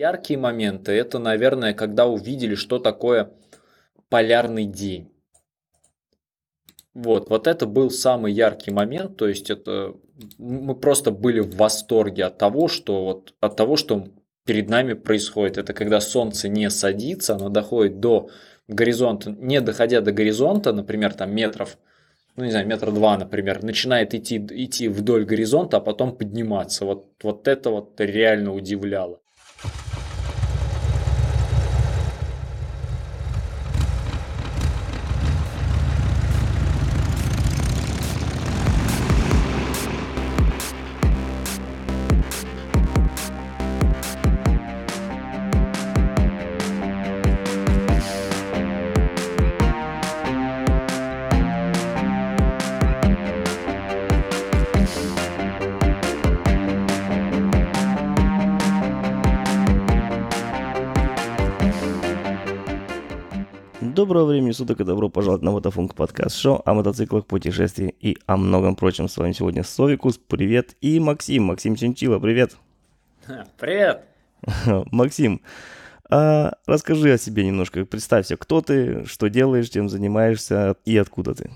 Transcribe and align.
Яркие 0.00 0.38
моменты– 0.38 0.92
это, 1.02 1.18
наверное, 1.18 1.74
когда 1.74 2.06
увидели, 2.06 2.54
что 2.54 2.78
такое 2.78 3.32
полярный 4.08 4.64
день. 4.64 5.12
Вот, 6.94 7.28
вот 7.28 7.46
это 7.46 7.66
был 7.66 7.90
самый 7.90 8.32
яркий 8.32 8.70
момент, 8.70 9.18
то 9.18 9.28
есть 9.28 9.50
это 9.50 9.94
мы 10.38 10.74
просто 10.74 11.10
были 11.10 11.40
в 11.40 11.54
восторге 11.54 12.24
от 12.24 12.38
того, 12.38 12.66
что 12.68 13.04
вот 13.04 13.34
от 13.40 13.56
того, 13.56 13.76
что 13.76 14.08
перед 14.46 14.70
нами 14.70 14.94
происходит. 14.94 15.58
Это 15.58 15.74
когда 15.74 16.00
солнце 16.00 16.48
не 16.48 16.70
садится, 16.70 17.34
оно 17.34 17.50
доходит 17.50 18.00
до 18.00 18.30
горизонта, 18.68 19.30
не 19.32 19.60
доходя 19.60 20.00
до 20.00 20.12
горизонта, 20.12 20.72
например, 20.72 21.12
там 21.12 21.34
метров, 21.34 21.76
ну 22.36 22.44
не 22.44 22.50
знаю, 22.50 22.66
метр 22.66 22.90
два, 22.90 23.18
например, 23.18 23.62
начинает 23.62 24.14
идти, 24.14 24.38
идти 24.38 24.88
вдоль 24.88 25.26
горизонта, 25.26 25.76
а 25.76 25.80
потом 25.80 26.16
подниматься. 26.16 26.86
Вот, 26.86 27.10
вот 27.22 27.46
это 27.46 27.68
вот 27.68 28.00
реально 28.00 28.54
удивляло. 28.54 29.20
Доброго 64.10 64.30
времени 64.30 64.50
суток 64.50 64.80
и 64.80 64.84
добро 64.84 65.08
пожаловать 65.08 65.44
на 65.44 65.52
Мотофунк 65.52 65.94
подкаст 65.94 66.36
шоу 66.36 66.62
о 66.64 66.74
мотоциклах, 66.74 67.26
путешествиях 67.26 67.92
и 68.00 68.18
о 68.26 68.36
многом 68.36 68.74
прочем. 68.74 69.08
С 69.08 69.16
вами 69.16 69.30
сегодня 69.30 69.62
Совикус, 69.62 70.18
привет, 70.18 70.74
и 70.80 70.98
Максим, 70.98 71.44
Максим 71.44 71.76
Чинчила, 71.76 72.18
привет. 72.18 72.56
Привет. 73.56 74.02
Максим, 74.90 75.42
а 76.10 76.54
расскажи 76.66 77.12
о 77.12 77.18
себе 77.18 77.46
немножко, 77.46 77.84
представься, 77.84 78.36
кто 78.36 78.60
ты, 78.60 79.04
что 79.06 79.28
делаешь, 79.28 79.68
чем 79.68 79.88
занимаешься 79.88 80.74
и 80.84 80.96
откуда 80.96 81.36
ты. 81.36 81.52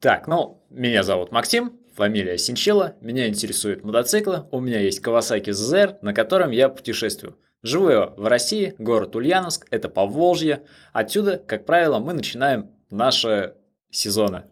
Так, 0.00 0.26
ну, 0.28 0.62
меня 0.68 1.02
зовут 1.04 1.32
Максим, 1.32 1.72
фамилия 1.96 2.36
Синчила, 2.36 2.96
меня 3.00 3.28
интересуют 3.28 3.82
мотоциклы, 3.82 4.44
у 4.50 4.60
меня 4.60 4.80
есть 4.80 5.02
Kawasaki 5.02 5.52
ZR, 5.52 5.96
на 6.02 6.12
котором 6.12 6.50
я 6.50 6.68
путешествую– 6.68 7.34
Живу 7.62 7.90
я 7.90 8.06
в 8.16 8.26
России, 8.26 8.74
город 8.78 9.16
Ульяновск, 9.16 9.66
это 9.70 9.88
Поволжье. 9.88 10.62
Отсюда, 10.92 11.38
как 11.38 11.66
правило, 11.66 11.98
мы 11.98 12.12
начинаем 12.12 12.70
наши 12.90 13.54
сезоны. 13.90 14.44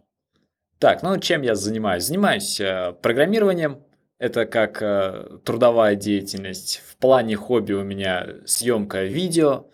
Так, 0.79 1.03
ну 1.03 1.17
чем 1.19 1.41
я 1.41 1.55
занимаюсь? 1.55 2.03
Занимаюсь 2.03 2.59
э, 2.59 2.93
программированием. 3.01 3.83
Это 4.19 4.45
как 4.45 4.81
э, 4.81 5.39
трудовая 5.45 5.95
деятельность. 5.95 6.81
В 6.85 6.97
плане 6.97 7.35
хобби 7.35 7.73
у 7.73 7.83
меня 7.83 8.27
съемка 8.45 9.03
видео, 9.03 9.67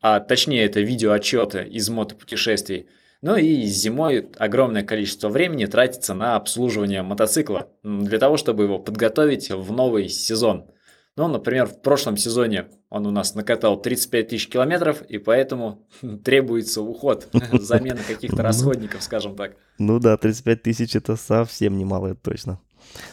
а 0.00 0.20
точнее 0.20 0.64
это 0.64 0.80
видеоотчеты 0.80 1.64
из 1.64 1.88
мотопутешествий. 1.90 2.88
Ну 3.22 3.36
и 3.36 3.62
зимой 3.64 4.28
огромное 4.38 4.84
количество 4.84 5.30
времени 5.30 5.64
тратится 5.66 6.14
на 6.14 6.36
обслуживание 6.36 7.02
мотоцикла 7.02 7.68
для 7.82 8.18
того, 8.18 8.36
чтобы 8.36 8.64
его 8.64 8.78
подготовить 8.78 9.50
в 9.50 9.72
новый 9.72 10.08
сезон. 10.08 10.70
Ну, 11.16 11.28
например, 11.28 11.66
в 11.66 11.80
прошлом 11.80 12.16
сезоне 12.16 12.66
он 12.90 13.06
у 13.06 13.12
нас 13.12 13.36
накатал 13.36 13.80
35 13.80 14.28
тысяч 14.28 14.48
километров, 14.48 15.02
и 15.02 15.18
поэтому 15.18 15.86
требуется 16.24 16.82
уход, 16.82 17.28
замена 17.52 18.00
каких-то 18.06 18.42
расходников, 18.42 19.02
скажем 19.02 19.36
так. 19.36 19.56
Ну 19.78 20.00
да, 20.00 20.16
35 20.16 20.62
тысяч 20.62 20.96
это 20.96 21.14
совсем 21.16 21.78
немало, 21.78 22.08
это 22.08 22.20
точно. 22.20 22.60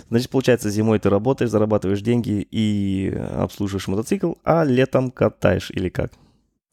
Значит, 0.09 0.30
получается, 0.30 0.70
зимой 0.70 1.00
ты 1.00 1.09
работаешь, 1.09 1.52
зарабатываешь 1.52 2.02
деньги 2.02 2.46
и 2.50 3.16
обслуживаешь 3.38 3.88
мотоцикл, 3.88 4.34
а 4.44 4.64
летом 4.64 5.12
катаешь 5.12 5.72
или 5.72 5.90
как? 5.90 6.12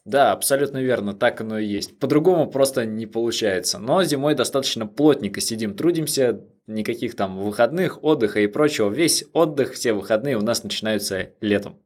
Да, 0.05 0.33
абсолютно 0.33 0.79
верно, 0.79 1.13
так 1.13 1.43
оно 1.43 1.59
и 1.59 1.67
есть. 1.67 1.99
По-другому 1.99 2.51
просто 2.51 2.87
не 2.87 3.05
получается. 3.05 3.79
Но 3.79 4.03
зимой 4.03 4.35
достаточно 4.35 4.87
плотненько 4.87 5.43
сидим, 5.43 5.75
трудимся, 5.75 6.41
никаких 6.69 7.17
там 7.17 7.39
выходных, 7.39 8.03
отдыха 8.05 8.41
и 8.41 8.47
прочего. 8.47 8.91
Весь 8.91 9.25
отдых, 9.33 9.73
все 9.73 9.93
выходные 9.93 10.37
у 10.37 10.43
нас 10.43 10.63
начинаются 10.63 11.31
летом. 11.41 11.77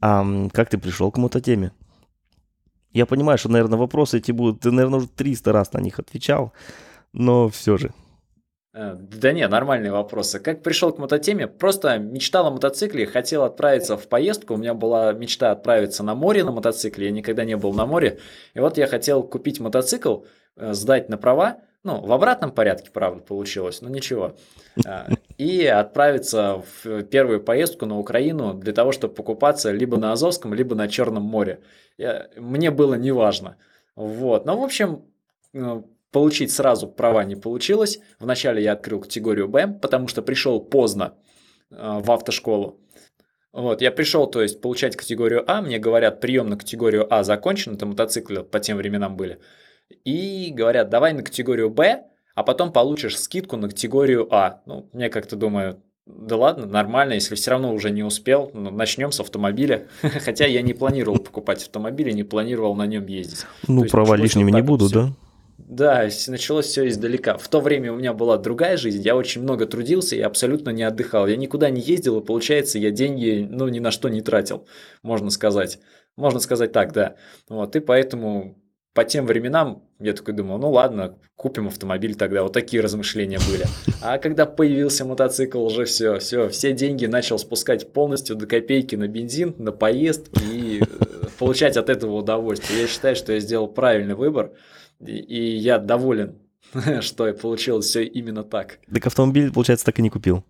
А 0.00 0.24
как 0.52 0.70
ты 0.70 0.78
пришел 0.78 1.10
к 1.10 1.18
мототеме? 1.18 1.72
Я 2.92 3.04
понимаю, 3.04 3.36
что, 3.36 3.50
наверное, 3.50 3.78
вопросы 3.78 4.18
эти 4.18 4.32
будут... 4.32 4.60
Ты, 4.60 4.70
наверное, 4.70 5.00
уже 5.00 5.08
300 5.08 5.52
раз 5.52 5.72
на 5.72 5.80
них 5.80 5.98
отвечал, 5.98 6.52
но 7.12 7.48
все 7.48 7.76
же. 7.76 7.92
Э, 8.72 8.94
да 8.94 9.32
не, 9.32 9.46
нормальные 9.48 9.90
вопросы. 9.90 10.38
Как 10.38 10.62
пришел 10.62 10.92
к 10.92 10.98
мототеме? 10.98 11.46
Просто 11.46 11.98
мечтал 11.98 12.46
о 12.46 12.50
мотоцикле, 12.50 13.06
хотел 13.06 13.42
отправиться 13.44 13.96
в 13.96 14.06
поездку. 14.08 14.54
У 14.54 14.56
меня 14.58 14.74
была 14.74 15.12
мечта 15.12 15.50
отправиться 15.50 16.02
на 16.02 16.14
море 16.14 16.44
на 16.44 16.52
мотоцикле. 16.52 17.06
Я 17.06 17.12
никогда 17.12 17.44
не 17.44 17.56
был 17.56 17.72
на 17.72 17.86
море. 17.86 18.18
И 18.54 18.60
вот 18.60 18.78
я 18.78 18.86
хотел 18.86 19.22
купить 19.22 19.60
мотоцикл, 19.60 20.24
э, 20.56 20.72
сдать 20.74 21.08
на 21.08 21.16
права. 21.16 21.58
Ну, 21.86 22.00
в 22.00 22.12
обратном 22.12 22.50
порядке, 22.50 22.90
правда, 22.92 23.22
получилось, 23.22 23.80
но 23.80 23.88
ничего. 23.88 24.36
Э, 24.84 25.06
и 25.38 25.64
отправиться 25.64 26.62
в 26.82 27.02
первую 27.04 27.44
поездку 27.44 27.86
на 27.86 27.98
Украину 27.98 28.54
для 28.54 28.72
того, 28.72 28.92
чтобы 28.92 29.14
покупаться 29.14 29.70
либо 29.70 29.96
на 29.96 30.12
Азовском, 30.12 30.52
либо 30.52 30.74
на 30.74 30.88
Черном 30.88 31.22
море. 31.22 31.60
Мне 32.36 32.70
было 32.70 32.94
неважно. 32.94 33.56
Вот. 33.94 34.46
Ну, 34.46 34.60
в 34.60 34.64
общем, 34.64 35.04
Получить 36.16 36.50
сразу 36.50 36.88
права 36.88 37.24
не 37.24 37.36
получилось. 37.36 37.98
Вначале 38.18 38.62
я 38.62 38.72
открыл 38.72 39.00
категорию 39.00 39.48
Б, 39.48 39.66
потому 39.82 40.08
что 40.08 40.22
пришел 40.22 40.60
поздно 40.60 41.14
э, 41.70 42.00
в 42.02 42.10
автошколу. 42.10 42.80
Вот, 43.52 43.82
я 43.82 43.90
пришел, 43.90 44.26
то 44.26 44.42
есть, 44.42 44.60
получать 44.60 44.96
категорию 44.96 45.44
А, 45.46 45.60
мне 45.60 45.78
говорят, 45.78 46.20
прием 46.20 46.48
на 46.48 46.56
категорию 46.56 47.06
А 47.12 47.22
закончен, 47.22 47.74
это 47.74 47.86
мотоциклы 47.86 48.44
по 48.44 48.60
тем 48.60 48.78
временам 48.78 49.16
были. 49.16 49.40
И 50.04 50.52
говорят, 50.52 50.88
давай 50.88 51.12
на 51.12 51.22
категорию 51.22 51.70
Б, 51.70 52.04
а 52.34 52.42
потом 52.42 52.72
получишь 52.72 53.18
скидку 53.18 53.56
на 53.56 53.68
категорию 53.68 54.28
А. 54.30 54.62
Ну, 54.66 54.88
мне 54.92 55.08
как-то 55.08 55.36
думаю, 55.36 55.80
да 56.06 56.36
ладно, 56.36 56.66
нормально, 56.66 57.14
если 57.14 57.34
все 57.34 57.50
равно 57.50 57.74
уже 57.74 57.90
не 57.90 58.04
успел, 58.04 58.50
начнем 58.52 59.10
с 59.10 59.20
автомобиля. 59.20 59.88
Хотя 60.02 60.46
я 60.46 60.62
не 60.62 60.72
планировал 60.72 61.18
покупать 61.18 61.62
автомобиль 61.62 62.10
и 62.10 62.14
не 62.14 62.24
планировал 62.24 62.74
на 62.74 62.86
нем 62.86 63.06
ездить. 63.06 63.46
Ну, 63.66 63.84
права 63.86 64.16
лишними 64.16 64.50
не 64.50 64.62
буду, 64.62 64.88
да? 64.88 65.12
Да, 65.58 66.08
началось 66.28 66.66
все 66.66 66.86
издалека. 66.86 67.38
В 67.38 67.48
то 67.48 67.60
время 67.60 67.92
у 67.92 67.96
меня 67.96 68.12
была 68.12 68.36
другая 68.36 68.76
жизнь, 68.76 69.02
я 69.02 69.16
очень 69.16 69.42
много 69.42 69.66
трудился 69.66 70.14
и 70.14 70.20
абсолютно 70.20 70.70
не 70.70 70.84
отдыхал. 70.84 71.26
Я 71.26 71.36
никуда 71.36 71.70
не 71.70 71.80
ездил, 71.80 72.20
и 72.20 72.24
получается, 72.24 72.78
я 72.78 72.92
деньги, 72.92 73.46
ну, 73.50 73.66
ни 73.66 73.80
на 73.80 73.90
что 73.90 74.08
не 74.08 74.20
тратил, 74.20 74.66
можно 75.02 75.30
сказать. 75.30 75.80
Можно 76.14 76.38
сказать 76.38 76.72
так, 76.72 76.92
да. 76.92 77.16
Вот, 77.48 77.74
и 77.74 77.80
поэтому 77.80 78.56
по 78.96 79.04
тем 79.04 79.26
временам 79.26 79.82
я 80.00 80.14
такой 80.14 80.32
думал, 80.32 80.56
ну 80.56 80.70
ладно, 80.70 81.18
купим 81.36 81.68
автомобиль 81.68 82.14
тогда. 82.14 82.42
Вот 82.42 82.54
такие 82.54 82.82
размышления 82.82 83.38
были. 83.46 83.66
А 84.00 84.16
когда 84.16 84.46
появился 84.46 85.04
мотоцикл, 85.04 85.62
уже 85.62 85.84
все, 85.84 86.18
все, 86.18 86.48
все 86.48 86.72
деньги 86.72 87.04
начал 87.04 87.38
спускать 87.38 87.92
полностью 87.92 88.36
до 88.36 88.46
копейки 88.46 88.96
на 88.96 89.06
бензин, 89.06 89.54
на 89.58 89.70
поездки 89.70 90.42
и 90.42 90.80
э, 90.80 90.84
получать 91.38 91.76
от 91.76 91.90
этого 91.90 92.16
удовольствие. 92.16 92.80
Я 92.80 92.86
считаю, 92.86 93.14
что 93.16 93.34
я 93.34 93.40
сделал 93.40 93.68
правильный 93.68 94.14
выбор. 94.14 94.52
И, 95.06 95.56
я 95.56 95.78
доволен, 95.78 96.38
что 97.00 97.30
получилось 97.34 97.84
все 97.84 98.02
именно 98.02 98.44
так. 98.44 98.78
Так 98.90 99.06
автомобиль, 99.06 99.52
получается, 99.52 99.84
так 99.84 99.98
и 99.98 100.02
не 100.02 100.08
купил. 100.08 100.42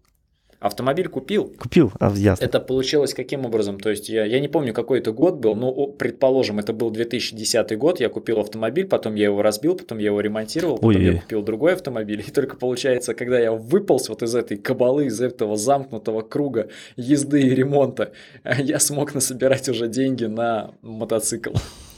Автомобиль 0.61 1.09
купил. 1.09 1.53
Купил, 1.59 1.93
а 2.01 2.13
ясно. 2.15 2.45
Это 2.45 2.61
получилось 2.61 3.15
каким 3.15 3.45
образом? 3.45 3.79
То 3.79 3.91
есть 3.91 4.09
я, 4.09 4.25
я 4.25 4.41
не 4.41 4.49
помню, 4.49 4.73
какой 4.73 5.01
это 5.01 5.13
год 5.13 5.37
был, 5.37 5.55
но, 5.55 5.87
предположим, 5.87 6.59
это 6.59 6.73
был 6.73 6.91
2010 6.91 7.77
год, 7.79 8.01
я 8.01 8.09
купил 8.09 8.41
автомобиль, 8.41 8.87
потом 8.87 9.15
я 9.15 9.25
его 9.25 9.43
разбил, 9.43 9.77
потом 9.77 9.99
я 9.99 10.07
его 10.07 10.21
ремонтировал, 10.21 10.77
потом 10.77 10.97
Ой. 10.97 11.05
я 11.05 11.21
купил 11.21 11.43
другой 11.43 11.75
автомобиль. 11.75 12.25
И 12.27 12.31
только 12.31 12.57
получается, 12.57 13.15
когда 13.15 13.39
я 13.39 13.53
выполз 13.53 14.09
вот 14.09 14.23
из 14.23 14.35
этой 14.35 14.57
кабалы, 14.57 15.07
из 15.07 15.21
этого 15.21 15.57
замкнутого 15.57 16.23
круга 16.23 16.69
езды 16.97 17.43
и 17.43 17.51
ремонта, 17.51 18.13
я 18.59 18.79
смог 18.79 19.15
насобирать 19.15 19.69
уже 19.69 19.89
деньги 19.89 20.25
на 20.25 20.73
мотоцикл. 20.83 21.53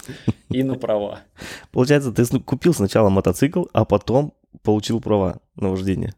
и 0.51 0.63
на 0.63 0.75
права. 0.75 1.21
Получается, 1.73 2.13
ты 2.13 2.25
купил 2.41 2.75
сначала 2.75 3.09
мотоцикл, 3.09 3.65
а 3.73 3.85
потом 3.85 4.33
получил 4.63 5.01
права 5.01 5.41
на 5.57 5.71
вождение. 5.71 6.15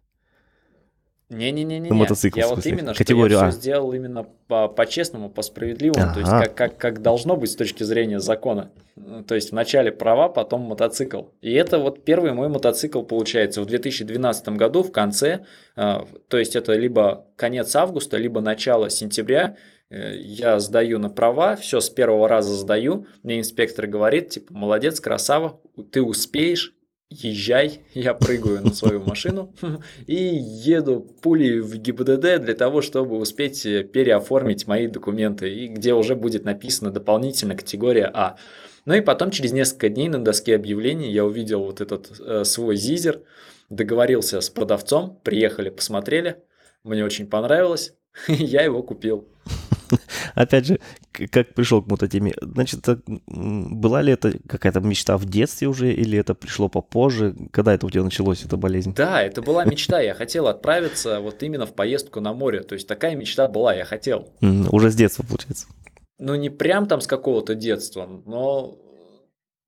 Не-не-не-не. 1.30 1.90
мотоцикл, 1.90 2.38
я 2.38 2.48
вот 2.48 2.64
именно, 2.66 2.92
Категорию 2.92 3.38
что 3.38 3.44
я 3.44 3.48
а. 3.48 3.50
все 3.50 3.60
сделал 3.60 3.92
именно 3.92 4.26
по, 4.48 4.68
по-честному, 4.68 5.30
по-справедливому, 5.30 6.02
ага. 6.02 6.14
то 6.14 6.20
есть 6.20 6.30
как, 6.30 6.54
как, 6.54 6.76
как 6.76 7.02
должно 7.02 7.36
быть 7.36 7.50
с 7.50 7.56
точки 7.56 7.82
зрения 7.82 8.20
закона. 8.20 8.70
То 9.26 9.34
есть 9.34 9.52
вначале 9.52 9.92
права, 9.92 10.28
потом 10.28 10.62
мотоцикл. 10.62 11.22
И 11.40 11.52
это 11.52 11.78
вот 11.78 12.04
первый 12.04 12.32
мой 12.32 12.48
мотоцикл 12.48 13.02
получается 13.02 13.62
в 13.62 13.66
2012 13.66 14.48
году 14.50 14.82
в 14.82 14.92
конце, 14.92 15.46
э, 15.76 16.00
то 16.28 16.38
есть 16.38 16.56
это 16.56 16.74
либо 16.74 17.26
конец 17.36 17.74
августа, 17.76 18.18
либо 18.18 18.40
начало 18.40 18.90
сентября, 18.90 19.56
Э, 19.90 20.16
я 20.16 20.58
сдаю 20.60 20.98
на 20.98 21.10
права, 21.10 21.56
все 21.56 21.80
с 21.80 21.90
первого 21.90 22.28
раза 22.28 22.54
сдаю. 22.54 23.06
Мне 23.22 23.40
инспектор 23.40 23.86
говорит, 23.86 24.30
типа, 24.30 24.54
молодец, 24.54 25.00
красава, 25.00 25.60
ты 25.90 26.02
успеешь, 26.02 26.74
езжай, 27.10 27.80
я 27.92 28.14
прыгаю 28.14 28.62
на 28.62 28.72
свою 28.72 29.00
машину 29.04 29.52
и 30.06 30.14
еду 30.14 31.00
пулей 31.20 31.60
в 31.60 31.76
ГИБДД 31.76 32.40
для 32.40 32.54
того, 32.54 32.80
чтобы 32.80 33.18
успеть 33.18 33.62
переоформить 33.92 34.66
мои 34.66 34.86
документы, 34.86 35.52
и 35.52 35.66
где 35.68 35.92
уже 35.92 36.14
будет 36.14 36.44
написано 36.44 36.90
дополнительно 36.90 37.56
категория 37.56 38.10
А. 38.14 38.36
Ну 38.86 38.94
и 38.94 39.00
потом 39.00 39.30
через 39.30 39.52
несколько 39.52 39.88
дней 39.88 40.08
на 40.08 40.22
доске 40.22 40.54
объявлений 40.54 41.10
я 41.10 41.24
увидел 41.24 41.64
вот 41.64 41.80
этот 41.80 42.18
э, 42.18 42.44
свой 42.44 42.76
зизер, 42.76 43.20
договорился 43.68 44.40
с 44.40 44.48
продавцом, 44.48 45.20
приехали, 45.22 45.70
посмотрели, 45.70 46.42
мне 46.82 47.04
очень 47.04 47.26
понравилось, 47.26 47.94
я 48.28 48.62
его 48.62 48.82
купил. 48.82 49.28
Опять 50.34 50.66
же, 50.66 50.80
как 51.30 51.54
пришел 51.54 51.82
к 51.82 51.86
мототеме? 51.86 52.34
Значит, 52.40 52.86
была 53.26 54.02
ли 54.02 54.12
это 54.12 54.32
какая-то 54.48 54.80
мечта 54.80 55.16
в 55.16 55.24
детстве 55.24 55.68
уже, 55.68 55.92
или 55.92 56.18
это 56.18 56.34
пришло 56.34 56.68
попозже? 56.68 57.34
Когда 57.50 57.74
это 57.74 57.86
у 57.86 57.90
тебя 57.90 58.04
началось, 58.04 58.44
эта 58.44 58.56
болезнь? 58.56 58.94
Да, 58.94 59.22
это 59.22 59.42
была 59.42 59.64
мечта. 59.64 60.00
Я 60.00 60.14
хотел 60.14 60.46
отправиться 60.46 61.20
вот 61.20 61.42
именно 61.42 61.66
в 61.66 61.74
поездку 61.74 62.20
на 62.20 62.32
море. 62.32 62.62
То 62.62 62.74
есть 62.74 62.86
такая 62.86 63.16
мечта 63.16 63.48
была, 63.48 63.74
я 63.74 63.84
хотел. 63.84 64.32
Уже 64.40 64.90
с 64.90 64.94
детства, 64.94 65.24
получается. 65.24 65.66
Ну, 66.18 66.34
не 66.34 66.50
прям 66.50 66.86
там 66.86 67.00
с 67.00 67.06
какого-то 67.06 67.54
детства, 67.54 68.06
но 68.26 68.78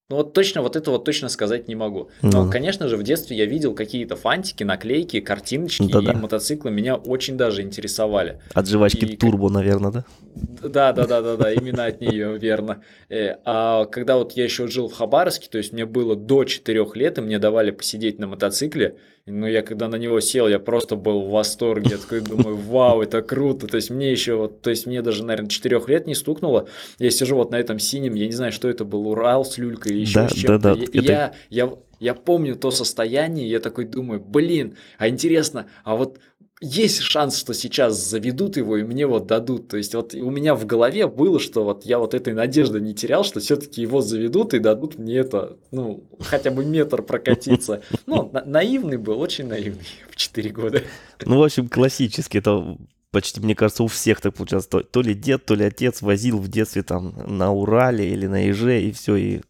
ну 0.09 0.17
вот 0.17 0.35
точно 0.35 0.61
вот 0.63 0.77
этого 0.77 0.99
точно 0.99 1.29
сказать 1.29 1.69
не 1.69 1.75
могу. 1.75 2.11
Но, 2.21 2.45
ну. 2.45 2.51
конечно 2.51 2.89
же, 2.89 2.97
в 2.97 3.03
детстве 3.03 3.37
я 3.37 3.47
видел 3.47 3.75
какие-то 3.75 4.15
фантики, 4.15 4.63
наклейки, 4.63 5.21
картиночки, 5.21 5.91
Да-да. 5.91 6.13
и 6.13 6.17
мотоциклы 6.17 6.71
меня 6.71 6.97
очень 6.97 7.37
даже 7.37 7.63
интересовали. 7.63 8.39
От 8.53 8.69
жвачки 8.69 9.05
и... 9.05 9.17
турбо, 9.17 9.49
наверное, 9.49 9.91
да? 9.91 10.05
Да, 10.35 10.93
да, 10.93 11.07
да, 11.07 11.23
да, 11.23 11.37
да, 11.37 11.53
именно 11.53 11.87
от 11.87 12.01
нее, 12.01 12.39
верно. 12.39 12.83
Э, 13.09 13.37
а 13.45 13.87
когда 13.87 14.19
вот 14.19 14.33
я 14.33 14.45
еще 14.45 14.67
жил 14.69 14.89
в 14.89 14.93
Хабаровске, 14.93 15.49
то 15.49 15.59
есть 15.59 15.73
мне 15.73 15.87
было 15.87 16.15
до 16.15 16.45
4 16.45 16.87
лет, 16.95 17.19
и 17.19 17.21
мне 17.23 17.39
давали 17.39 17.71
посидеть 17.71 18.19
на 18.19 18.27
мотоцикле, 18.27 18.97
но 19.27 19.47
я 19.47 19.63
когда 19.63 19.89
на 19.89 19.97
него 19.97 20.21
сел, 20.21 20.49
я 20.49 20.59
просто 20.59 20.97
был 20.97 21.23
в 21.23 21.31
восторге. 21.31 21.91
Я 21.93 21.99
такой 21.99 22.21
думаю, 22.21 22.57
вау, 22.57 23.03
это 23.03 23.23
круто. 23.23 23.69
То 23.69 23.77
есть 23.77 23.91
мне 23.91 24.11
еще 24.11 24.35
вот, 24.35 24.63
то 24.63 24.71
есть 24.71 24.87
мне 24.87 25.01
даже, 25.01 25.25
наверное, 25.25 25.49
4 25.49 25.81
лет 25.87 26.07
не 26.07 26.15
стукнуло. 26.15 26.69
Я 26.99 27.11
сижу 27.11 27.37
вот 27.37 27.53
на 27.53 27.57
этом 27.57 27.79
синем, 27.79 28.15
я 28.15 28.27
не 28.27 28.33
знаю, 28.33 28.51
что 28.51 28.69
это 28.69 28.85
был, 28.85 29.07
Урал 29.09 29.45
с 29.45 29.59
люлькой 29.59 29.93
или 29.93 30.01
еще 30.01 30.15
да, 30.15 30.29
с 30.29 30.33
чем-то. 30.33 30.59
Да, 30.59 30.75
да, 30.75 30.81
я, 30.81 30.85
это... 30.85 31.13
я, 31.13 31.33
я, 31.51 31.73
я 32.01 32.15
помню 32.15 32.57
то 32.57 32.73
состояние, 32.73 33.49
я 33.49 33.61
такой 33.61 33.85
думаю, 33.85 34.21
блин, 34.21 34.77
а 34.99 35.09
интересно, 35.09 35.67
а 35.85 35.95
вот 35.95 36.19
есть 36.63 37.01
шанс, 37.01 37.37
что 37.37 37.55
сейчас 37.55 37.99
заведут 37.99 38.57
его 38.57 38.77
и 38.77 38.85
мне 38.85 39.07
вот 39.07 39.27
дадут. 39.27 39.69
То 39.69 39.77
есть 39.77 39.95
вот 39.95 40.15
у 40.15 40.31
меня 40.31 40.55
в 40.55 40.65
голове 40.65 41.09
было, 41.09 41.41
что 41.41 41.65
вот 41.65 41.85
я 41.85 41.99
вот 41.99 42.15
этой 42.15 42.35
надежды 42.35 42.81
не 42.81 42.95
терял, 42.95 43.25
что 43.25 43.41
все-таки 43.41 43.83
его 43.83 44.01
заведут 44.01 44.55
и 44.55 44.61
дадут 44.61 44.97
мне 44.97 45.17
это, 45.17 45.59
ну, 45.73 46.09
хотя 46.21 46.53
бы 46.53 46.65
метр 46.65 47.03
прокатиться. 47.03 47.83
Ну, 48.07 48.31
на- 48.33 48.45
наивный 48.45 48.97
был, 48.97 49.21
очень 49.21 49.47
наивный 49.47 49.87
в 50.11 50.17
4 50.17 50.51
года. 50.51 50.83
Ну, 51.25 51.39
в 51.39 51.43
общем, 51.43 51.69
классический. 51.69 52.39
Это 52.39 52.79
почти, 53.11 53.41
мне 53.41 53.55
кажется, 53.55 53.83
у 53.83 53.89
всех 53.89 54.21
так 54.21 54.35
получалось. 54.35 54.67
То, 54.67 54.83
то 54.83 55.03
ли 55.03 55.15
дед, 55.15 55.45
то 55.45 55.55
ли 55.55 55.65
отец 55.65 56.01
возил 56.01 56.39
в 56.39 56.49
детстве 56.49 56.83
там 56.83 57.15
на 57.27 57.53
Урале 57.53 58.09
или 58.09 58.27
на 58.27 58.49
Иже, 58.51 58.81
и 58.83 58.93
все, 58.93 59.17
и 59.17 59.41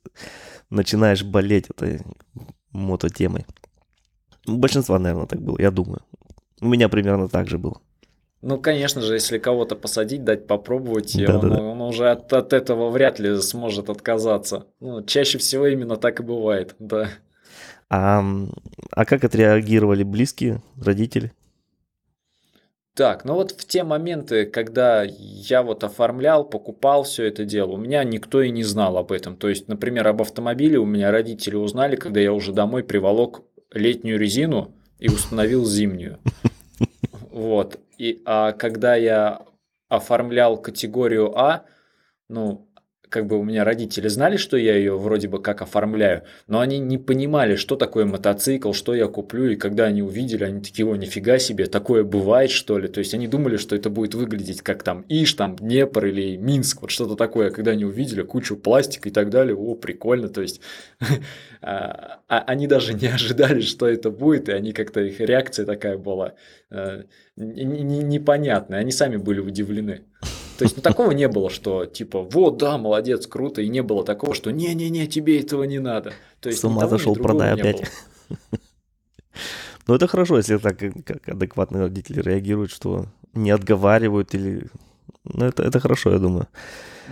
начинаешь 0.71 1.23
болеть 1.23 1.67
этой 1.69 2.01
мототемой. 2.73 3.45
Большинство, 4.47 4.99
наверное, 4.99 5.27
так 5.27 5.43
было, 5.43 5.61
я 5.61 5.71
думаю. 5.71 6.03
У 6.63 6.69
меня 6.69 6.89
примерно 6.89 7.29
так 7.29 7.49
же 7.49 7.59
было. 7.59 7.81
Ну, 8.41 8.59
конечно 8.59 9.03
же, 9.03 9.15
если 9.15 9.39
кого-то 9.39 9.75
посадить, 9.75 10.25
дать 10.25 10.47
попробовать, 10.47 11.17
да, 11.17 11.39
он, 11.39 11.41
да, 11.41 11.57
да. 11.57 11.63
он 11.63 11.81
уже 11.81 12.11
от, 12.11 12.33
от 12.33 12.53
этого 12.53 12.89
вряд 12.91 13.19
ли 13.19 13.41
сможет 13.41 13.91
отказаться. 13.91 14.67
Ну, 14.81 15.03
чаще 15.03 15.39
всего 15.39 15.67
именно 15.67 15.97
так 15.97 16.21
и 16.21 16.23
бывает, 16.23 16.77
да. 16.79 17.09
А, 17.91 18.25
а 18.93 19.05
как 19.05 19.25
отреагировали 19.25 20.05
близкие, 20.05 20.63
родители? 20.81 21.33
Так, 22.95 23.25
ну 23.25 23.35
вот 23.35 23.53
в 23.53 23.67
те 23.67 23.85
моменты, 23.85 24.45
когда 24.45 25.03
я 25.05 25.63
вот 25.63 25.83
оформлял, 25.83 26.45
покупал 26.45 27.05
все 27.05 27.25
это 27.25 27.45
дело, 27.45 27.73
у 27.73 27.77
меня 27.77 28.05
никто 28.05 28.41
и 28.41 28.51
не 28.51 28.63
знал 28.65 28.99
об 28.99 29.13
этом. 29.13 29.37
То 29.37 29.49
есть, 29.49 29.67
например, 29.67 30.07
об 30.09 30.21
автомобиле 30.21 30.79
у 30.79 30.85
меня 30.85 31.11
родители 31.11 31.57
узнали, 31.57 31.97
когда 31.97 32.21
я 32.21 32.33
уже 32.33 32.53
домой 32.53 32.85
приволок 32.85 33.43
летнюю 33.73 34.19
резину 34.19 34.75
и 34.99 35.09
установил 35.09 35.65
зимнюю. 35.65 36.19
Вот. 37.33 37.81
И, 37.97 38.23
а 38.27 38.53
когда 38.53 38.95
я 38.95 39.47
оформлял 39.89 40.61
категорию 40.61 41.37
А, 41.39 41.65
ну, 42.29 42.69
как 43.13 43.27
бы 43.27 43.39
у 43.39 43.45
меня 43.45 43.63
родители 43.63 44.09
знали, 44.09 44.39
что 44.39 44.57
я 44.57 44.75
ее 44.75 44.97
вроде 44.97 45.29
бы 45.29 45.41
как 45.41 45.61
оформляю, 45.61 46.23
но 46.49 46.61
они 46.61 46.79
не 46.79 46.97
понимали, 46.97 47.57
что 47.57 47.77
такое 47.77 48.07
мотоцикл, 48.07 48.73
что 48.73 48.95
я 48.95 49.07
куплю, 49.07 49.51
и 49.51 49.57
когда 49.57 49.85
они 49.85 50.03
увидели, 50.03 50.45
они 50.45 50.63
такие, 50.63 50.87
о, 50.89 50.97
нифига 50.97 51.39
себе, 51.39 51.67
такое 51.67 52.05
бывает, 52.05 52.51
что 52.51 52.79
ли? 52.79 52.89
То 52.89 53.01
есть 53.01 53.13
они 53.13 53.29
думали, 53.29 53.59
что 53.59 53.77
это 53.77 53.91
будет 53.91 54.15
выглядеть 54.15 54.63
как 54.63 54.83
там 54.83 55.05
Иш, 55.09 55.35
там 55.35 55.57
Днепр 55.57 56.07
или 56.07 56.37
Минск, 56.37 56.81
вот 56.81 56.91
что-то 56.91 57.15
такое, 57.15 57.51
когда 57.51 57.73
они 57.73 57.85
увидели 57.85 58.23
кучу 58.23 58.57
пластика 58.57 59.11
и 59.11 59.13
так 59.13 59.29
далее, 59.29 59.55
о, 59.55 59.75
прикольно, 59.75 60.29
то 60.29 60.41
есть 60.41 60.63
а, 61.61 62.21
а 62.29 62.39
они 62.47 62.67
даже 62.67 62.95
не 62.95 63.09
ожидали, 63.09 63.61
что 63.61 63.87
это 63.87 64.11
будет, 64.11 64.49
и 64.49 64.53
они 64.53 64.73
как-то, 64.73 65.01
их 65.01 65.21
реакция 65.21 65.67
такая 65.67 65.99
была 65.99 66.33
э, 66.71 67.03
непонятная, 67.37 68.79
они 68.79 68.91
сами 68.91 69.19
были 69.19 69.41
удивлены. 69.41 70.01
То 70.63 70.67
есть, 70.67 70.77
ну, 70.77 70.83
такого 70.83 71.11
не 71.11 71.27
было, 71.27 71.51
что 71.51 71.87
типа, 71.87 72.23
вот, 72.23 72.59
да, 72.59 72.79
молодец, 72.79 73.27
круто, 73.27 73.61
и 73.63 73.69
не 73.69 73.83
было 73.83 74.05
такого, 74.05 74.33
что 74.33 74.53
не-не-не, 74.53 75.09
тебе 75.09 75.41
этого 75.41 75.65
не 75.65 75.81
надо. 75.81 76.13
То 76.39 76.51
есть, 76.51 76.61
С 76.61 76.65
ума 76.65 76.87
зашел, 76.87 77.17
продай 77.17 77.53
опять. 77.53 77.91
Ну, 79.89 79.97
это 79.97 80.07
хорошо, 80.07 80.37
если 80.37 80.59
так 80.59 80.79
как 80.79 81.29
адекватные 81.29 81.83
родители 81.83 82.21
реагируют, 82.21 82.71
что 82.71 83.07
не 83.35 83.51
отговаривают 83.51 84.33
или... 84.33 84.69
Ну, 85.25 85.45
это, 85.45 85.65
это 85.65 85.81
хорошо, 85.81 86.13
я 86.13 86.19
думаю. 86.19 86.47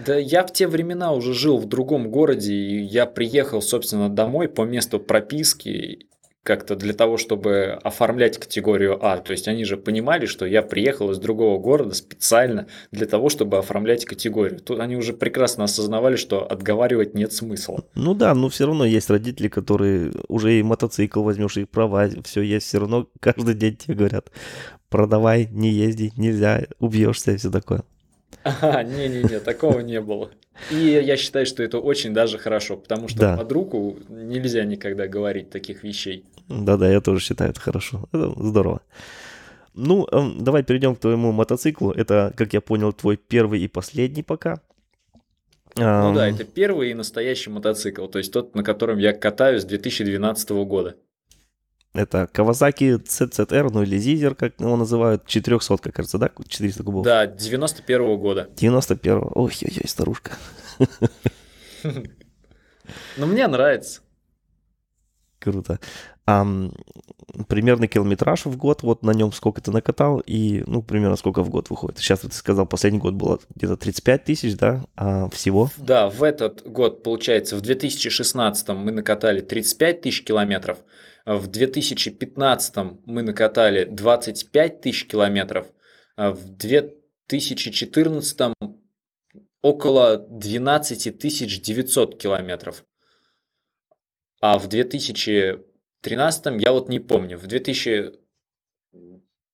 Да 0.07 0.17
я 0.17 0.47
в 0.47 0.53
те 0.53 0.69
времена 0.69 1.11
уже 1.13 1.35
жил 1.35 1.59
в 1.59 1.67
другом 1.67 2.13
городе, 2.13 2.55
и 2.55 2.85
я 2.85 3.07
приехал, 3.07 3.61
собственно, 3.61 4.09
домой 4.09 4.49
по 4.49 4.63
месту 4.63 5.01
прописки, 5.01 6.07
как-то 6.43 6.75
для 6.75 6.95
того, 6.95 7.19
чтобы 7.19 7.79
оформлять 7.83 8.39
категорию 8.39 8.99
А. 9.05 9.19
То 9.19 9.33
есть 9.33 9.47
они 9.47 9.65
же 9.65 9.77
понимали, 9.77 10.27
что 10.27 10.47
я 10.47 10.63
приехал 10.63 11.11
из 11.11 11.19
другого 11.19 11.59
города 11.59 11.95
специально 11.95 12.67
для 12.93 13.07
того, 13.07 13.29
чтобы 13.29 13.59
оформлять 13.59 14.07
категорию. 14.07 14.61
Тут 14.61 14.81
они 14.81 14.97
уже 14.97 15.13
прекрасно 15.13 15.65
осознавали, 15.65 16.17
что 16.17 16.51
отговаривать 16.51 17.15
нет 17.15 17.33
смысла. 17.33 17.85
Ну 17.95 18.15
да, 18.15 18.35
но 18.35 18.49
все 18.49 18.67
равно 18.67 18.87
есть 18.87 19.11
родители, 19.11 19.49
которые 19.49 20.13
уже 20.29 20.59
и 20.59 20.63
мотоцикл 20.63 21.23
возьмешь, 21.23 21.59
и 21.59 21.65
права, 21.65 22.09
все 22.25 22.41
есть, 22.41 22.67
все 22.67 22.79
равно 22.79 23.07
каждый 23.21 23.55
день 23.55 23.77
тебе 23.77 23.95
говорят, 23.95 24.31
продавай, 24.89 25.47
не 25.51 25.71
езди, 25.71 26.13
нельзя, 26.17 26.65
убьешься 26.79 27.33
и 27.33 27.37
все 27.37 27.51
такое. 27.51 27.85
Ага, 28.43 28.83
не-не-не, 28.85 29.41
такого 29.41 29.81
не 29.81 30.01
было. 30.01 30.31
И 30.71 30.77
я 30.77 31.17
считаю, 31.17 31.47
что 31.47 31.63
это 31.63 31.79
очень 31.79 32.13
даже 32.13 32.39
хорошо, 32.39 32.77
потому 32.77 33.09
что 33.09 33.19
да. 33.19 33.37
под 33.37 33.53
руку 33.53 33.99
нельзя 34.09 34.65
никогда 34.65 35.07
говорить 35.07 35.51
таких 35.51 35.83
вещей. 35.83 36.25
Да-да, 36.49 36.91
я 36.91 37.01
тоже 37.01 37.21
считаю 37.21 37.51
это 37.51 37.61
хорошо. 37.61 38.09
Это 38.13 38.33
здорово. 38.37 38.83
Ну, 39.75 40.07
эм, 40.11 40.43
давай 40.43 40.63
перейдем 40.63 40.97
к 40.97 41.01
твоему 41.01 41.33
мотоциклу. 41.33 41.93
Это, 41.93 42.33
как 42.37 42.53
я 42.53 42.61
понял, 42.61 42.93
твой 42.93 43.17
первый 43.17 43.61
и 43.61 43.69
последний 43.69 44.23
пока. 44.23 44.61
Ну 45.77 46.15
да, 46.15 46.29
это 46.29 46.45
первый 46.45 46.91
и 46.91 46.95
настоящий 46.95 47.49
мотоцикл, 47.49 48.07
то 48.07 48.19
есть 48.19 48.33
тот, 48.33 48.57
на 48.57 48.65
котором 48.65 48.99
я 48.99 49.13
катаюсь 49.13 49.63
с 49.63 49.65
2012 49.65 50.51
года. 50.51 50.97
Это 51.93 52.29
Kawasaki 52.33 53.03
CZR, 53.03 53.71
ну 53.73 53.83
или 53.83 53.99
Zizzer, 53.99 54.35
как 54.35 54.61
его 54.61 54.77
называют, 54.77 55.27
400, 55.27 55.91
кажется, 55.91 56.19
да? 56.19 56.31
400 56.47 56.85
кубов. 56.85 57.05
Да, 57.05 57.27
91 57.27 58.03
-го 58.03 58.17
года. 58.17 58.49
91 58.57 59.19
-го. 59.19 59.33
Ой-ой-ой, 59.35 59.89
старушка. 59.89 60.33
Ну, 63.17 63.27
мне 63.27 63.47
нравится. 63.47 64.01
Круто. 65.39 65.79
А, 66.27 66.47
примерный 67.49 67.89
километраж 67.89 68.45
в 68.45 68.57
год, 68.57 68.83
вот 68.83 69.03
на 69.03 69.13
нем 69.13 69.33
сколько 69.33 69.61
ты 69.61 69.71
накатал, 69.71 70.21
и, 70.21 70.63
ну, 70.67 70.83
примерно 70.83 71.17
сколько 71.17 71.43
в 71.43 71.51
год 71.51 71.71
выходит? 71.71 71.99
Сейчас 71.99 72.21
ты 72.21 72.31
сказал, 72.33 72.67
последний 72.67 72.99
год 72.99 73.15
было 73.15 73.41
где-то 73.55 73.77
35 73.77 74.25
тысяч, 74.25 74.57
да, 74.57 74.85
а 74.97 75.29
всего? 75.31 75.71
Да, 75.79 76.09
в 76.09 76.23
этот 76.23 76.63
год, 76.71 77.03
получается, 77.03 77.57
в 77.57 77.63
2016 77.63 78.69
мы 78.69 78.93
накатали 78.93 79.41
35 79.41 80.03
тысяч 80.03 80.25
километров, 80.25 80.79
в 81.27 81.47
2015 81.47 82.75
мы 83.05 83.23
накатали 83.23 83.85
25 83.85 84.81
тысяч 84.81 85.07
километров, 85.07 85.67
а 86.17 86.31
в 86.33 86.57
2014 86.57 88.55
около 89.63 90.17
12 90.17 91.19
900 91.63 92.21
километров. 92.21 92.85
А 94.41 94.59
в 94.59 94.69
2013 94.69 96.47
я 96.61 96.73
вот 96.73 96.89
не 96.89 96.99
помню. 96.99 97.39
В 97.39 97.47
2000 97.47 98.13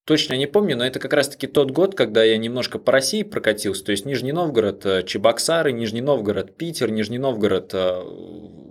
Точно 0.07 0.35
не 0.35 0.47
помню, 0.47 0.77
но 0.77 0.85
это 0.85 0.99
как 0.99 1.11
раз-таки 1.11 1.47
тот 1.47 1.71
год, 1.71 1.93
когда 1.93 2.23
я 2.23 2.37
немножко 2.37 2.79
по 2.79 2.93
России 2.93 3.23
прокатился. 3.23 3.83
То 3.83 3.91
есть 3.91 4.05
Нижний 4.05 4.31
Новгород, 4.31 4.85
э, 4.85 5.03
Чебоксары, 5.03 5.73
Нижний 5.73 5.99
Новгород, 5.99 6.55
Питер, 6.55 6.89
Нижний 6.89 7.17
Новгород, 7.17 7.71
э, 7.73 8.03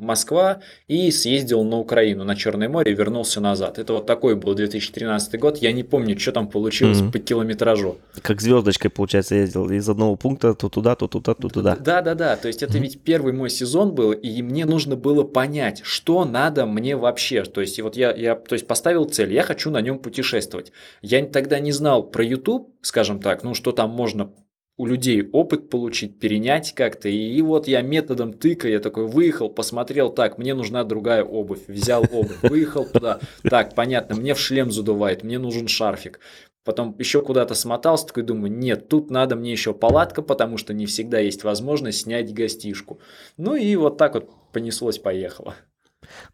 Москва. 0.01 0.61
И 0.89 1.11
съездил 1.11 1.63
на 1.65 1.77
Украину, 1.77 2.25
на 2.25 2.37
Черное 2.37 2.71
море 2.71 2.93
и 2.93 2.95
вернулся 2.95 3.43
назад. 3.43 3.79
Это 3.79 3.93
вот 3.93 4.07
такой 4.07 4.35
был 4.35 4.55
2013 4.55 5.39
год. 5.39 5.59
Я 5.59 5.73
не 5.73 5.83
помню, 5.83 6.19
что 6.19 6.33
там 6.33 6.49
получилось 6.49 7.01
mm-hmm. 7.01 7.13
по 7.13 7.19
километражу. 7.19 7.99
Как 8.23 8.41
звездочкой, 8.41 8.91
получается, 8.91 9.35
ездил 9.35 9.71
из 9.71 9.87
одного 9.91 10.17
пункта 10.17 10.55
то 10.55 10.71
туда, 10.71 10.95
то 10.95 11.07
туда, 11.07 11.35
то 11.35 11.51
туда. 11.51 11.77
Да, 11.77 12.01
да, 12.01 12.15
да. 12.15 12.37
То 12.37 12.49
есть 12.49 12.63
это 12.63 12.79
mm-hmm. 12.79 12.81
ведь 12.81 13.01
первый 13.03 13.35
мой 13.35 13.51
сезон 13.51 13.95
был, 13.95 14.13
и 14.13 14.41
мне 14.41 14.65
нужно 14.65 14.97
было 14.97 15.23
понять, 15.23 15.83
что 15.85 16.25
надо 16.25 16.65
мне 16.65 16.97
вообще. 16.97 17.45
То 17.45 17.61
есть 17.61 17.79
вот 17.79 17.95
я, 17.95 18.15
я 18.15 18.37
то 18.37 18.55
есть 18.55 18.67
поставил 18.67 19.05
цель, 19.05 19.35
я 19.35 19.43
хочу 19.43 19.71
на 19.71 19.83
нем 19.83 19.99
путешествовать. 19.99 20.73
Я 21.03 21.26
тогда 21.33 21.59
не 21.59 21.73
знал 21.73 22.11
про 22.11 22.25
YouTube, 22.25 22.75
скажем 22.83 23.21
так, 23.21 23.43
ну 23.43 23.55
что 23.55 23.73
там 23.73 23.91
можно 23.91 24.33
у 24.79 24.87
людей 24.87 25.29
опыт 25.33 25.71
получить, 25.71 26.19
перенять 26.19 26.75
как-то. 26.75 27.09
И 27.09 27.41
вот 27.43 27.67
я 27.67 27.81
методом 27.81 28.33
тыка, 28.35 28.69
я 28.69 28.79
такой 28.79 29.07
выехал, 29.07 29.49
посмотрел, 29.49 30.11
так, 30.11 30.39
мне 30.39 30.55
нужна 30.55 30.85
другая 30.85 31.25
обувь, 31.25 31.67
взял 31.67 32.03
обувь, 32.03 32.43
выехал 32.43 32.85
туда, 32.85 33.21
так, 33.43 33.75
понятно, 33.75 34.17
мне 34.17 34.35
в 34.35 34.41
шлем 34.41 34.71
задувает, 34.71 35.25
мне 35.25 35.39
нужен 35.39 35.69
шарфик. 35.69 36.21
Потом 36.65 36.97
еще 36.99 37.23
куда-то 37.23 37.55
смотался, 37.55 38.09
такой 38.09 38.25
думаю, 38.25 38.53
нет, 38.53 38.89
тут 38.89 39.09
надо 39.09 39.37
мне 39.37 39.53
еще 39.53 39.73
палатка, 39.73 40.21
потому 40.21 40.59
что 40.59 40.75
не 40.75 40.87
всегда 40.87 41.21
есть 41.21 41.45
возможность 41.45 42.01
снять 42.01 42.35
гостишку. 42.35 42.99
Ну 43.37 43.55
и 43.55 43.77
вот 43.77 43.99
так 43.99 44.15
вот 44.15 44.29
понеслось, 44.53 44.99
поехало. 44.99 45.55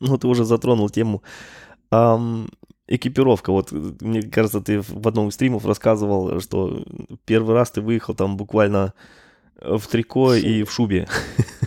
Ну, 0.01 0.17
ты 0.19 0.27
уже 0.27 0.45
затронул 0.45 0.89
тему 0.89 1.23
экипировка. 2.87 3.53
Вот, 3.53 3.73
мне 3.73 4.23
кажется, 4.23 4.61
ты 4.61 4.81
в 4.81 5.07
одном 5.07 5.29
из 5.29 5.35
стримов 5.35 5.65
рассказывал, 5.65 6.41
что 6.41 6.85
первый 7.25 7.55
раз 7.55 7.71
ты 7.71 7.81
выехал 7.81 8.15
там 8.15 8.37
буквально 8.37 8.95
в 9.61 9.81
трико 9.87 10.35
и 10.35 10.65
в 10.65 10.73
шубе. 10.73 11.09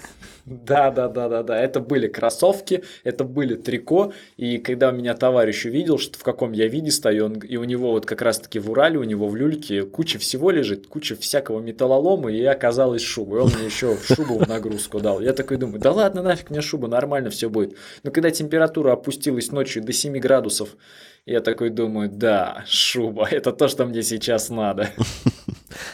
Да, 0.46 0.92
да, 0.92 1.08
да, 1.08 1.28
да, 1.28 1.42
да. 1.42 1.60
Это 1.60 1.80
были 1.80 2.08
кроссовки, 2.08 2.84
это 3.04 3.24
были 3.24 3.56
трико. 3.56 4.14
И 4.38 4.60
когда 4.60 4.92
меня 4.92 5.16
товарищ 5.16 5.66
увидел, 5.66 5.98
что 5.98 6.20
в 6.20 6.24
каком 6.24 6.52
я 6.52 6.68
виде 6.68 6.92
стою, 6.92 7.25
он, 7.25 7.40
и 7.40 7.58
у 7.58 7.64
него 7.64 7.92
вот 7.92 8.06
как 8.06 8.22
раз-таки 8.22 8.60
в 8.60 8.70
Урале, 8.70 9.00
у 9.00 9.04
него 9.04 9.28
в 9.28 9.36
люльке 9.36 9.84
куча 9.84 10.20
всего 10.20 10.52
лежит, 10.52 10.86
куча 10.86 11.16
всякого 11.16 11.60
металлолома, 11.62 12.32
и 12.32 12.44
оказалось 12.44 13.02
шуба. 13.02 13.38
И 13.38 13.40
он 13.40 13.52
мне 13.56 13.66
еще 13.66 13.98
шубу 13.98 14.38
в 14.38 14.48
нагрузку 14.48 15.00
дал. 15.00 15.20
Я 15.20 15.34
такой 15.34 15.58
думаю, 15.58 15.80
да 15.80 15.92
ладно, 15.92 16.22
нафиг 16.22 16.52
мне 16.52 16.62
шуба, 16.62 16.88
нормально 16.88 17.32
все 17.32 17.50
будет. 17.50 17.75
Но 18.04 18.12
когда 18.12 18.30
температура 18.30 18.94
опустилась 18.94 19.52
ночью 19.52 19.84
до 19.84 19.94
7 19.94 20.20
градусов, 20.20 20.78
я 21.25 21.41
такой 21.41 21.70
думаю, 21.70 22.10
да, 22.10 22.63
шуба, 22.67 23.27
это 23.32 23.51
то, 23.51 23.67
что 23.67 23.86
мне 23.86 24.03
сейчас 24.03 24.50
надо. 24.50 24.89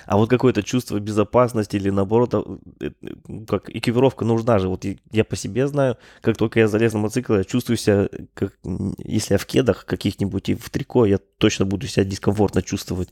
А 0.05 0.17
вот 0.17 0.29
какое-то 0.29 0.61
чувство 0.61 0.99
безопасности 0.99 1.75
или 1.75 1.89
наоборот, 1.89 2.33
э, 2.33 2.91
э, 3.01 3.09
как 3.47 3.69
экипировка 3.69 4.25
нужна 4.25 4.59
же. 4.59 4.67
Вот 4.67 4.85
я 5.11 5.23
по 5.23 5.35
себе 5.35 5.67
знаю, 5.67 5.97
как 6.21 6.37
только 6.37 6.59
я 6.59 6.67
залез 6.67 6.93
на 6.93 6.99
мотоцикл, 6.99 7.33
я 7.33 7.43
чувствую 7.43 7.77
себя, 7.77 8.07
как, 8.35 8.53
если 8.97 9.33
я 9.33 9.37
в 9.37 9.45
кедах 9.45 9.85
каких-нибудь 9.85 10.49
и 10.49 10.55
в 10.55 10.69
трико, 10.69 11.05
я 11.05 11.17
точно 11.37 11.65
буду 11.65 11.87
себя 11.87 12.03
дискомфортно 12.03 12.61
чувствовать. 12.61 13.09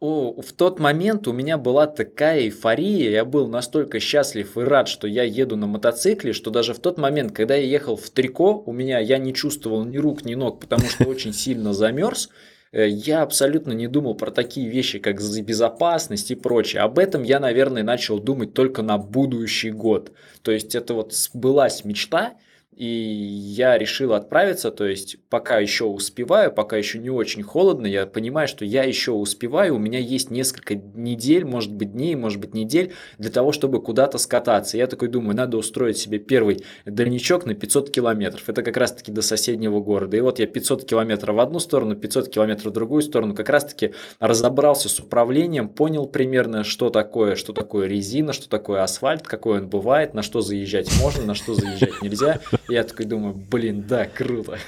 О, 0.00 0.40
в 0.40 0.52
тот 0.52 0.78
момент 0.78 1.26
у 1.26 1.32
меня 1.32 1.58
была 1.58 1.88
такая 1.88 2.42
эйфория, 2.42 3.10
я 3.10 3.24
был 3.24 3.48
настолько 3.48 3.98
счастлив 3.98 4.56
и 4.56 4.60
рад, 4.60 4.86
что 4.86 5.08
я 5.08 5.24
еду 5.24 5.56
на 5.56 5.66
мотоцикле, 5.66 6.32
что 6.32 6.52
даже 6.52 6.72
в 6.72 6.78
тот 6.78 6.98
момент, 6.98 7.32
когда 7.32 7.56
я 7.56 7.64
ехал 7.64 7.96
в 7.96 8.08
трико, 8.10 8.62
у 8.64 8.72
меня 8.72 9.00
я 9.00 9.18
не 9.18 9.34
чувствовал 9.34 9.84
ни 9.84 9.96
рук, 9.96 10.24
ни 10.24 10.36
ног, 10.36 10.60
потому 10.60 10.86
что 10.86 11.02
очень 11.04 11.32
сильно 11.32 11.72
замерз. 11.72 12.28
Э, 12.70 12.88
я 12.88 13.22
абсолютно 13.22 13.72
не 13.72 13.88
думал 13.88 14.14
про 14.14 14.30
такие 14.30 14.68
вещи, 14.68 15.00
как 15.00 15.16
безопасность 15.16 16.30
и 16.30 16.36
прочее. 16.36 16.82
Об 16.82 17.00
этом 17.00 17.24
я, 17.24 17.40
наверное, 17.40 17.82
начал 17.82 18.20
думать 18.20 18.54
только 18.54 18.82
на 18.82 18.98
будущий 18.98 19.72
год. 19.72 20.12
То 20.42 20.52
есть 20.52 20.76
это 20.76 20.94
вот 20.94 21.12
сбылась 21.12 21.84
мечта, 21.84 22.34
и 22.78 22.86
я 22.86 23.76
решил 23.76 24.12
отправиться, 24.12 24.70
то 24.70 24.86
есть 24.86 25.16
пока 25.28 25.58
еще 25.58 25.84
успеваю, 25.84 26.52
пока 26.52 26.76
еще 26.76 27.00
не 27.00 27.10
очень 27.10 27.42
холодно, 27.42 27.88
я 27.88 28.06
понимаю, 28.06 28.46
что 28.46 28.64
я 28.64 28.84
еще 28.84 29.10
успеваю, 29.10 29.74
у 29.74 29.78
меня 29.78 29.98
есть 29.98 30.30
несколько 30.30 30.76
недель, 30.76 31.44
может 31.44 31.72
быть 31.72 31.90
дней, 31.90 32.14
может 32.14 32.38
быть 32.38 32.54
недель 32.54 32.92
для 33.18 33.32
того, 33.32 33.50
чтобы 33.50 33.82
куда-то 33.82 34.18
скататься. 34.18 34.76
Я 34.76 34.86
такой 34.86 35.08
думаю, 35.08 35.34
надо 35.34 35.56
устроить 35.56 35.98
себе 35.98 36.20
первый 36.20 36.62
дальничок 36.84 37.46
на 37.46 37.54
500 37.54 37.90
километров, 37.90 38.48
это 38.48 38.62
как 38.62 38.76
раз 38.76 38.92
таки 38.92 39.10
до 39.10 39.22
соседнего 39.22 39.80
города. 39.80 40.16
И 40.16 40.20
вот 40.20 40.38
я 40.38 40.46
500 40.46 40.84
километров 40.84 41.34
в 41.34 41.40
одну 41.40 41.58
сторону, 41.58 41.96
500 41.96 42.28
километров 42.28 42.70
в 42.70 42.74
другую 42.74 43.02
сторону, 43.02 43.34
как 43.34 43.48
раз 43.48 43.64
таки 43.64 43.92
разобрался 44.20 44.88
с 44.88 45.00
управлением, 45.00 45.68
понял 45.68 46.06
примерно, 46.06 46.62
что 46.62 46.90
такое, 46.90 47.34
что 47.34 47.52
такое 47.52 47.88
резина, 47.88 48.32
что 48.32 48.48
такое 48.48 48.84
асфальт, 48.84 49.26
какой 49.26 49.58
он 49.58 49.68
бывает, 49.68 50.14
на 50.14 50.22
что 50.22 50.42
заезжать 50.42 50.88
можно, 51.00 51.24
на 51.24 51.34
что 51.34 51.54
заезжать 51.54 52.00
нельзя. 52.02 52.38
Я 52.68 52.84
такой 52.84 53.06
думаю, 53.06 53.34
блин, 53.34 53.84
да, 53.88 54.04
круто. 54.04 54.58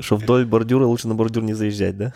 Что 0.00 0.16
вдоль 0.16 0.46
бордюра 0.46 0.86
лучше 0.86 1.08
на 1.08 1.14
бордюр 1.14 1.42
не 1.42 1.52
заезжать, 1.52 1.96
да? 1.96 2.14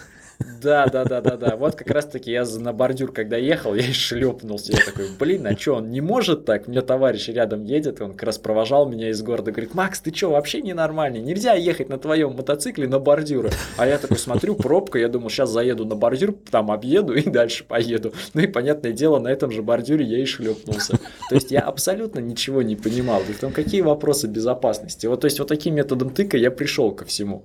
Да, 0.61 0.87
да, 0.87 1.05
да, 1.05 1.21
да, 1.21 1.37
да. 1.37 1.57
Вот 1.57 1.75
как 1.75 1.91
раз 1.91 2.07
таки 2.07 2.31
я 2.31 2.45
на 2.45 2.73
бордюр, 2.73 3.13
когда 3.13 3.37
ехал, 3.37 3.75
я 3.75 3.83
и 3.83 3.93
шлепнулся. 3.93 4.73
Я 4.73 4.85
такой, 4.85 5.07
блин, 5.19 5.47
а 5.47 5.57
что, 5.57 5.75
он 5.75 5.91
не 5.91 6.01
может 6.01 6.45
так? 6.45 6.69
У 6.69 6.71
меня 6.71 6.83
товарищ 6.83 7.29
рядом 7.29 7.65
едет, 7.65 8.01
он 8.01 8.13
как 8.13 8.25
раз 8.25 8.39
провожал 8.39 8.89
меня 8.89 9.11
из 9.11 9.21
города. 9.23 9.51
Говорит, 9.51 9.75
Макс, 9.75 10.01
ты 10.01 10.15
что, 10.15 10.31
вообще 10.31 10.61
ненормальный? 10.63 11.21
Нельзя 11.21 11.55
ехать 11.55 11.89
на 11.89 11.99
твоем 11.99 12.35
мотоцикле 12.35 12.89
на 12.89 12.99
бордюры. 12.99 13.51
А 13.77 13.87
я 13.87 13.99
такой 13.99 14.19
смотрю, 14.19 14.55
пробка, 14.55 14.99
я 14.99 15.09
думал, 15.09 15.31
сейчас 15.31 15.51
заеду 15.51 15.85
на 15.85 15.97
бордюр, 15.97 16.35
там 16.51 16.71
объеду 16.71 17.15
и 17.15 17.29
дальше 17.29 17.65
поеду. 17.65 18.13
Ну 18.35 18.41
и, 18.43 18.47
понятное 18.47 18.93
дело, 18.93 19.19
на 19.19 19.29
этом 19.29 19.51
же 19.51 19.63
бордюре 19.63 20.05
я 20.05 20.19
и 20.19 20.25
шлепнулся. 20.25 20.99
То 21.29 21.35
есть 21.35 21.51
я 21.51 21.61
абсолютно 21.61 22.21
ничего 22.21 22.63
не 22.63 22.77
понимал. 22.77 23.23
И 23.29 23.33
в 23.33 23.41
том, 23.41 23.53
какие 23.53 23.81
вопросы 23.81 24.29
безопасности. 24.29 25.07
Вот, 25.07 25.21
то 25.21 25.25
есть 25.27 25.39
вот 25.39 25.49
таким 25.49 25.75
методом 25.75 26.11
тыка 26.11 26.37
я 26.37 26.51
пришел 26.51 26.93
ко 26.93 27.05
всему. 27.05 27.45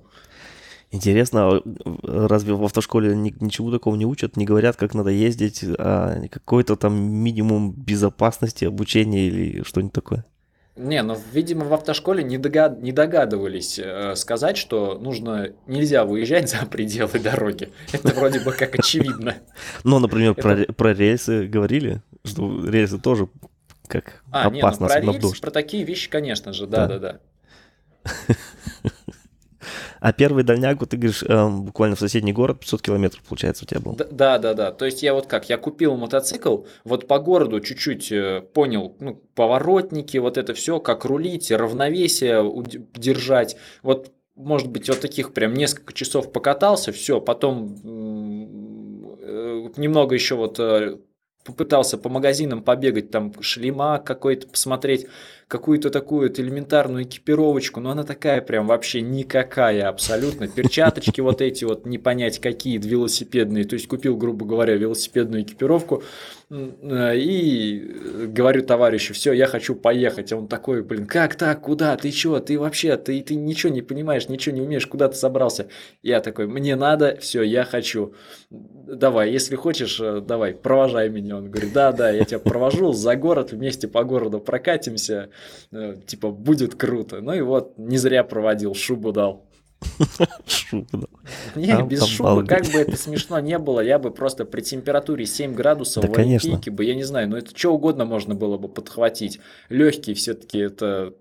Интересно, 0.94 1.56
а, 1.56 2.28
разве 2.28 2.54
в 2.54 2.62
автошколе 2.62 3.16
ничего 3.16 3.72
такого 3.72 3.96
не 3.96 4.06
учат, 4.06 4.36
не 4.36 4.44
говорят, 4.44 4.76
как 4.76 4.94
надо 4.94 5.10
ездить, 5.10 5.64
а 5.76 6.20
какой-то 6.28 6.76
там 6.76 6.94
минимум 6.94 7.72
безопасности, 7.72 8.64
обучения 8.64 9.26
или 9.26 9.64
что-нибудь 9.64 9.92
такое? 9.92 10.24
Не, 10.76 11.02
ну, 11.02 11.18
видимо, 11.32 11.64
в 11.64 11.74
автошколе 11.74 12.22
не, 12.22 12.38
догад... 12.38 12.80
не 12.80 12.92
догадывались 12.92 13.80
э, 13.80 14.14
сказать, 14.14 14.56
что 14.56 14.96
нужно 14.96 15.50
нельзя 15.66 16.04
выезжать 16.04 16.48
за 16.60 16.64
пределы 16.64 17.18
дороги. 17.18 17.70
Это 17.92 18.14
вроде 18.14 18.38
бы 18.38 18.52
как 18.52 18.78
очевидно. 18.78 19.34
Ну, 19.82 19.98
например, 19.98 20.34
про, 20.34 20.64
про 20.72 20.94
рельсы 20.94 21.48
говорили, 21.48 22.02
что 22.24 22.64
рельсы 22.68 22.98
тоже 22.98 23.28
как 23.88 24.22
а, 24.30 24.46
опасно, 24.46 24.84
не, 24.84 25.00
ну, 25.00 25.12
про 25.12 25.12
рельсы, 25.12 25.40
про 25.40 25.50
такие 25.50 25.82
вещи, 25.82 26.08
конечно 26.08 26.52
же, 26.52 26.68
да-да-да. 26.68 27.18
А 30.04 30.12
первый 30.12 30.44
дальняк, 30.44 30.80
вот 30.80 30.90
ты 30.90 30.98
говоришь, 30.98 31.22
э, 31.22 31.48
буквально 31.48 31.96
в 31.96 31.98
соседний 31.98 32.34
город, 32.34 32.60
500 32.60 32.82
километров, 32.82 33.22
получается, 33.22 33.64
у 33.64 33.66
тебя 33.66 33.80
был. 33.80 33.96
Да, 33.96 34.36
да, 34.36 34.52
да. 34.52 34.70
То 34.70 34.84
есть 34.84 35.02
я 35.02 35.14
вот 35.14 35.26
как, 35.26 35.48
я 35.48 35.56
купил 35.56 35.96
мотоцикл, 35.96 36.64
вот 36.84 37.08
по 37.08 37.18
городу 37.18 37.58
чуть-чуть 37.60 38.12
э, 38.12 38.42
понял, 38.52 38.94
ну, 39.00 39.22
поворотники, 39.34 40.18
вот 40.18 40.36
это 40.36 40.52
все, 40.52 40.78
как 40.78 41.06
рулить, 41.06 41.50
равновесие 41.50 42.44
держать. 42.94 43.56
Вот, 43.82 44.12
может 44.36 44.68
быть, 44.68 44.90
вот 44.90 45.00
таких 45.00 45.32
прям 45.32 45.54
несколько 45.54 45.94
часов 45.94 46.32
покатался, 46.32 46.92
все, 46.92 47.18
потом 47.22 47.74
э, 47.82 49.70
немного 49.78 50.14
еще 50.14 50.34
вот 50.34 50.60
э, 50.60 50.98
попытался 51.44 51.98
по 51.98 52.10
магазинам 52.10 52.62
побегать, 52.62 53.10
там 53.10 53.32
шлема 53.40 53.98
какой-то 53.98 54.48
посмотреть, 54.48 55.06
какую-то 55.54 55.90
такую 55.90 56.28
вот 56.28 56.40
элементарную 56.40 57.04
экипировочку, 57.04 57.78
но 57.78 57.90
она 57.92 58.02
такая 58.02 58.40
прям 58.40 58.66
вообще 58.66 59.02
никакая 59.02 59.88
абсолютно. 59.88 60.48
Перчаточки 60.48 61.20
вот 61.20 61.40
эти 61.40 61.64
вот, 61.64 61.86
не 61.86 61.96
понять 61.96 62.40
какие, 62.40 62.76
велосипедные. 62.76 63.62
То 63.62 63.74
есть 63.74 63.86
купил, 63.86 64.16
грубо 64.16 64.44
говоря, 64.46 64.74
велосипедную 64.74 65.44
экипировку 65.44 66.02
э, 66.50 67.16
и 67.18 68.26
говорю 68.26 68.64
товарищу, 68.64 69.14
все, 69.14 69.32
я 69.32 69.46
хочу 69.46 69.76
поехать. 69.76 70.32
А 70.32 70.38
он 70.38 70.48
такой, 70.48 70.82
блин, 70.82 71.06
как 71.06 71.36
так, 71.36 71.60
куда, 71.60 71.96
ты 71.96 72.10
чё, 72.10 72.40
ты 72.40 72.58
вообще, 72.58 72.96
ты, 72.96 73.22
ты 73.22 73.36
ничего 73.36 73.72
не 73.72 73.82
понимаешь, 73.82 74.28
ничего 74.28 74.56
не 74.56 74.60
умеешь, 74.60 74.88
куда 74.88 75.08
ты 75.08 75.14
собрался? 75.14 75.68
Я 76.02 76.20
такой, 76.20 76.48
мне 76.48 76.74
надо, 76.74 77.16
все, 77.20 77.42
я 77.42 77.62
хочу. 77.62 78.12
Давай, 78.50 79.30
если 79.30 79.54
хочешь, 79.54 80.00
э, 80.00 80.20
давай, 80.20 80.52
провожай 80.54 81.10
меня. 81.10 81.36
Он 81.36 81.48
говорит, 81.48 81.72
да, 81.72 81.92
да, 81.92 82.10
я 82.10 82.24
тебя 82.24 82.40
провожу 82.40 82.92
за 82.92 83.14
город, 83.14 83.52
вместе 83.52 83.86
по 83.86 84.02
городу 84.02 84.40
прокатимся. 84.40 85.30
Э, 85.72 85.96
типа, 86.06 86.30
будет 86.30 86.74
круто. 86.74 87.20
Ну 87.20 87.32
и 87.32 87.40
вот, 87.40 87.78
не 87.78 87.98
зря 87.98 88.24
проводил, 88.24 88.74
шубу 88.74 89.12
дал. 89.12 89.46
Шубу 90.46 90.86
дал. 90.92 91.10
Не, 91.54 91.82
без 91.86 92.04
шубы, 92.06 92.46
как 92.46 92.64
бы 92.66 92.78
это 92.78 92.96
смешно 92.96 93.38
не 93.40 93.58
было, 93.58 93.80
я 93.80 93.98
бы 93.98 94.10
просто 94.10 94.44
при 94.44 94.60
температуре 94.60 95.26
7 95.26 95.54
градусов 95.54 96.04
в 96.04 96.12
пике 96.12 96.70
бы, 96.70 96.84
я 96.84 96.94
не 96.94 97.04
знаю, 97.04 97.28
но 97.28 97.38
это 97.38 97.56
что 97.56 97.74
угодно 97.74 98.04
можно 98.04 98.34
было 98.34 98.58
бы 98.58 98.68
подхватить. 98.68 99.40
Легкие 99.68 100.14
все-таки 100.14 100.58
это 100.58 101.14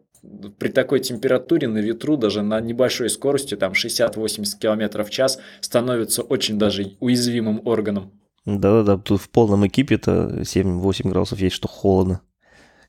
при 0.58 0.70
такой 0.70 1.00
температуре 1.02 1.68
на 1.68 1.80
ветру, 1.80 2.16
даже 2.16 2.42
на 2.42 2.62
небольшой 2.62 3.10
скорости, 3.10 3.56
там 3.56 3.74
60-80 3.74 4.58
км 4.60 5.04
в 5.04 5.10
час, 5.10 5.40
становится 5.60 6.22
очень 6.22 6.58
даже 6.58 6.96
уязвимым 7.00 7.62
органом. 7.66 8.12
Да-да-да, 8.46 8.98
тут 8.98 9.22
в 9.22 9.30
полном 9.30 9.68
экипе-то 9.68 10.42
7-8 10.42 11.10
градусов 11.10 11.40
есть, 11.40 11.56
что 11.56 11.68
холодно. 11.68 12.22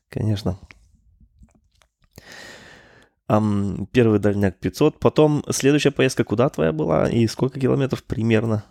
Конечно. 0.09 0.57
Um, 3.27 3.87
первый 3.91 4.19
дальняк 4.19 4.59
500, 4.59 4.99
потом 4.99 5.43
следующая 5.49 5.89
поездка 5.89 6.23
куда 6.23 6.47
твоя 6.49 6.71
была 6.71 7.09
и 7.09 7.25
сколько 7.25 7.59
километров 7.59 8.03
примерно? 8.03 8.63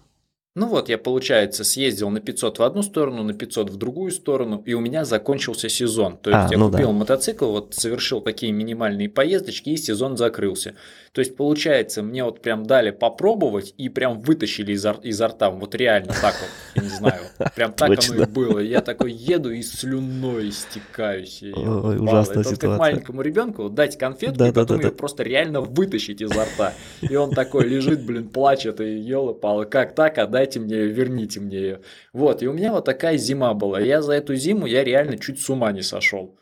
Ну 0.56 0.68
вот, 0.68 0.88
я, 0.88 0.98
получается, 0.98 1.64
съездил 1.64 2.10
на 2.10 2.20
500 2.20 2.60
в 2.60 2.62
одну 2.62 2.82
сторону, 2.84 3.24
на 3.24 3.34
500 3.34 3.70
в 3.70 3.76
другую 3.76 4.12
сторону, 4.12 4.62
и 4.64 4.74
у 4.74 4.80
меня 4.80 5.04
закончился 5.04 5.68
сезон. 5.68 6.16
То 6.18 6.30
есть 6.30 6.46
а, 6.46 6.48
я 6.52 6.58
ну 6.58 6.70
купил 6.70 6.88
да. 6.88 6.92
мотоцикл, 6.92 7.50
вот 7.50 7.74
совершил 7.74 8.20
такие 8.20 8.52
минимальные 8.52 9.08
поездочки, 9.08 9.70
и 9.70 9.76
сезон 9.76 10.16
закрылся. 10.16 10.76
То 11.14 11.20
есть, 11.20 11.36
получается, 11.36 12.02
мне 12.02 12.24
вот 12.24 12.42
прям 12.42 12.66
дали 12.66 12.90
попробовать 12.90 13.72
и 13.78 13.88
прям 13.88 14.20
вытащили 14.20 14.72
изо, 14.72 14.96
изо 15.04 15.28
рта. 15.28 15.48
Вот 15.48 15.76
реально 15.76 16.12
так 16.12 16.34
вот, 16.34 16.50
я 16.74 16.82
не 16.82 16.88
знаю. 16.88 17.20
Прям 17.54 17.72
так 17.72 17.92
оно 18.10 18.24
и 18.24 18.26
было. 18.26 18.58
Я 18.58 18.80
такой 18.80 19.12
еду 19.12 19.52
и 19.52 19.62
слюной 19.62 20.48
истекаюсь. 20.48 21.40
Ой, 21.40 22.00
ужасная 22.00 22.40
Это 22.40 22.50
ситуация. 22.50 22.70
как 22.70 22.78
маленькому 22.80 23.22
ребенку 23.22 23.68
дать 23.68 23.96
конфетку, 23.96 24.38
да, 24.38 24.48
и 24.48 24.52
потом 24.52 24.78
да, 24.78 24.88
ее 24.88 24.92
просто 24.92 25.22
реально 25.22 25.60
вытащить 25.60 26.20
изо 26.20 26.46
рта. 26.46 26.72
И 27.00 27.14
он 27.14 27.30
такой 27.30 27.68
лежит, 27.68 28.04
блин, 28.04 28.28
плачет, 28.28 28.80
и 28.80 28.98
елы-палы, 28.98 29.66
как 29.66 29.94
так, 29.94 30.18
отдайте 30.18 30.58
мне 30.58 30.74
ее, 30.74 30.88
верните 30.88 31.38
мне 31.38 31.58
ее. 31.58 31.80
Вот, 32.12 32.42
и 32.42 32.48
у 32.48 32.52
меня 32.52 32.72
вот 32.72 32.86
такая 32.86 33.18
зима 33.18 33.54
была. 33.54 33.78
Я 33.78 34.02
за 34.02 34.14
эту 34.14 34.34
зиму, 34.34 34.66
я 34.66 34.82
реально 34.82 35.16
чуть 35.16 35.40
с 35.40 35.48
ума 35.48 35.70
не 35.70 35.82
сошел. 35.82 36.34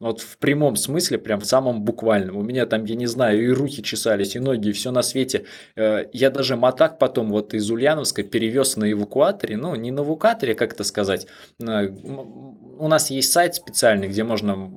Вот 0.00 0.20
в 0.20 0.38
прямом 0.38 0.76
смысле, 0.76 1.18
прям 1.18 1.40
в 1.40 1.44
самом 1.44 1.82
буквальном. 1.82 2.36
У 2.36 2.42
меня 2.42 2.66
там, 2.66 2.84
я 2.84 2.94
не 2.94 3.06
знаю, 3.06 3.44
и 3.44 3.48
руки 3.48 3.82
чесались, 3.82 4.36
и 4.36 4.38
ноги, 4.38 4.68
и 4.68 4.72
все 4.72 4.92
на 4.92 5.02
свете. 5.02 5.44
Э, 5.74 6.04
я 6.12 6.30
даже 6.30 6.54
мотак 6.54 6.98
потом 6.98 7.30
вот 7.30 7.52
из 7.52 7.68
Ульяновска 7.68 8.22
перевез 8.22 8.76
на 8.76 8.90
эвакуаторе. 8.92 9.56
Ну, 9.56 9.74
не 9.74 9.90
на 9.90 10.00
эвакуаторе, 10.00 10.54
как 10.54 10.74
это 10.74 10.84
сказать. 10.84 11.26
Э, 11.60 11.88
у 11.88 12.86
нас 12.86 13.10
есть 13.10 13.32
сайт 13.32 13.56
специальный, 13.56 14.06
где 14.06 14.22
можно 14.22 14.70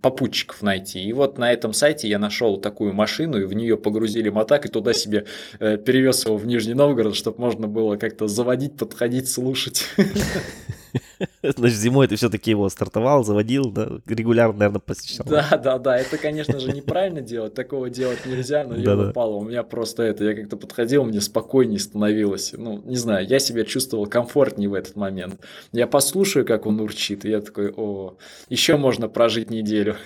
попутчиков 0.00 0.62
найти. 0.62 1.02
И 1.02 1.12
вот 1.12 1.38
на 1.38 1.52
этом 1.52 1.72
сайте 1.72 2.08
я 2.08 2.18
нашел 2.18 2.58
такую 2.58 2.94
машину, 2.94 3.38
и 3.38 3.44
в 3.44 3.52
нее 3.52 3.76
погрузили 3.76 4.30
мотак, 4.30 4.66
и 4.66 4.68
туда 4.68 4.94
себе 4.94 5.26
э, 5.60 5.76
перевез 5.76 6.24
его 6.24 6.36
в 6.36 6.46
Нижний 6.46 6.74
Новгород, 6.74 7.16
чтобы 7.16 7.40
можно 7.40 7.68
было 7.68 7.96
как-то 7.96 8.28
заводить, 8.28 8.76
подходить, 8.76 9.30
слушать. 9.30 9.84
Значит, 11.42 11.78
зимой 11.78 12.08
ты 12.08 12.16
все-таки 12.16 12.50
его 12.50 12.68
стартовал, 12.68 13.24
заводил, 13.24 13.70
да, 13.70 13.88
регулярно, 14.06 14.58
наверное, 14.58 14.80
посещал. 14.80 15.26
Да, 15.28 15.56
да, 15.56 15.78
да, 15.78 15.96
это, 15.96 16.18
конечно 16.18 16.58
же, 16.58 16.72
неправильно 16.72 17.20
делать, 17.20 17.54
такого 17.54 17.90
делать 17.90 18.26
нельзя, 18.26 18.64
но 18.64 18.76
я 18.76 18.96
упал, 18.96 19.36
у 19.36 19.44
меня 19.44 19.62
просто 19.62 20.02
это, 20.02 20.24
я 20.24 20.34
как-то 20.34 20.56
подходил, 20.56 21.04
мне 21.04 21.20
спокойнее 21.20 21.78
становилось, 21.78 22.54
ну, 22.56 22.82
не 22.84 22.96
знаю, 22.96 23.26
я 23.26 23.38
себя 23.38 23.64
чувствовал 23.64 24.06
комфортнее 24.06 24.68
в 24.68 24.74
этот 24.74 24.96
момент. 24.96 25.40
Я 25.72 25.86
послушаю, 25.86 26.46
как 26.46 26.66
он 26.66 26.80
урчит, 26.80 27.24
и 27.24 27.30
я 27.30 27.40
такой, 27.40 27.72
о, 27.76 28.16
еще 28.48 28.76
можно 28.76 29.08
прожить 29.08 29.50
неделю. 29.50 29.96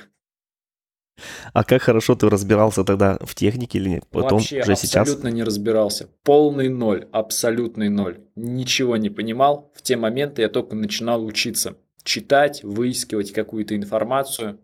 А 1.53 1.65
как 1.65 1.83
хорошо 1.83 2.15
ты 2.15 2.29
разбирался 2.29 2.85
тогда 2.85 3.19
в 3.21 3.35
технике 3.35 3.79
или 3.79 4.03
потом 4.11 4.39
Вообще 4.39 4.61
уже 4.61 4.77
сейчас? 4.77 5.09
абсолютно 5.09 5.29
не 5.29 5.43
разбирался. 5.43 6.09
Полный 6.25 6.69
ноль, 6.69 7.07
абсолютный 7.13 7.89
ноль. 7.89 8.21
Ничего 8.37 8.97
не 8.97 9.11
понимал. 9.11 9.73
В 9.75 9.83
те 9.83 9.97
моменты 9.97 10.43
я 10.43 10.49
только 10.49 10.77
начинал 10.77 11.25
учиться. 11.25 11.77
Читать, 12.05 12.63
выискивать 12.63 13.33
какую-то 13.33 13.77
информацию. 13.77 14.59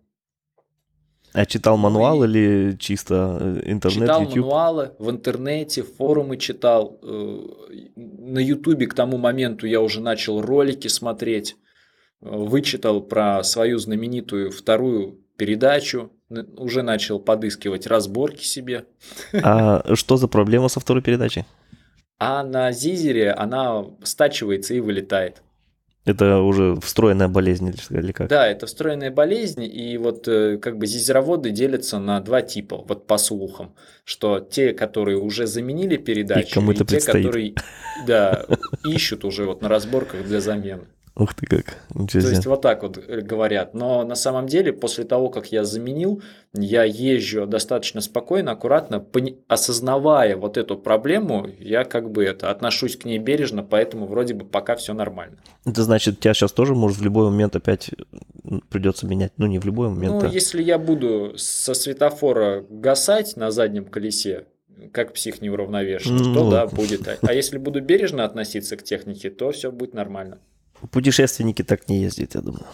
А 1.33 1.47
читал 1.47 1.77
мануал 1.77 2.19
ну, 2.19 2.25
или 2.27 2.77
чисто 2.79 3.39
э, 3.41 3.73
интернет, 3.73 4.03
Читал 4.03 4.23
YouTube? 4.23 4.37
мануалы 4.45 4.93
в 5.01 5.11
интернете, 5.11 5.83
форумы 5.83 6.37
читал. 6.37 7.01
Э, 7.03 7.39
на 7.97 8.39
YouTube 8.39 8.87
к 8.87 8.95
тому 8.95 9.19
моменту 9.19 9.67
я 9.67 9.81
уже 9.81 10.01
начал 10.01 10.41
ролики 10.41 10.87
смотреть. 10.87 11.57
Э, 12.23 12.29
вычитал 12.31 13.03
про 13.03 13.43
свою 13.43 13.79
знаменитую 13.79 14.53
вторую 14.53 15.24
передачу, 15.37 16.13
уже 16.57 16.83
начал 16.83 17.21
подыскивать 17.21 17.87
разборки 17.87 18.45
себе. 18.45 18.87
А 19.33 19.95
что 19.95 20.17
за 20.17 20.29
проблема 20.29 20.69
со 20.69 20.81
второй 20.81 21.03
передачей? 21.03 21.45
А 22.19 22.43
на 22.43 22.73
Зизере 22.73 23.33
она 23.33 23.85
стачивается 24.03 24.75
и 24.75 24.81
вылетает. 24.81 25.43
Это 26.05 26.41
уже 26.41 26.77
встроенная 26.83 27.29
болезнь 27.29 27.75
или 27.89 28.13
как? 28.13 28.29
Да, 28.29 28.47
это 28.47 28.67
встроенная 28.67 29.11
болезнь, 29.11 29.65
и 29.65 29.97
вот 29.97 30.29
э, 30.29 30.59
как 30.59 30.77
бы 30.77 30.87
зизероводы 30.87 31.51
делятся 31.51 31.99
на 31.99 32.21
два 32.21 32.43
типа, 32.43 32.85
вот 32.87 33.07
по 33.07 33.17
слухам, 33.17 33.75
что 34.05 34.39
те, 34.39 34.75
которые 34.75 35.17
уже 35.17 35.47
заменили 35.47 35.97
передачу, 35.97 36.61
и, 36.61 36.73
и 36.73 36.77
те, 36.77 36.85
предстоит. 36.85 37.25
которые 37.25 37.55
да, 38.07 38.45
ищут 38.85 39.25
уже 39.25 39.47
вот 39.47 39.63
на 39.63 39.71
разборках 39.71 40.27
для 40.27 40.43
замены. 40.43 40.85
Ух 41.17 41.33
ты 41.33 41.47
как, 41.47 41.79
То 42.11 42.19
есть 42.19 42.45
вот 42.45 42.63
так 42.63 42.83
вот 42.83 42.99
э, 42.99 43.21
говорят. 43.21 43.73
Но 43.73 44.05
на 44.05 44.17
самом 44.17 44.49
деле 44.49 44.73
после 44.73 45.05
того, 45.05 45.29
как 45.29 45.53
я 45.53 45.63
заменил, 45.63 46.21
я 46.53 46.83
езжу 46.83 47.47
достаточно 47.47 48.01
спокойно, 48.01 48.51
аккуратно, 48.51 49.05
осознавая 49.47 50.37
вот 50.37 50.57
эту 50.57 50.77
проблему, 50.77 51.47
я 51.61 51.85
как 51.85 52.11
бы 52.11 52.25
это 52.25 52.51
отношусь 52.51 52.97
к 52.97 53.05
ней 53.05 53.19
бережно, 53.19 53.63
поэтому 53.63 54.07
вроде 54.07 54.35
бы 54.35 54.45
пока 54.45 54.75
все 54.75 54.93
нормально. 54.93 55.39
Это 55.65 55.85
значит, 55.85 56.19
тебя 56.19 56.35
сейчас 56.35 56.51
тоже 56.51 56.75
может 56.75 56.99
в 56.99 57.05
любой 57.05 57.31
момент 57.31 57.55
опять 57.55 57.91
придется 58.69 59.07
менять, 59.07 59.33
ну 59.37 59.47
не 59.47 59.61
в 59.61 59.65
любой 59.65 59.91
момент. 59.91 60.23
Ну, 60.23 60.29
а... 60.29 60.33
если 60.33 60.63
я 60.63 60.79
буду 60.79 61.35
со 61.37 61.75
светофора 61.75 62.65
гасать 62.69 63.37
на 63.37 63.53
заднем 63.53 63.85
колесе, 63.85 64.47
как 64.91 65.13
псих 65.13 65.41
неуравновешенный, 65.41 66.27
ну... 66.27 66.35
то 66.35 66.51
да, 66.51 66.67
будет. 66.67 67.09
А 67.23 67.33
если 67.33 67.59
буду 67.59 67.81
бережно 67.81 68.25
относиться 68.25 68.77
к 68.77 68.83
технике, 68.83 69.31
то 69.31 69.53
все 69.53 69.71
будет 69.71 69.95
нормально. 69.95 70.41
Путешественники 70.91 71.63
так 71.63 71.89
не 71.89 72.03
ездят, 72.03 72.35
я 72.35 72.41
думаю. 72.41 72.67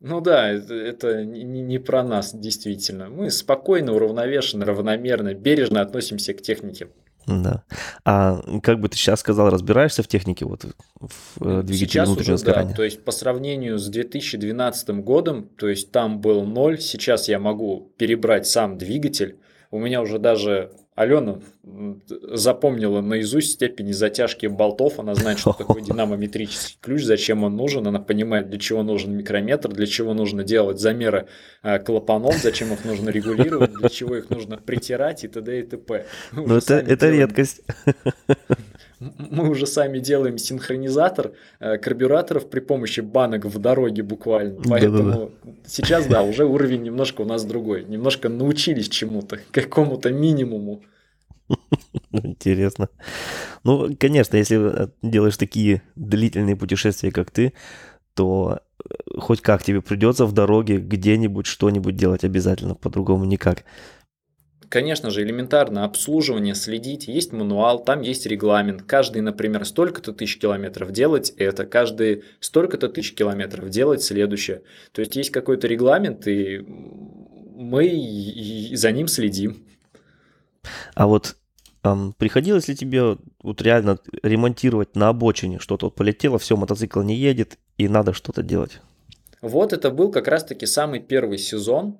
Ну 0.00 0.20
да, 0.20 0.50
это, 0.50 1.24
не 1.24 1.78
про 1.78 2.02
нас, 2.02 2.34
действительно. 2.34 3.08
Мы 3.08 3.30
спокойно, 3.30 3.94
уравновешенно, 3.94 4.64
равномерно, 4.64 5.34
бережно 5.34 5.80
относимся 5.80 6.34
к 6.34 6.42
технике. 6.42 6.88
Да. 7.26 7.64
А 8.04 8.40
как 8.62 8.78
бы 8.78 8.88
ты 8.88 8.96
сейчас 8.96 9.20
сказал, 9.20 9.50
разбираешься 9.50 10.02
в 10.02 10.08
технике 10.08 10.44
вот 10.44 10.64
в 11.00 11.42
э, 11.44 11.62
двигателе 11.62 11.76
сейчас 11.76 12.08
внутреннего 12.08 12.34
уже, 12.34 12.38
сгорания? 12.38 12.70
Да, 12.70 12.76
то 12.76 12.84
есть 12.84 13.04
по 13.04 13.10
сравнению 13.10 13.78
с 13.78 13.88
2012 13.88 14.90
годом, 15.00 15.48
то 15.58 15.68
есть 15.68 15.90
там 15.90 16.20
был 16.20 16.44
ноль, 16.44 16.78
сейчас 16.78 17.28
я 17.28 17.40
могу 17.40 17.92
перебрать 17.98 18.46
сам 18.46 18.78
двигатель. 18.78 19.40
У 19.72 19.80
меня 19.80 20.02
уже 20.02 20.20
даже 20.20 20.70
Алена 20.96 21.40
запомнила 21.62 23.02
наизусть 23.02 23.52
степени 23.52 23.92
затяжки 23.92 24.46
болтов, 24.46 24.98
она 24.98 25.14
знает, 25.14 25.38
что 25.38 25.52
такое 25.52 25.82
динамометрический 25.82 26.78
ключ, 26.80 27.02
зачем 27.02 27.44
он 27.44 27.54
нужен, 27.54 27.86
она 27.86 28.00
понимает, 28.00 28.48
для 28.48 28.58
чего 28.58 28.82
нужен 28.82 29.14
микрометр, 29.14 29.68
для 29.68 29.86
чего 29.86 30.14
нужно 30.14 30.42
делать 30.42 30.80
замеры 30.80 31.28
э, 31.62 31.78
клапанов, 31.80 32.38
зачем 32.42 32.72
их 32.72 32.86
нужно 32.86 33.10
регулировать, 33.10 33.72
для 33.74 33.90
чего 33.90 34.16
их 34.16 34.30
нужно 34.30 34.56
притирать 34.56 35.22
и 35.22 35.28
т.д. 35.28 35.60
и 35.60 35.62
т.п. 35.64 36.06
Ну 36.32 36.56
это, 36.56 36.76
это 36.76 37.10
редкость. 37.10 37.60
Мы 39.00 39.48
уже 39.48 39.66
сами 39.66 39.98
делаем 39.98 40.38
синхронизатор 40.38 41.32
э, 41.60 41.76
карбюраторов 41.78 42.48
при 42.48 42.60
помощи 42.60 43.00
банок 43.00 43.44
в 43.44 43.58
дороге 43.58 44.02
буквально. 44.02 44.60
Поэтому 44.62 45.12
Да-да-да. 45.12 45.52
сейчас, 45.66 46.06
да, 46.06 46.22
уже 46.22 46.44
уровень 46.44 46.82
немножко 46.82 47.22
у 47.22 47.24
нас 47.26 47.44
другой. 47.44 47.84
Немножко 47.84 48.28
научились 48.28 48.88
чему-то, 48.88 49.38
какому-то 49.50 50.12
минимуму. 50.12 50.82
Интересно. 52.12 52.88
Ну, 53.64 53.94
конечно, 53.98 54.36
если 54.36 54.84
э, 54.84 54.88
делаешь 55.02 55.36
такие 55.36 55.82
длительные 55.94 56.56
путешествия, 56.56 57.10
как 57.10 57.30
ты, 57.30 57.52
то 58.14 58.60
э, 58.82 58.94
хоть 59.18 59.42
как 59.42 59.62
тебе 59.62 59.82
придется 59.82 60.24
в 60.24 60.32
дороге 60.32 60.78
где-нибудь 60.78 61.46
что-нибудь 61.46 61.96
делать 61.96 62.24
обязательно, 62.24 62.74
по-другому 62.74 63.24
никак 63.26 63.64
конечно 64.68 65.10
же, 65.10 65.22
элементарно 65.22 65.84
обслуживание, 65.84 66.54
следить. 66.54 67.08
Есть 67.08 67.32
мануал, 67.32 67.82
там 67.82 68.00
есть 68.00 68.26
регламент. 68.26 68.82
Каждый, 68.82 69.22
например, 69.22 69.64
столько-то 69.64 70.12
тысяч 70.12 70.38
километров 70.38 70.92
делать 70.92 71.30
это, 71.36 71.66
каждый 71.66 72.24
столько-то 72.40 72.88
тысяч 72.88 73.14
километров 73.14 73.68
делать 73.68 74.02
следующее. 74.02 74.62
То 74.92 75.00
есть 75.00 75.16
есть 75.16 75.30
какой-то 75.30 75.66
регламент, 75.66 76.26
и 76.26 76.64
мы 77.56 78.70
за 78.74 78.92
ним 78.92 79.08
следим. 79.08 79.64
А 80.94 81.06
вот 81.06 81.36
эм, 81.84 82.12
приходилось 82.18 82.68
ли 82.68 82.76
тебе 82.76 83.16
вот 83.42 83.62
реально 83.62 83.98
ремонтировать 84.22 84.96
на 84.96 85.08
обочине 85.08 85.58
что-то? 85.58 85.86
Вот 85.86 85.94
полетело, 85.94 86.38
все, 86.38 86.56
мотоцикл 86.56 87.00
не 87.02 87.16
едет, 87.16 87.58
и 87.78 87.88
надо 87.88 88.12
что-то 88.12 88.42
делать. 88.42 88.80
Вот 89.40 89.72
это 89.72 89.90
был 89.90 90.10
как 90.10 90.28
раз-таки 90.28 90.66
самый 90.66 91.00
первый 91.00 91.38
сезон, 91.38 91.98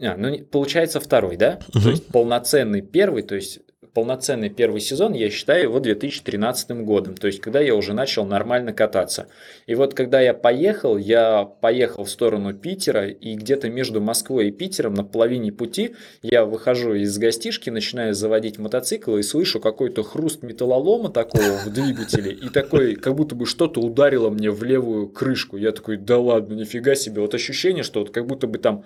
а, 0.00 0.16
ну, 0.16 0.38
получается 0.44 1.00
второй, 1.00 1.36
да? 1.36 1.58
Угу. 1.74 1.80
То 1.80 1.90
есть 1.90 2.06
полноценный 2.06 2.82
первый, 2.82 3.22
то 3.22 3.34
есть 3.34 3.60
полноценный 3.98 4.48
первый 4.48 4.80
сезон, 4.80 5.12
я 5.12 5.28
считаю 5.28 5.64
его 5.64 5.80
2013 5.80 6.70
годом, 6.84 7.16
то 7.16 7.26
есть 7.26 7.40
когда 7.40 7.58
я 7.58 7.74
уже 7.74 7.94
начал 7.94 8.24
нормально 8.24 8.72
кататься. 8.72 9.26
И 9.66 9.74
вот 9.74 9.94
когда 9.94 10.20
я 10.20 10.34
поехал, 10.34 10.96
я 10.96 11.44
поехал 11.44 12.04
в 12.04 12.10
сторону 12.10 12.54
Питера, 12.54 13.08
и 13.08 13.34
где-то 13.34 13.68
между 13.70 14.00
Москвой 14.00 14.48
и 14.48 14.52
Питером 14.52 14.94
на 14.94 15.02
половине 15.02 15.50
пути 15.50 15.96
я 16.22 16.44
выхожу 16.44 16.94
из 16.94 17.18
гостишки, 17.18 17.70
начинаю 17.70 18.14
заводить 18.14 18.58
мотоцикл 18.58 19.16
и 19.16 19.22
слышу 19.22 19.58
какой-то 19.58 20.04
хруст 20.04 20.44
металлолома 20.44 21.10
такого 21.10 21.58
в 21.64 21.72
двигателе, 21.72 22.30
и 22.30 22.48
такой, 22.50 22.94
как 22.94 23.16
будто 23.16 23.34
бы 23.34 23.46
что-то 23.46 23.80
ударило 23.80 24.30
мне 24.30 24.52
в 24.52 24.62
левую 24.62 25.08
крышку. 25.08 25.56
Я 25.56 25.72
такой, 25.72 25.96
да 25.96 26.18
ладно, 26.18 26.54
нифига 26.54 26.94
себе. 26.94 27.20
Вот 27.20 27.34
ощущение, 27.34 27.82
что 27.82 28.00
вот 28.00 28.10
как 28.10 28.26
будто 28.26 28.46
бы 28.46 28.58
там 28.58 28.84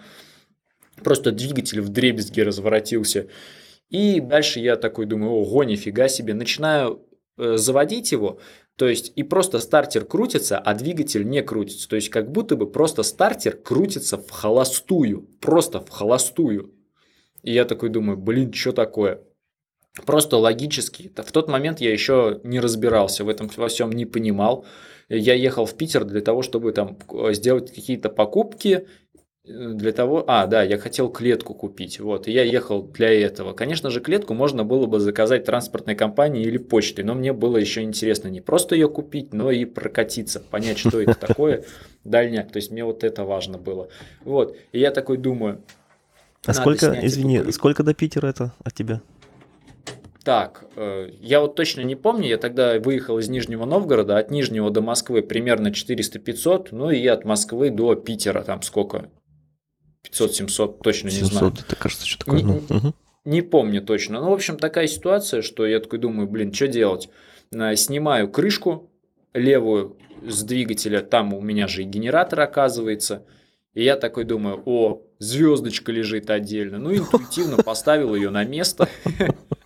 просто 1.02 1.32
двигатель 1.32 1.80
в 1.80 1.88
дребезги 1.88 2.40
разворотился. 2.40 3.28
И 3.90 4.20
дальше 4.20 4.60
я 4.60 4.76
такой 4.76 5.06
думаю, 5.06 5.32
ого, 5.32 5.64
нифига 5.64 6.08
себе, 6.08 6.34
начинаю 6.34 7.06
э, 7.36 7.56
заводить 7.56 8.12
его, 8.12 8.38
то 8.76 8.88
есть 8.88 9.12
и 9.16 9.22
просто 9.22 9.58
стартер 9.58 10.04
крутится, 10.04 10.58
а 10.58 10.74
двигатель 10.74 11.28
не 11.28 11.42
крутится. 11.42 11.88
То 11.88 11.96
есть 11.96 12.08
как 12.08 12.30
будто 12.32 12.56
бы 12.56 12.70
просто 12.70 13.02
стартер 13.02 13.56
крутится 13.56 14.16
в 14.16 14.30
холостую, 14.30 15.28
просто 15.40 15.80
в 15.80 15.90
холостую. 15.90 16.74
И 17.42 17.52
я 17.52 17.64
такой 17.64 17.90
думаю, 17.90 18.16
блин, 18.16 18.52
что 18.52 18.72
такое? 18.72 19.20
Просто 20.06 20.38
логически. 20.38 21.12
В 21.14 21.32
тот 21.32 21.48
момент 21.48 21.80
я 21.80 21.92
еще 21.92 22.40
не 22.44 22.60
разбирался 22.60 23.24
в 23.24 23.28
этом 23.28 23.50
во 23.56 23.68
всем, 23.68 23.92
не 23.92 24.06
понимал. 24.06 24.64
Я 25.10 25.34
ехал 25.34 25.66
в 25.66 25.76
Питер 25.76 26.04
для 26.04 26.22
того, 26.22 26.40
чтобы 26.40 26.72
там 26.72 26.96
э, 27.12 27.34
сделать 27.34 27.74
какие-то 27.74 28.08
покупки 28.08 28.86
для 29.44 29.92
того... 29.92 30.24
А, 30.28 30.46
да, 30.46 30.62
я 30.62 30.78
хотел 30.78 31.08
клетку 31.08 31.54
купить, 31.54 31.98
вот, 31.98 32.28
и 32.28 32.32
я 32.32 32.44
ехал 32.44 32.82
для 32.82 33.10
этого. 33.10 33.52
Конечно 33.52 33.90
же, 33.90 34.00
клетку 34.00 34.34
можно 34.34 34.64
было 34.64 34.86
бы 34.86 35.00
заказать 35.00 35.44
транспортной 35.44 35.96
компании 35.96 36.42
или 36.42 36.58
почтой, 36.58 37.04
но 37.04 37.14
мне 37.14 37.32
было 37.32 37.56
еще 37.56 37.82
интересно 37.82 38.28
не 38.28 38.40
просто 38.40 38.76
ее 38.76 38.88
купить, 38.88 39.34
но 39.34 39.50
и 39.50 39.64
прокатиться, 39.64 40.38
понять, 40.38 40.78
что 40.78 41.00
это 41.00 41.14
такое, 41.26 41.64
дальняк, 42.04 42.52
то 42.52 42.58
есть 42.58 42.70
мне 42.70 42.84
вот 42.84 43.02
это 43.02 43.24
важно 43.24 43.58
было. 43.58 43.88
Вот, 44.24 44.56
и 44.70 44.78
я 44.78 44.92
такой 44.92 45.16
думаю... 45.16 45.62
А 46.44 46.54
сколько, 46.54 46.98
извини, 47.02 47.52
сколько 47.52 47.82
до 47.84 47.94
Питера 47.94 48.26
это 48.26 48.52
от 48.64 48.74
тебя? 48.74 49.00
Так, 50.24 50.64
э, 50.76 51.10
я 51.20 51.40
вот 51.40 51.56
точно 51.56 51.80
не 51.80 51.96
помню, 51.96 52.28
я 52.28 52.38
тогда 52.38 52.78
выехал 52.78 53.18
из 53.18 53.28
Нижнего 53.28 53.64
Новгорода, 53.64 54.18
от 54.18 54.30
Нижнего 54.30 54.70
до 54.70 54.80
Москвы 54.80 55.22
примерно 55.22 55.68
400-500, 55.68 56.68
ну 56.70 56.90
и 56.90 57.04
от 57.06 57.24
Москвы 57.24 57.70
до 57.70 57.96
Питера 57.96 58.42
там 58.42 58.62
сколько, 58.62 59.08
500-700, 60.10 60.82
точно 60.82 61.10
700, 61.10 61.32
не 61.32 61.38
знаю. 61.38 61.54
это 61.58 61.76
кажется, 61.76 62.06
что 62.06 62.24
такое. 62.24 62.42
Не, 62.42 62.52
угу. 62.52 62.94
не 63.24 63.42
помню 63.42 63.82
точно. 63.82 64.20
Ну, 64.20 64.30
в 64.30 64.34
общем, 64.34 64.56
такая 64.56 64.86
ситуация, 64.86 65.42
что 65.42 65.66
я 65.66 65.80
такой 65.80 65.98
думаю, 65.98 66.28
блин, 66.28 66.52
что 66.52 66.68
делать? 66.68 67.08
Э, 67.52 67.76
снимаю 67.76 68.30
крышку 68.30 68.90
левую 69.34 69.96
с 70.26 70.42
двигателя, 70.42 71.00
там 71.00 71.34
у 71.34 71.40
меня 71.40 71.68
же 71.68 71.82
и 71.82 71.86
генератор 71.86 72.40
оказывается. 72.40 73.24
И 73.74 73.82
я 73.82 73.96
такой 73.96 74.24
думаю, 74.24 74.62
о, 74.66 75.02
звездочка 75.18 75.92
лежит 75.92 76.28
отдельно. 76.30 76.78
Ну, 76.78 76.94
интуитивно 76.94 77.56
поставил 77.64 78.14
ее 78.14 78.30
на 78.30 78.44
место. 78.44 78.88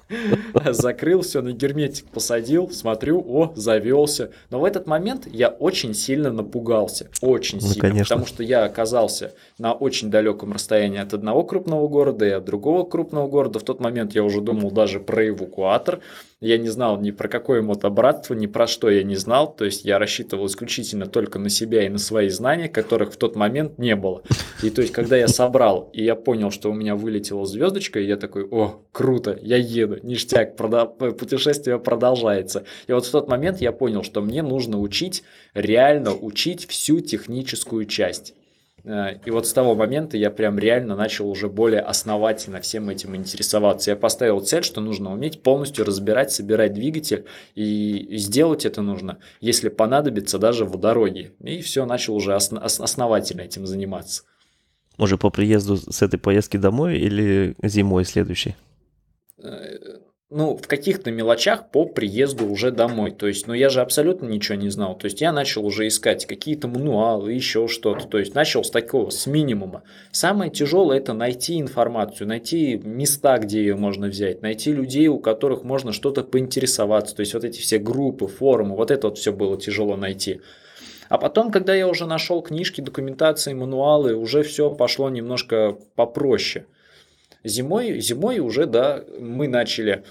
Закрыл 0.71 1.23
все, 1.23 1.43
на 1.43 1.53
герметик 1.53 2.07
посадил, 2.09 2.71
смотрю, 2.71 3.25
о, 3.27 3.53
завелся. 3.57 4.31
Но 4.51 4.61
в 4.61 4.65
этот 4.65 4.87
момент 4.87 5.27
я 5.27 5.49
очень 5.49 5.95
сильно 5.95 6.31
напугался. 6.31 7.09
Очень 7.21 7.59
ну, 7.61 7.67
сильно. 7.67 7.89
Конечно. 7.89 8.17
Потому 8.17 8.27
что 8.27 8.43
я 8.43 8.65
оказался 8.65 9.35
на 9.59 9.73
очень 9.73 10.11
далеком 10.11 10.53
расстоянии 10.53 11.01
от 11.01 11.15
одного 11.15 11.45
крупного 11.45 11.89
города 11.89 12.27
и 12.27 12.31
от 12.31 12.45
другого 12.45 12.85
крупного 12.85 13.29
города. 13.29 13.59
В 13.59 13.65
тот 13.65 13.81
момент 13.81 14.15
я 14.15 14.23
уже 14.23 14.41
думал 14.41 14.71
даже 14.71 15.01
про 15.01 15.29
эвакуатор. 15.29 16.01
Я 16.41 16.59
не 16.59 16.69
знал 16.69 17.01
ни 17.01 17.13
про 17.13 17.29
какое 17.29 17.63
мотобратство, 17.63 18.35
ни 18.35 18.47
про 18.47 18.67
что 18.67 18.91
я 18.91 19.03
не 19.03 19.17
знал. 19.17 19.55
То 19.57 19.65
есть 19.65 19.87
я 19.87 19.99
рассчитывал 19.99 20.47
исключительно 20.47 21.07
только 21.07 21.39
на 21.39 21.49
себя 21.49 21.87
и 21.87 21.89
на 21.89 21.97
свои 21.97 22.29
знания, 22.29 22.69
которых 22.69 23.15
в 23.15 23.17
тот 23.17 23.37
момент 23.37 23.79
не 23.79 23.97
было. 23.97 24.23
И 24.63 24.69
то 24.69 24.83
есть, 24.83 24.93
когда 24.93 25.17
я 25.17 25.29
собрал, 25.29 25.89
и 25.95 26.05
я 26.05 26.15
понял, 26.15 26.51
что 26.51 26.71
у 26.71 26.75
меня 26.75 26.95
вылетела 26.95 27.47
звездочка, 27.47 28.01
я 28.01 28.19
такой, 28.19 28.47
о, 28.51 28.83
круто, 28.93 29.39
я 29.41 29.57
еду, 29.57 29.99
ништяк, 30.03 30.57
путешествие 30.57 31.79
продолжается. 31.79 32.65
И 32.87 32.93
вот 32.93 33.07
в 33.07 33.11
тот 33.11 33.29
момент 33.29 33.63
я 33.63 33.73
понял, 33.73 34.03
что 34.03 34.21
мне 34.21 34.43
нужно 34.43 34.79
учить, 34.79 35.23
реально 35.55 36.15
учить 36.15 36.69
всю 36.69 37.01
техническую 37.01 37.87
часть. 37.87 38.35
Э, 38.87 39.19
и 39.25 39.31
вот 39.31 39.47
с 39.47 39.53
того 39.53 39.75
момента 39.75 40.17
я 40.17 40.31
прям 40.31 40.59
реально 40.59 40.97
начал 40.97 41.29
уже 41.29 41.49
более 41.49 41.81
основательно 41.81 42.61
всем 42.61 42.89
этим 42.89 43.17
интересоваться. 43.17 43.91
Я 43.91 43.97
поставил 43.97 44.41
цель, 44.41 44.63
что 44.63 44.81
нужно 44.81 45.13
уметь 45.13 45.43
полностью 45.43 45.85
разбирать, 45.85 46.33
собирать 46.33 46.73
двигатель, 46.73 47.27
и 47.55 48.17
сделать 48.17 48.65
это 48.65 48.83
нужно, 48.83 49.19
если 49.41 49.69
понадобится, 49.69 50.39
даже 50.39 50.65
в 50.65 50.79
дороге. 50.79 51.33
И 51.41 51.61
все, 51.61 51.85
начал 51.85 52.15
уже 52.15 52.35
основательно 52.35 53.43
этим 53.43 53.67
заниматься. 53.67 54.23
Может, 54.97 55.21
по 55.21 55.31
приезду 55.31 55.77
с 55.77 56.01
этой 56.01 56.19
поездки 56.19 56.57
домой 56.57 56.99
или 56.99 57.55
зимой 57.63 58.05
следующей? 58.05 58.55
Ну, 60.29 60.57
в 60.57 60.67
каких-то 60.67 61.13
мелочах 61.13 61.71
по 61.71 61.85
приезду 61.85 62.49
уже 62.49 62.73
домой. 62.73 63.13
То 63.13 63.29
есть, 63.29 63.47
ну, 63.47 63.55
я 63.55 63.69
же 63.69 63.81
абсолютно 63.81 64.27
ничего 64.27 64.59
не 64.59 64.71
знал. 64.71 64.99
То 64.99 65.05
есть, 65.05 65.21
я 65.21 65.31
начал 65.31 65.65
уже 65.65 65.87
искать 65.87 66.27
какие-то 66.27 66.67
мануалы, 66.67 67.33
еще 67.33 67.69
что-то. 67.69 68.09
То 68.09 68.19
есть, 68.19 68.35
начал 68.35 68.65
с 68.65 68.71
такого, 68.73 69.11
с 69.11 69.29
минимума. 69.29 69.85
Самое 70.11 70.51
тяжелое– 70.51 70.97
это 70.99 71.13
найти 71.13 71.61
информацию, 71.61 72.27
найти 72.27 72.77
места, 72.77 73.39
где 73.39 73.61
ее 73.61 73.77
можно 73.77 74.09
взять, 74.09 74.43
найти 74.43 74.73
людей, 74.73 75.07
у 75.07 75.21
которых 75.21 75.63
можно 75.63 75.93
что-то 75.93 76.25
поинтересоваться. 76.25 77.15
То 77.15 77.21
есть, 77.21 77.33
вот 77.33 77.45
эти 77.45 77.61
все 77.61 77.79
группы, 77.79 78.27
форумы, 78.27 78.75
вот 78.75 78.91
это 78.91 79.07
вот 79.07 79.19
все 79.19 79.33
было 79.33 79.57
тяжело 79.57 79.97
найти. 79.97 80.41
А 81.09 81.19
потом, 81.19 81.53
когда 81.53 81.73
я 81.73 81.87
уже 81.87 82.05
нашел 82.05 82.43
книжки, 82.43 82.81
документации, 82.81 83.55
мануалы, 83.55 84.17
уже 84.17 84.43
все 84.43 84.75
пошло 84.75 85.09
немножко 85.09 85.79
попроще– 85.95 86.67
Зимой, 87.47 88.01
зимой 88.01 88.41
уже, 88.41 88.67
да, 88.67 89.05
мы 89.21 89.47
начали 89.47 90.03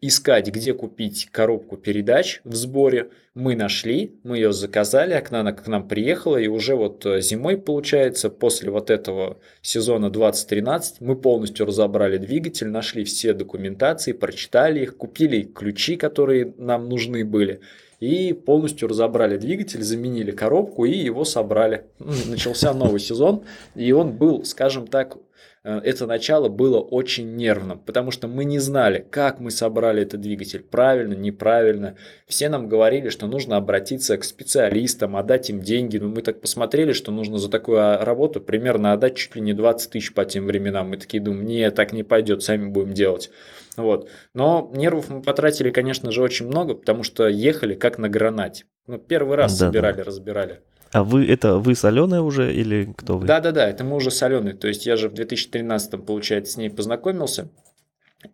искать, 0.00 0.48
где 0.48 0.74
купить 0.74 1.28
коробку 1.30 1.76
передач 1.76 2.40
в 2.44 2.54
сборе. 2.54 3.10
Мы 3.34 3.56
нашли, 3.56 4.14
мы 4.22 4.36
ее 4.36 4.52
заказали, 4.52 5.12
а 5.12 5.24
она 5.30 5.52
к 5.52 5.66
нам 5.66 5.88
приехала, 5.88 6.36
и 6.36 6.48
уже 6.48 6.74
вот 6.74 7.04
э, 7.04 7.20
зимой, 7.20 7.56
получается, 7.56 8.28
после 8.30 8.70
вот 8.70 8.90
этого 8.90 9.38
сезона 9.62 10.10
2013 10.10 11.00
мы 11.00 11.16
полностью 11.16 11.66
разобрали 11.66 12.18
двигатель, 12.18 12.68
нашли 12.68 13.04
все 13.04 13.32
документации, 13.32 14.12
прочитали 14.12 14.80
их, 14.80 14.96
купили 14.96 15.42
ключи, 15.42 15.96
которые 15.96 16.54
нам 16.56 16.88
нужны 16.88 17.24
были, 17.24 17.60
и 18.00 18.32
полностью 18.32 18.88
разобрали 18.88 19.36
двигатель, 19.38 19.82
заменили 19.82 20.30
коробку 20.30 20.84
и 20.84 20.96
его 20.96 21.24
собрали. 21.24 21.84
Начался 21.98 22.72
новый 22.72 23.00
сезон, 23.00 23.44
и 23.74 23.92
он 23.92 24.12
был, 24.12 24.44
скажем 24.44 24.86
так, 24.86 25.18
это 25.66 26.06
начало 26.06 26.48
было 26.48 26.78
очень 26.78 27.34
нервным, 27.34 27.80
потому 27.80 28.12
что 28.12 28.28
мы 28.28 28.44
не 28.44 28.60
знали, 28.60 29.04
как 29.10 29.40
мы 29.40 29.50
собрали 29.50 30.02
этот 30.02 30.20
двигатель, 30.20 30.62
правильно, 30.62 31.14
неправильно. 31.14 31.96
Все 32.28 32.48
нам 32.48 32.68
говорили, 32.68 33.08
что 33.08 33.26
нужно 33.26 33.56
обратиться 33.56 34.16
к 34.16 34.22
специалистам, 34.22 35.16
отдать 35.16 35.50
им 35.50 35.60
деньги. 35.60 35.98
Но 35.98 36.08
мы 36.08 36.22
так 36.22 36.40
посмотрели, 36.40 36.92
что 36.92 37.10
нужно 37.10 37.38
за 37.38 37.50
такую 37.50 37.80
а, 37.80 38.04
работу 38.04 38.40
примерно 38.40 38.92
отдать 38.92 39.16
чуть 39.16 39.34
ли 39.34 39.40
не 39.40 39.54
20 39.54 39.90
тысяч 39.90 40.14
по 40.14 40.24
тем 40.24 40.46
временам. 40.46 40.90
Мы 40.90 40.98
такие 40.98 41.20
думаем, 41.20 41.44
нет, 41.44 41.74
так 41.74 41.92
не 41.92 42.04
пойдет, 42.04 42.44
сами 42.44 42.68
будем 42.68 42.94
делать. 42.94 43.30
Вот. 43.76 44.08
Но 44.34 44.70
нервов 44.72 45.08
мы 45.08 45.20
потратили, 45.20 45.70
конечно 45.70 46.12
же, 46.12 46.22
очень 46.22 46.46
много, 46.46 46.74
потому 46.74 47.02
что 47.02 47.26
ехали 47.26 47.74
как 47.74 47.98
на 47.98 48.08
гранате. 48.08 48.66
Ну, 48.86 48.98
первый 48.98 49.36
раз 49.36 49.58
да, 49.58 49.66
собирали, 49.66 49.96
да. 49.96 50.04
разбирали. 50.04 50.60
А 50.92 51.04
вы 51.04 51.26
это 51.26 51.58
вы 51.58 51.74
соленая 51.74 52.20
уже 52.20 52.54
или 52.54 52.92
кто 52.96 53.18
вы? 53.18 53.26
Да, 53.26 53.40
да, 53.40 53.52
да, 53.52 53.68
это 53.68 53.84
мы 53.84 53.96
уже 53.96 54.10
соленые. 54.10 54.54
То 54.54 54.68
есть 54.68 54.86
я 54.86 54.96
же 54.96 55.08
в 55.08 55.14
2013 55.14 56.04
получается 56.04 56.52
с 56.52 56.56
ней 56.56 56.70
познакомился, 56.70 57.48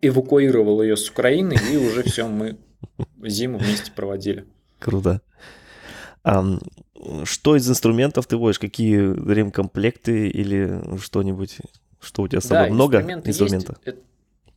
эвакуировал 0.01 0.81
ее 0.81 0.97
с 0.97 1.09
Украины 1.09 1.55
и 1.71 1.77
уже 1.77 2.03
все 2.09 2.27
мы 2.27 2.57
зиму 3.23 3.57
вместе 3.57 3.91
проводили. 3.91 4.45
Круто. 4.79 5.21
А, 6.23 6.43
что 7.25 7.55
из 7.55 7.69
инструментов 7.69 8.27
ты 8.27 8.37
водишь? 8.37 8.59
Какие 8.59 8.97
ремкомплекты 8.99 10.29
или 10.29 10.97
что-нибудь? 10.99 11.57
Что 11.99 12.23
у 12.23 12.27
тебя 12.27 12.41
с 12.41 12.45
собой? 12.45 12.67
Да, 12.67 12.73
Много 12.73 13.01
инструментов? 13.01 13.77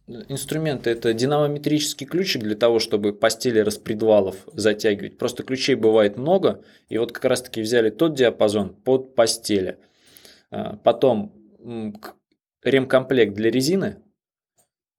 Инструменты 0.09 0.91
это 0.91 1.13
динамометрический 1.13 2.07
ключик 2.07 2.43
для 2.43 2.55
того, 2.55 2.79
чтобы 2.79 3.13
постели 3.13 3.59
распредвалов 3.59 4.37
затягивать. 4.53 5.19
Просто 5.19 5.43
ключей 5.43 5.75
бывает 5.75 6.17
много, 6.17 6.63
и 6.89 6.97
вот 6.97 7.11
как 7.11 7.25
раз 7.25 7.43
таки 7.43 7.61
взяли 7.61 7.91
тот 7.91 8.15
диапазон 8.15 8.71
под 8.73 9.17
постели. 9.17 9.79
А, 10.53 10.77
потом 10.77 11.33
ремкомплект 12.63 13.35
для 13.35 13.51
резины, 13.51 13.97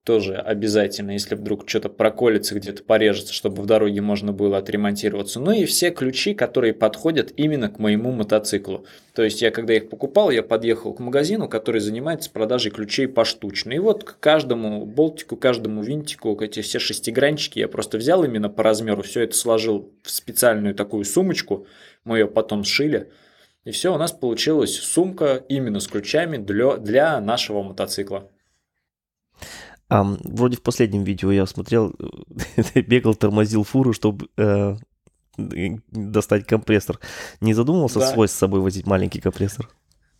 тоже 0.07 0.35
обязательно, 0.35 1.11
если 1.11 1.35
вдруг 1.35 1.67
что-то 1.67 1.89
проколется, 1.89 2.55
где-то 2.55 2.81
порежется, 2.81 3.33
чтобы 3.33 3.61
в 3.61 3.65
дороге 3.65 3.99
можно 3.99 4.31
было 4.31 4.57
отремонтироваться. 4.57 5.41
Ну 5.41 5.51
и 5.51 5.65
все 5.65 5.91
ключи, 5.91 6.33
которые 6.33 6.73
подходят 6.73 7.33
именно 7.35 7.67
к 7.67 7.77
моему 7.77 8.13
мотоциклу. 8.13 8.85
То 9.13 9.23
есть 9.23 9.41
я 9.41 9.51
когда 9.51 9.73
их 9.73 9.89
покупал, 9.89 10.31
я 10.31 10.43
подъехал 10.43 10.93
к 10.93 11.01
магазину, 11.01 11.49
который 11.49 11.81
занимается 11.81 12.31
продажей 12.31 12.71
ключей 12.71 13.09
поштучно. 13.09 13.73
И 13.73 13.79
вот 13.79 14.05
к 14.05 14.17
каждому 14.21 14.85
болтику, 14.85 15.35
каждому 15.35 15.83
винтику, 15.83 16.39
эти 16.39 16.61
все 16.61 16.79
шестигранчики 16.79 17.59
я 17.59 17.67
просто 17.67 17.97
взял 17.97 18.23
именно 18.23 18.47
по 18.47 18.63
размеру, 18.63 19.01
все 19.01 19.23
это 19.23 19.35
сложил 19.35 19.91
в 20.03 20.09
специальную 20.09 20.73
такую 20.73 21.03
сумочку, 21.03 21.67
мы 22.05 22.19
ее 22.19 22.27
потом 22.27 22.63
сшили. 22.63 23.11
И 23.65 23.71
все, 23.71 23.93
у 23.93 23.97
нас 23.97 24.13
получилась 24.13 24.79
сумка 24.79 25.43
именно 25.49 25.81
с 25.81 25.87
ключами 25.87 26.37
для, 26.37 26.77
для 26.77 27.19
нашего 27.19 27.61
мотоцикла. 27.61 28.31
А, 29.89 30.03
вроде 30.03 30.57
в 30.57 30.61
последнем 30.61 31.03
видео 31.03 31.31
я 31.31 31.45
смотрел, 31.45 31.95
ты 32.73 32.81
бегал, 32.87 33.15
тормозил 33.15 33.63
фуру, 33.63 33.93
чтобы 33.93 34.27
э, 34.37 34.75
достать 35.37 36.45
компрессор. 36.45 36.99
Не 37.41 37.53
задумывался 37.53 37.99
да. 37.99 38.11
свой 38.11 38.27
с 38.27 38.33
собой 38.33 38.59
возить 38.59 38.85
маленький 38.85 39.21
компрессор? 39.21 39.69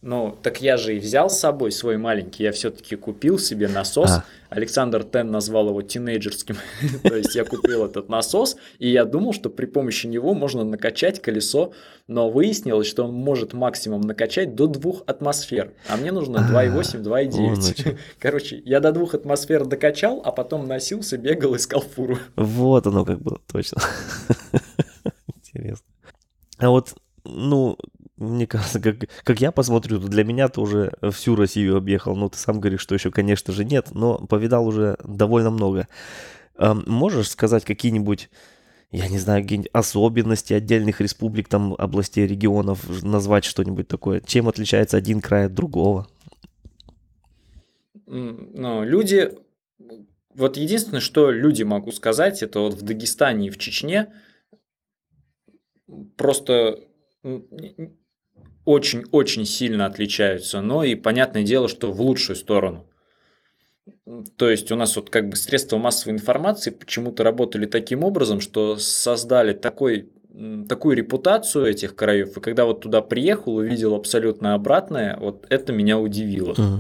Ну, 0.04 0.38
так 0.44 0.62
я 0.62 0.78
же 0.78 0.96
и 0.96 1.00
взял 1.00 1.30
с 1.30 1.40
собой 1.40 1.72
свой 1.72 1.98
маленький, 1.98 2.44
я 2.44 2.52
все-таки 2.52 2.96
купил 2.96 3.40
себе 3.40 3.68
насос. 3.68 4.12
А. 4.12 4.26
Александр 4.50 5.04
Тен 5.04 5.32
назвал 5.32 5.70
его 5.70 5.82
тинейджерским. 5.82 6.56
То 7.04 7.16
есть 7.16 7.36
я 7.36 7.44
купил 7.44 7.84
этот 7.84 8.08
насос, 8.08 8.58
и 8.78 8.90
я 8.90 9.06
думал, 9.06 9.34
что 9.34 9.50
при 9.50 9.66
помощи 9.66 10.06
него 10.06 10.36
можно 10.36 10.64
накачать 10.64 11.22
колесо, 11.22 11.74
но 12.08 12.30
выяснилось, 12.30 12.88
что 12.88 13.06
он 13.06 13.14
может 13.14 13.54
максимум 13.54 14.02
накачать 14.02 14.56
до 14.56 14.68
2 14.68 15.02
атмосфер, 15.08 15.74
а 15.90 15.98
мне 15.98 16.12
нужно 16.12 16.38
2,8, 16.38 17.04
2,9. 17.04 17.98
Короче, 18.20 18.62
я 18.66 18.80
до 18.80 18.92
2 18.92 19.08
атмосфер 19.14 19.66
докачал, 19.66 20.22
а 20.24 20.32
потом 20.32 20.68
носился, 20.68 21.18
бегал, 21.18 21.56
искал 21.56 21.82
фуру. 21.82 22.20
Вот 22.36 22.86
оно 22.86 23.04
как 23.04 23.20
было, 23.20 23.42
точно. 23.52 23.82
Интересно. 25.36 25.86
А 26.60 26.70
вот, 26.70 26.94
ну, 27.26 27.78
мне 28.18 28.48
кажется, 28.48 28.80
как, 28.80 28.96
как 29.24 29.42
я 29.42 29.52
посмотрю, 29.52 30.00
то 30.00 30.08
для 30.08 30.24
меня 30.24 30.48
ты 30.48 30.60
уже 30.60 30.92
всю 31.12 31.36
Россию 31.36 31.78
объехал. 31.78 32.16
Ну, 32.16 32.30
ты 32.30 32.38
сам 32.38 32.60
говоришь, 32.60 32.82
что 32.82 32.96
еще, 32.96 33.12
конечно 33.12 33.54
же, 33.54 33.64
нет, 33.64 33.90
но 33.92 34.18
повидал 34.18 34.68
уже 34.68 34.98
довольно 35.04 35.52
много. 35.52 35.88
Эм, 36.58 36.84
можешь 36.88 37.30
сказать 37.30 37.64
какие-нибудь, 37.64 38.30
я 38.92 39.08
не 39.08 39.20
знаю, 39.20 39.46
особенности 39.72 40.54
отдельных 40.54 41.00
республик, 41.00 41.48
там, 41.48 41.76
областей, 41.78 42.26
регионов, 42.26 43.04
назвать 43.04 43.46
что-нибудь 43.46 43.88
такое? 43.88 44.22
Чем 44.22 44.48
отличается 44.48 44.98
один 44.98 45.22
край 45.22 45.46
от 45.46 45.54
другого? 45.54 46.08
Ну, 48.08 48.84
люди... 48.84 49.32
Вот 50.34 50.56
единственное, 50.56 51.02
что 51.02 51.32
люди 51.32 51.64
могу 51.64 51.92
сказать, 51.92 52.44
это 52.44 52.60
вот 52.60 52.76
в 52.76 52.82
Дагестане 52.84 53.48
и 53.48 53.50
в 53.50 53.58
Чечне 53.58 54.14
просто 56.16 56.80
очень-очень 58.68 59.46
сильно 59.46 59.86
отличаются, 59.86 60.60
но 60.60 60.84
и 60.84 60.96
понятное 60.96 61.44
дело, 61.44 61.70
что 61.70 61.94
в 61.94 62.02
лучшую 62.02 62.36
сторону. 62.36 62.86
То 64.36 64.50
есть 64.50 64.74
у 64.74 64.76
нас 64.76 64.98
вот 64.98 65.10
как 65.10 65.30
бы 65.30 65.38
средства 65.38 65.78
массовой 65.78 66.16
информации 66.16 66.72
почему-то 66.72 67.24
работали 67.24 67.66
таким 67.66 68.04
образом, 68.04 68.42
что 68.42 68.76
создали 68.76 69.54
такой, 69.54 70.10
такую 70.68 70.98
репутацию 70.98 71.68
этих 71.68 71.96
краев, 71.96 72.36
и 72.36 72.42
когда 72.42 72.66
вот 72.66 72.82
туда 72.82 73.02
приехал, 73.02 73.56
увидел 73.56 73.96
абсолютно 73.96 74.54
обратное, 74.54 75.16
вот 75.18 75.48
это 75.50 75.72
меня 75.72 75.98
удивило. 75.98 76.52
Uh-huh. 76.52 76.80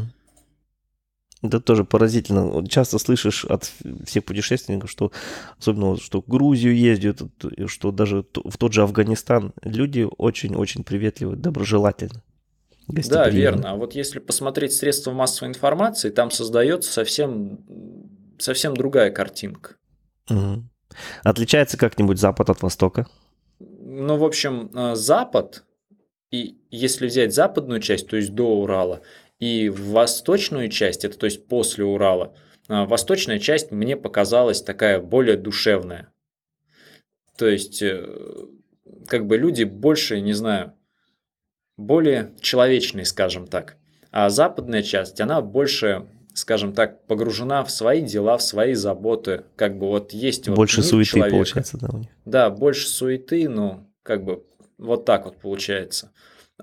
Это 1.44 1.60
тоже 1.60 1.84
поразительно. 1.84 2.66
Часто 2.68 2.98
слышишь 2.98 3.46
от 3.46 3.72
всех 4.06 4.26
путешественников, 4.26 4.90
что 4.90 5.12
особенно 5.60 5.98
что 5.98 6.22
в 6.22 6.28
Грузию 6.28 6.76
ездят, 6.76 7.22
что 7.68 7.92
даже 7.92 8.26
в 8.34 8.58
тот 8.58 8.74
же 8.74 8.82
Афганистан 8.82 9.54
люди 9.62 10.08
очень-очень 10.18 10.84
приветливы, 10.84 11.36
доброжелательны. 11.36 12.22
Да, 12.88 13.30
верно. 13.30 13.72
А 13.72 13.76
вот 13.76 13.96
если 13.96 14.20
посмотреть 14.20 14.74
средства 14.74 15.12
массовой 15.12 15.50
информации, 15.50 16.10
там 16.10 16.32
создается 16.32 16.92
совсем, 16.92 17.60
совсем 18.40 18.76
другая 18.76 19.12
картинка. 19.12 19.76
Угу. 20.30 20.64
Отличается 21.24 21.78
как-нибудь 21.78 22.18
Запад 22.18 22.50
от 22.50 22.62
Востока? 22.62 23.08
Ну, 23.60 24.18
в 24.18 24.24
общем, 24.24 24.72
э, 24.74 24.96
Запад, 24.96 25.66
и 26.32 26.58
если 26.72 27.08
взять 27.08 27.34
западную 27.34 27.82
часть, 27.82 28.08
то 28.08 28.16
есть 28.16 28.34
до 28.34 28.62
Урала, 28.62 29.02
и 29.40 29.70
в 29.70 29.92
восточную 29.92 30.70
часть, 30.70 31.06
это 31.06 31.18
то 31.18 31.26
есть 31.26 31.48
после 31.48 31.84
Урала, 31.84 32.36
а, 32.68 32.86
восточная 32.86 33.40
часть 33.40 33.72
мне 33.72 33.96
показалась 33.96 34.62
такая 34.62 35.00
более 35.00 35.38
душевная. 35.38 36.12
То 37.38 37.48
есть, 37.48 37.82
э, 37.82 38.06
как 39.08 39.28
бы 39.28 39.38
люди 39.38 39.64
больше, 39.64 40.20
не 40.22 40.34
знаю, 40.34 40.74
более 41.78 42.34
человечные, 42.42 43.06
скажем 43.06 43.48
так. 43.48 43.78
А 44.12 44.30
западная 44.30 44.82
часть, 44.82 45.22
она 45.22 45.42
больше, 45.42 46.08
скажем 46.34 46.74
так, 46.74 47.06
погружена 47.06 47.64
в 47.64 47.70
свои 47.70 48.02
дела, 48.02 48.38
в 48.38 48.42
свои 48.42 48.74
заботы. 48.74 49.44
Как 49.56 49.78
бы 49.78 49.88
вот 49.88 50.14
есть 50.14 50.50
больше 50.50 50.78
вот 50.78 50.88
суеты 50.88 51.12
человека. 51.12 51.36
получается, 51.36 51.78
да, 51.78 51.90
у 51.94 51.98
них. 52.00 52.08
Да, 52.26 52.50
больше 52.50 52.88
суеты, 52.88 53.48
ну, 53.48 53.88
как 54.02 54.24
бы 54.24 54.44
вот 54.80 55.06
так 55.06 55.26
вот 55.26 55.38
получается. 55.38 56.12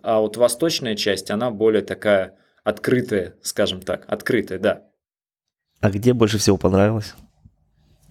А 0.02 0.20
вот 0.20 0.36
восточная 0.36 0.96
часть, 0.96 1.30
она 1.30 1.52
более 1.52 1.82
такая 1.82 2.36
открытое, 2.64 3.34
скажем 3.42 3.80
так, 3.80 4.04
открытое, 4.08 4.58
да. 4.58 4.82
А 5.80 5.90
где 5.90 6.12
больше 6.12 6.38
всего 6.38 6.56
понравилось? 6.56 7.14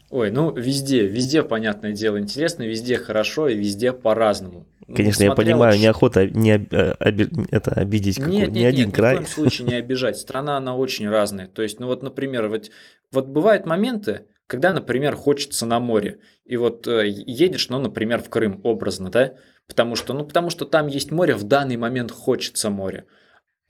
Ой, 0.10 0.30
ну 0.30 0.54
везде, 0.54 1.08
везде, 1.08 1.42
понятное 1.42 1.92
дело, 1.92 2.20
интересно, 2.20 2.64
везде 2.64 2.98
хорошо 2.98 3.48
и 3.48 3.56
везде 3.56 3.92
по-разному. 3.94 4.68
Конечно, 4.96 5.24
я 5.24 5.34
понимаю, 5.34 5.80
неохота 5.80 6.28
не 6.28 6.52
об, 6.52 6.72
э, 6.72 6.96
оби, 7.00 7.30
это 7.50 7.72
обидеть 7.72 8.20
нет, 8.20 8.30
нет, 8.30 8.52
ни 8.52 8.64
один 8.64 8.88
нет, 8.88 8.96
край. 8.96 9.14
Ни 9.14 9.16
в 9.16 9.22
коем 9.22 9.32
случае 9.32 9.68
не 9.70 9.76
обижать. 9.76 10.18
Страна, 10.18 10.58
она 10.58 10.76
очень 10.76 11.10
разная. 11.10 11.48
То 11.48 11.64
есть, 11.64 11.80
ну 11.80 11.88
вот, 11.88 12.04
например, 12.04 12.48
вот, 12.48 12.70
вот 13.12 13.28
бывают 13.28 13.66
моменты, 13.66 14.28
когда, 14.46 14.72
например, 14.74 15.16
хочется 15.16 15.66
на 15.66 15.80
море. 15.80 16.20
И 16.46 16.58
вот 16.58 16.88
э, 16.88 17.08
едешь, 17.08 17.70
ну, 17.70 17.80
например, 17.80 18.22
в 18.22 18.30
Крым 18.30 18.60
образно, 18.64 19.10
да? 19.10 19.34
Потому 19.68 19.96
что, 19.96 20.14
ну, 20.14 20.26
потому 20.26 20.50
что 20.50 20.66
там 20.66 20.88
есть 20.88 21.12
море, 21.12 21.34
в 21.34 21.44
данный 21.44 21.78
момент 21.78 22.12
хочется 22.12 22.70
море. 22.70 23.06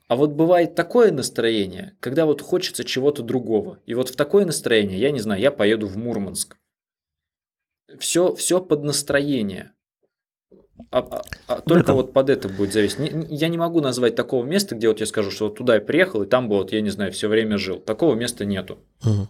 А 0.08 0.16
вот 0.16 0.32
бывает 0.32 0.76
такое 0.76 1.12
настроение, 1.12 1.96
когда 2.00 2.26
вот 2.26 2.42
хочется 2.42 2.84
чего-то 2.84 3.24
другого. 3.24 3.80
И 3.86 3.94
вот 3.94 4.10
в 4.10 4.16
такое 4.16 4.46
настроение, 4.46 5.00
я 5.00 5.12
не 5.12 5.20
знаю, 5.20 5.42
я 5.42 5.52
поеду 5.52 5.88
в 5.88 5.98
Мурманск. 5.98 6.58
Все, 8.00 8.36
все 8.36 8.60
под 8.62 8.84
настроение. 8.84 9.72
А, 10.92 11.00
а, 11.00 11.22
а 11.48 11.62
только 11.62 11.92
это... 11.92 11.94
вот 11.94 12.14
под 12.14 12.30
это 12.30 12.50
будет 12.50 12.74
зависеть. 12.74 13.00
Не, 13.00 13.36
я 13.36 13.48
не 13.48 13.58
могу 13.58 13.80
назвать 13.80 14.16
такого 14.16 14.44
места, 14.44 14.76
где 14.76 14.88
вот 14.88 15.00
я 15.00 15.06
скажу, 15.06 15.32
что 15.32 15.46
вот 15.46 15.58
туда 15.58 15.76
я 15.76 15.82
приехал, 15.82 16.24
и 16.24 16.28
там 16.28 16.50
бы 16.50 16.58
вот, 16.58 16.72
я 16.72 16.82
не 16.82 16.90
знаю, 16.90 17.12
все 17.12 17.28
время 17.28 17.58
жил. 17.58 17.80
Такого 17.80 18.16
места 18.16 18.46
нету. 18.46 18.80
Угу. 19.06 19.30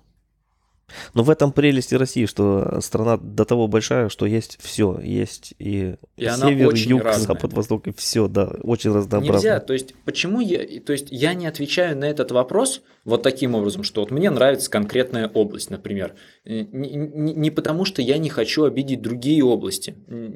Но 1.13 1.23
в 1.23 1.29
этом 1.29 1.51
прелести 1.51 1.95
России, 1.95 2.25
что 2.25 2.79
страна 2.81 3.17
до 3.17 3.45
того 3.45 3.67
большая, 3.67 4.09
что 4.09 4.25
есть 4.25 4.57
все. 4.61 4.99
Есть 4.99 5.53
и, 5.59 5.95
и 6.17 6.25
север, 6.25 6.73
юг, 6.73 7.03
разная. 7.03 7.27
запад, 7.27 7.53
восток, 7.53 7.87
и 7.87 7.93
все, 7.93 8.27
да, 8.27 8.51
очень 8.61 8.93
разнообразно. 8.93 9.33
Нельзя, 9.33 9.59
то 9.59 9.73
есть, 9.73 9.95
почему 10.05 10.39
я, 10.39 10.59
то 10.81 10.93
есть, 10.93 11.07
я 11.11 11.33
не 11.33 11.47
отвечаю 11.47 11.97
на 11.97 12.05
этот 12.05 12.31
вопрос 12.31 12.81
вот 13.05 13.23
таким 13.23 13.55
образом, 13.55 13.83
что 13.83 14.01
вот 14.01 14.11
мне 14.11 14.29
нравится 14.29 14.69
конкретная 14.69 15.27
область, 15.27 15.69
например. 15.69 16.15
Не, 16.45 16.63
не, 16.71 17.33
не 17.33 17.51
потому, 17.51 17.85
что 17.85 18.01
я 18.01 18.17
не 18.17 18.29
хочу 18.29 18.63
обидеть 18.63 19.01
другие 19.01 19.43
области. 19.43 19.95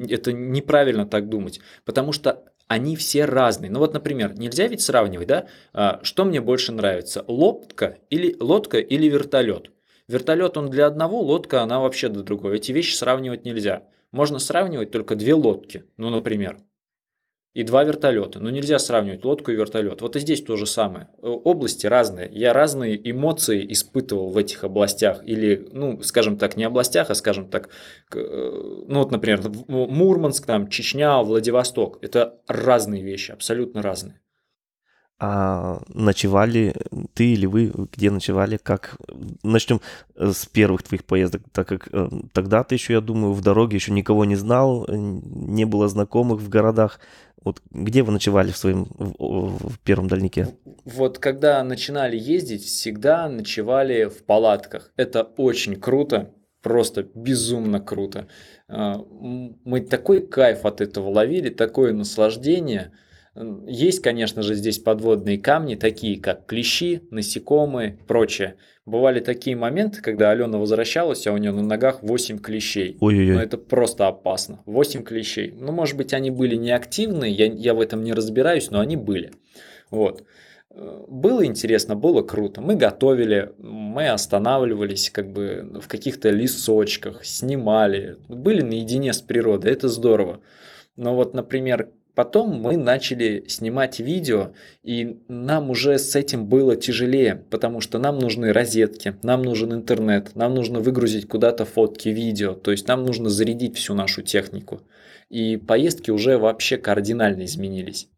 Это 0.10 0.34
неправильно 0.34 1.06
так 1.06 1.30
думать. 1.30 1.60
Потому 1.86 2.12
что 2.12 2.44
они 2.68 2.96
все 2.96 3.26
разные. 3.26 3.72
Ну 3.72 3.80
вот, 3.80 3.94
например, 3.94 4.38
нельзя 4.38 4.68
ведь 4.68 4.82
сравнивать, 4.82 5.28
да, 5.28 5.48
а, 5.74 6.00
что 6.04 6.26
мне 6.26 6.42
больше 6.42 6.72
нравится, 6.74 7.24
лодка 7.28 7.98
или, 8.10 8.36
лодка 8.40 8.80
или 8.80 9.08
вертолет. 9.08 9.72
Вертолет 10.08 10.58
он 10.58 10.70
для 10.70 10.86
одного, 10.86 11.22
лодка 11.22 11.62
она 11.62 11.80
вообще 11.80 12.10
для 12.10 12.24
другого. 12.24 12.54
Эти 12.54 12.72
вещи 12.72 12.96
сравнивать 12.96 13.46
нельзя. 13.46 13.84
Можно 14.12 14.40
сравнивать 14.40 14.92
только 14.92 15.16
две 15.16 15.34
лодки, 15.34 15.84
ну, 15.98 16.10
например, 16.10 16.60
и 17.54 17.64
два 17.64 17.84
вертолета. 17.84 18.40
Но 18.40 18.52
нельзя 18.52 18.78
сравнивать 18.78 19.26
лодку 19.26 19.52
и 19.52 19.56
вертолет. 19.56 20.02
Вот 20.02 20.16
и 20.16 20.20
здесь 20.20 20.44
то 20.44 20.56
же 20.56 20.66
самое. 20.66 21.10
Области 21.22 21.88
разные. 21.88 22.30
Я 22.32 22.54
разные 22.54 22.96
эмоции 23.10 23.66
испытывал 23.74 24.30
в 24.30 24.38
этих 24.38 24.64
областях. 24.64 25.22
Или, 25.26 25.68
ну, 25.74 26.02
скажем 26.04 26.38
так, 26.38 26.56
не 26.56 26.66
областях, 26.66 27.10
а, 27.10 27.16
скажем 27.16 27.50
так, 27.50 27.70
э, 28.14 28.84
ну, 28.88 29.00
вот, 29.00 29.12
например, 29.12 29.42
Мурманск, 29.68 30.46
там, 30.46 30.70
Чечня, 30.70 31.18
Владивосток. 31.24 31.98
Это 32.02 32.40
разные 32.48 33.02
вещи, 33.02 33.32
абсолютно 33.32 33.82
разные. 33.82 34.22
А 35.20 35.82
ночевали 35.88 36.76
ты 37.16 37.34
или 37.34 37.48
вы, 37.48 37.74
где 37.92 38.12
ночевали, 38.12 38.58
как? 38.58 38.98
Начнем 39.42 39.82
с 40.16 40.46
первых 40.46 40.84
твоих 40.84 41.06
поездок, 41.06 41.42
так 41.52 41.68
как 41.68 41.90
э, 41.92 42.10
тогда 42.34 42.64
ты 42.64 42.76
еще, 42.76 42.94
я 42.94 43.02
думаю, 43.02 43.34
в 43.34 43.42
дороге 43.42 43.78
еще 43.78 43.92
никого 43.92 44.26
не 44.26 44.36
знал, 44.36 44.86
не 44.88 45.66
было 45.66 45.88
знакомых 45.88 46.40
в 46.40 46.50
городах. 46.50 47.00
Вот 47.44 47.62
где 47.72 48.04
вы 48.04 48.12
ночевали 48.12 48.52
в 48.52 48.58
своем 48.58 48.88
в, 48.98 49.70
в 49.70 49.80
первом 49.80 50.08
дальнике? 50.08 50.50
вот 50.88 51.20
когда 51.20 51.64
начинали 51.64 52.18
ездить, 52.18 52.64
всегда 52.64 53.28
ночевали 53.28 54.06
в 54.06 54.24
палатках. 54.24 54.92
Это 54.96 55.24
очень 55.24 55.76
круто, 55.76 56.34
просто 56.62 57.04
безумно 57.14 57.80
круто. 57.80 58.28
А, 58.70 58.96
мы 59.00 59.82
такой 59.82 60.26
кайф 60.26 60.66
от 60.66 60.82
этого 60.82 61.10
ловили, 61.10 61.50
такое 61.50 61.94
наслаждение. 61.94 62.92
Есть, 63.68 64.02
конечно 64.02 64.42
же, 64.42 64.56
здесь 64.56 64.80
подводные 64.80 65.38
камни, 65.38 65.76
такие 65.76 66.20
как 66.20 66.46
клещи, 66.46 67.04
насекомые, 67.12 68.00
прочее. 68.08 68.56
Бывали 68.86 69.20
такие 69.20 69.56
моменты, 69.56 70.02
когда 70.02 70.32
Алена 70.32 70.58
возвращалась, 70.58 71.28
а 71.28 71.34
у 71.34 71.38
нее 71.38 71.52
на 71.52 71.62
ногах 71.62 72.02
8 72.02 72.40
клещей. 72.40 72.98
Ой-ой-ой. 73.00 73.36
Но 73.36 73.42
это 73.42 73.58
просто 73.58 74.08
опасно. 74.08 74.62
8 74.66 75.04
клещей. 75.04 75.52
Ну, 75.52 75.72
может 75.72 75.98
быть, 75.98 76.14
они 76.14 76.32
были 76.32 76.56
неактивные, 76.56 77.32
я, 77.32 77.46
я 77.46 77.74
в 77.74 77.82
этом 77.82 78.04
не 78.04 78.14
разбираюсь, 78.14 78.72
но 78.72 78.80
они 78.80 78.96
были. 78.96 79.32
Вот. 79.92 80.24
Было 81.08 81.46
интересно, 81.46 81.96
было 81.96 82.22
круто. 82.22 82.62
Мы 82.62 82.76
готовили, 82.76 83.52
мы 83.58 84.10
останавливались 84.10 85.10
как 85.10 85.32
бы 85.32 85.80
в 85.82 85.88
каких-то 85.88 86.30
лесочках, 86.30 87.26
снимали, 87.26 88.18
были 88.30 88.62
наедине 88.62 89.14
с 89.14 89.22
природой, 89.22 89.72
это 89.72 89.90
здорово. 89.90 90.40
Но 90.96 91.16
вот, 91.16 91.34
например, 91.34 91.90
потом 92.18 92.62
мы 92.62 92.76
начали 92.76 93.46
снимать 93.48 94.02
видео, 94.02 94.52
и 94.84 95.22
нам 95.30 95.70
уже 95.70 95.98
с 95.98 96.14
этим 96.18 96.48
было 96.48 96.76
тяжелее, 96.76 97.46
потому 97.50 97.80
что 97.80 97.98
нам 97.98 98.20
нужны 98.20 98.52
розетки, 98.52 99.16
нам 99.24 99.44
нужен 99.44 99.72
интернет, 99.72 100.36
нам 100.36 100.54
нужно 100.54 100.82
выгрузить 100.82 101.30
куда-то 101.30 101.64
фотки, 101.64 102.10
видео, 102.10 102.56
то 102.56 102.72
есть 102.72 102.90
нам 102.90 103.06
нужно 103.06 103.30
зарядить 103.30 103.78
всю 103.78 103.94
нашу 103.94 104.22
технику. 104.22 104.82
И 105.30 105.56
поездки 105.56 106.12
уже 106.12 106.38
вообще 106.38 106.78
кардинально 106.78 107.46
изменились 107.46 108.10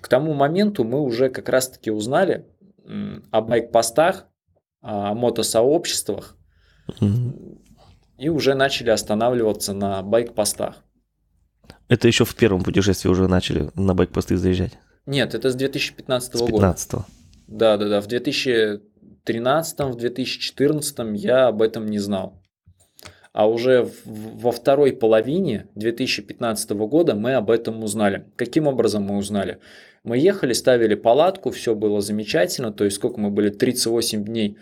к 0.00 0.08
тому 0.08 0.34
моменту 0.34 0.84
мы 0.84 1.00
уже 1.00 1.28
как 1.28 1.48
раз-таки 1.48 1.90
узнали 1.90 2.46
о 3.30 3.40
байк-постах, 3.40 4.26
о 4.80 5.14
мотосообществах 5.14 6.36
mm-hmm. 7.00 7.58
и 8.18 8.28
уже 8.28 8.54
начали 8.54 8.90
останавливаться 8.90 9.72
на 9.72 10.02
байк-постах. 10.02 10.84
Это 11.88 12.08
еще 12.08 12.24
в 12.24 12.34
первом 12.34 12.62
путешествии 12.62 13.08
уже 13.08 13.28
начали 13.28 13.70
на 13.74 13.94
байк-посты 13.94 14.36
заезжать? 14.36 14.72
Нет, 15.06 15.34
это 15.34 15.50
с 15.50 15.54
2015 15.54 16.34
с 16.34 16.38
15 16.38 16.92
года. 16.92 17.06
Да, 17.46 17.76
да, 17.76 17.88
да. 17.88 18.00
В 18.00 18.06
2013, 18.06 19.78
в 19.80 19.94
2014 19.96 20.98
я 21.14 21.46
об 21.48 21.62
этом 21.62 21.86
не 21.86 21.98
знал 21.98 22.40
а 23.36 23.46
уже 23.46 23.86
во 24.04 24.50
второй 24.50 24.94
половине 24.94 25.66
2015 25.74 26.70
года 26.70 27.14
мы 27.14 27.34
об 27.34 27.50
этом 27.50 27.84
узнали. 27.84 28.24
Каким 28.34 28.66
образом 28.66 29.02
мы 29.02 29.18
узнали? 29.18 29.58
Мы 30.04 30.16
ехали, 30.16 30.54
ставили 30.54 30.94
палатку, 30.94 31.50
все 31.50 31.74
было 31.74 32.00
замечательно, 32.00 32.72
то 32.72 32.84
есть 32.84 32.96
сколько 32.96 33.20
мы 33.20 33.28
были, 33.28 33.50
38 33.50 34.24
дней, 34.24 34.56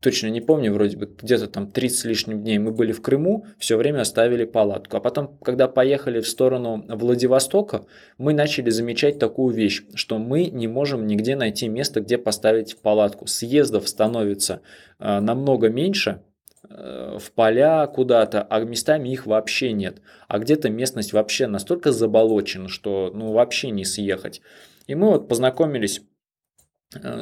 точно 0.00 0.28
не 0.28 0.40
помню, 0.40 0.72
вроде 0.72 0.96
бы 0.96 1.06
где-то 1.06 1.46
там 1.46 1.70
30 1.70 1.98
с 1.98 2.04
лишним 2.04 2.42
дней 2.42 2.58
мы 2.58 2.72
были 2.72 2.92
в 2.92 3.02
Крыму, 3.02 3.46
все 3.58 3.76
время 3.76 4.00
оставили 4.00 4.44
палатку. 4.44 4.96
А 4.96 5.00
потом, 5.00 5.38
когда 5.42 5.68
поехали 5.68 6.20
в 6.20 6.28
сторону 6.28 6.84
Владивостока, 6.88 7.86
мы 8.18 8.34
начали 8.34 8.70
замечать 8.70 9.18
такую 9.18 9.54
вещь, 9.54 9.82
что 9.94 10.18
мы 10.18 10.46
не 10.46 10.68
можем 10.68 11.06
нигде 11.06 11.36
найти 11.36 11.68
место, 11.68 12.00
где 12.00 12.18
поставить 12.18 12.76
палатку. 12.78 13.26
Съездов 13.26 13.88
становится 13.88 14.60
э, 14.98 15.20
намного 15.20 15.68
меньше, 15.68 16.20
Э, 16.68 17.18
в 17.20 17.32
поля 17.32 17.86
куда-то, 17.86 18.42
а 18.42 18.60
местами 18.60 19.10
их 19.10 19.26
вообще 19.26 19.72
нет. 19.72 20.00
А 20.28 20.38
где-то 20.38 20.68
местность 20.68 21.12
вообще 21.12 21.46
настолько 21.46 21.92
заболочена, 21.92 22.68
что 22.68 23.10
ну 23.14 23.32
вообще 23.32 23.70
не 23.70 23.84
съехать. 23.84 24.40
И 24.86 24.94
мы 24.94 25.08
вот 25.08 25.28
познакомились 25.28 26.02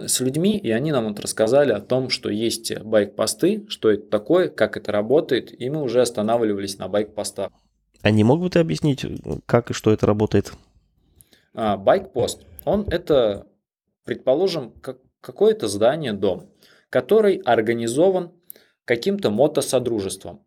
с 0.06 0.20
людьми, 0.20 0.58
и 0.58 0.70
они 0.70 0.92
нам 0.92 1.08
вот 1.08 1.20
рассказали 1.20 1.72
о 1.72 1.80
том, 1.80 2.10
что 2.10 2.30
есть 2.30 2.76
байк-посты, 2.80 3.64
что 3.68 3.90
это 3.90 4.08
такое, 4.08 4.48
как 4.48 4.76
это 4.76 4.92
работает, 4.92 5.58
и 5.58 5.70
мы 5.70 5.82
уже 5.82 6.00
останавливались 6.00 6.78
на 6.78 6.88
байк-постах. 6.88 7.50
А 8.02 8.10
не 8.10 8.24
мог 8.24 8.40
бы 8.40 8.50
ты 8.50 8.58
объяснить, 8.58 9.06
как 9.46 9.70
и 9.70 9.74
что 9.74 9.92
это 9.92 10.06
работает? 10.06 10.52
А, 11.54 11.76
байк-пост, 11.76 12.44
он 12.64 12.86
это, 12.88 13.46
предположим, 14.04 14.72
как, 14.80 14.98
какое-то 15.20 15.68
здание, 15.68 16.12
дом, 16.12 16.50
который 16.90 17.36
организован 17.36 18.32
каким-то 18.84 19.30
мотосодружеством. 19.30 20.44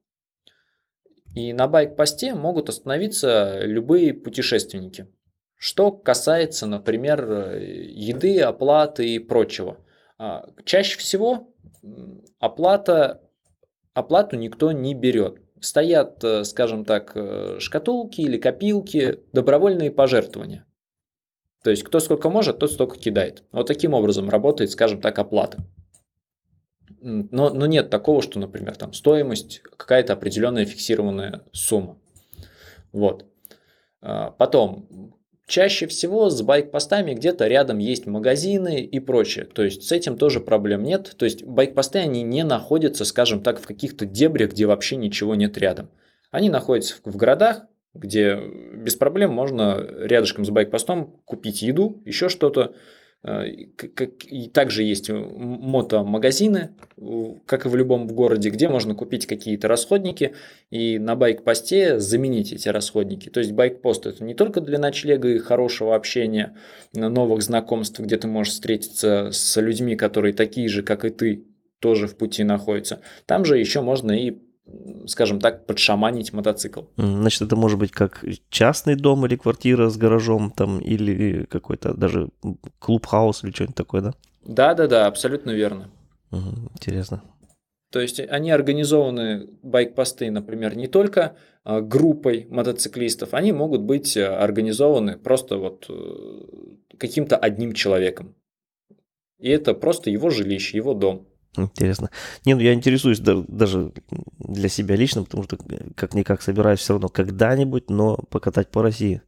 И 1.35 1.53
на 1.53 1.67
байк-посте 1.67 2.33
могут 2.33 2.69
остановиться 2.69 3.59
любые 3.61 4.13
путешественники. 4.13 5.07
Что 5.57 5.91
касается, 5.91 6.67
например, 6.67 7.57
еды, 7.59 8.39
оплаты 8.41 9.09
и 9.09 9.19
прочего. 9.19 9.77
А, 10.17 10.49
чаще 10.65 10.97
всего 10.99 11.53
оплата, 12.39 13.21
оплату 13.93 14.35
никто 14.37 14.71
не 14.71 14.93
берет. 14.93 15.41
Стоят, 15.59 16.23
э, 16.23 16.43
скажем 16.43 16.85
так, 16.85 17.13
э, 17.15 17.57
шкатулки 17.59 18.21
или 18.21 18.37
копилки, 18.37 19.19
добровольные 19.33 19.89
пожертвования. 19.89 20.65
То 21.63 21.71
есть 21.71 21.83
кто 21.83 21.99
сколько 21.99 22.29
может, 22.29 22.59
тот 22.59 22.71
столько 22.71 22.99
кидает. 22.99 23.43
Вот 23.51 23.67
таким 23.67 23.95
образом 23.95 24.29
работает, 24.29 24.69
скажем 24.69 25.01
так, 25.01 25.17
оплата 25.17 25.65
но, 26.99 27.49
но 27.49 27.65
нет 27.65 27.89
такого, 27.89 28.21
что, 28.21 28.39
например, 28.39 28.75
там 28.75 28.93
стоимость 28.93 29.61
какая-то 29.77 30.13
определенная 30.13 30.65
фиксированная 30.65 31.43
сумма. 31.51 31.97
Вот. 32.91 33.25
А, 34.01 34.31
потом, 34.31 35.16
чаще 35.47 35.87
всего 35.87 36.29
с 36.29 36.41
байк-постами 36.41 37.13
где-то 37.13 37.47
рядом 37.47 37.79
есть 37.79 38.05
магазины 38.05 38.81
и 38.81 38.99
прочее. 38.99 39.45
То 39.45 39.63
есть 39.63 39.83
с 39.83 39.91
этим 39.91 40.17
тоже 40.17 40.41
проблем 40.41 40.83
нет. 40.83 41.15
То 41.17 41.25
есть 41.25 41.43
байк-посты, 41.43 41.99
они 41.99 42.21
не 42.21 42.43
находятся, 42.43 43.05
скажем 43.05 43.41
так, 43.41 43.59
в 43.59 43.65
каких-то 43.65 44.05
дебрях, 44.05 44.51
где 44.51 44.65
вообще 44.65 44.97
ничего 44.97 45.35
нет 45.35 45.57
рядом. 45.57 45.89
Они 46.29 46.49
находятся 46.49 46.95
в 47.05 47.15
городах, 47.15 47.63
где 47.93 48.37
без 48.75 48.95
проблем 48.95 49.31
можно 49.31 49.79
рядышком 49.79 50.45
с 50.45 50.49
байк-постом 50.49 51.21
купить 51.25 51.61
еду, 51.61 52.01
еще 52.05 52.29
что-то, 52.29 52.75
Э, 53.23 53.45
и 53.47 54.47
также 54.49 54.83
есть 54.83 55.09
мотомагазины, 55.09 56.75
как 57.45 57.65
и 57.65 57.69
в 57.69 57.75
любом 57.75 58.07
городе, 58.07 58.49
где 58.49 58.69
можно 58.69 58.95
купить 58.95 59.25
какие-то 59.25 59.67
расходники 59.67 60.33
и 60.69 60.99
на 60.99 61.15
байк-посте 61.15 61.99
заменить 61.99 62.53
эти 62.53 62.69
расходники. 62.69 63.29
То 63.29 63.39
есть 63.39 63.51
байк-пост 63.51 64.05
это 64.05 64.23
не 64.23 64.33
только 64.33 64.61
для 64.61 64.77
ночлега 64.77 65.29
и 65.29 65.39
хорошего 65.39 65.95
общения, 65.95 66.55
новых 66.93 67.41
знакомств, 67.41 67.99
где 67.99 68.17
ты 68.17 68.27
можешь 68.27 68.53
встретиться 68.53 69.29
с 69.31 69.59
людьми, 69.59 69.95
которые 69.95 70.33
такие 70.33 70.69
же, 70.69 70.83
как 70.83 71.05
и 71.05 71.09
ты, 71.09 71.45
тоже 71.79 72.07
в 72.07 72.17
пути 72.17 72.43
находятся. 72.43 73.01
Там 73.25 73.45
же 73.45 73.57
еще 73.57 73.81
можно 73.81 74.11
и 74.11 74.37
скажем 75.07 75.39
так, 75.39 75.65
подшаманить 75.65 76.33
мотоцикл. 76.33 76.81
Значит, 76.97 77.41
это 77.43 77.55
может 77.55 77.79
быть 77.79 77.91
как 77.91 78.23
частный 78.49 78.95
дом 78.95 79.25
или 79.25 79.35
квартира 79.35 79.89
с 79.89 79.97
гаражом, 79.97 80.51
там, 80.51 80.79
или 80.79 81.45
какой-то 81.45 81.93
даже 81.93 82.29
клуб-хаус 82.79 83.43
или 83.43 83.51
что-нибудь 83.51 83.75
такое, 83.75 84.01
да? 84.01 84.13
Да-да-да, 84.43 85.07
абсолютно 85.07 85.51
верно. 85.51 85.89
Угу, 86.31 86.71
интересно. 86.73 87.23
То 87.91 88.01
есть 88.01 88.19
они 88.19 88.51
организованы, 88.51 89.47
байк-посты, 89.63 90.29
например, 90.29 90.75
не 90.75 90.87
только 90.87 91.37
а, 91.63 91.79
группой 91.79 92.45
мотоциклистов, 92.49 93.33
они 93.33 93.53
могут 93.53 93.81
быть 93.81 94.17
а, 94.17 94.43
организованы 94.43 95.17
просто 95.17 95.57
вот 95.57 95.85
э, 95.89 95.93
каким-то 96.97 97.37
одним 97.37 97.73
человеком. 97.73 98.35
И 99.39 99.49
это 99.49 99.73
просто 99.73 100.09
его 100.09 100.29
жилище, 100.29 100.75
его 100.75 100.93
дом. 100.93 101.27
Интересно. 101.57 102.09
Не, 102.45 102.55
ну 102.55 102.61
я 102.61 102.73
интересуюсь 102.73 103.19
да, 103.19 103.43
даже 103.47 103.91
для 104.39 104.69
себя 104.69 104.95
лично, 104.95 105.23
потому 105.23 105.43
что 105.43 105.57
как-никак 105.95 106.41
собираюсь 106.41 106.79
все 106.79 106.93
равно 106.93 107.09
когда-нибудь, 107.09 107.89
но 107.89 108.17
покатать 108.29 108.69
по 108.69 108.81
России. 108.81 109.21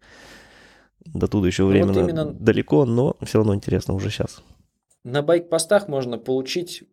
До 1.05 1.27
туда 1.27 1.47
еще 1.47 1.63
ну, 1.63 1.69
временно 1.69 1.93
вот 1.93 2.01
именно... 2.01 2.25
далеко, 2.25 2.85
но 2.85 3.17
все 3.23 3.39
равно 3.39 3.55
интересно 3.55 3.93
уже 3.93 4.09
сейчас. 4.09 4.43
На 5.03 5.21
байк-постах 5.21 5.87
можно 5.87 6.17
получить 6.17 6.83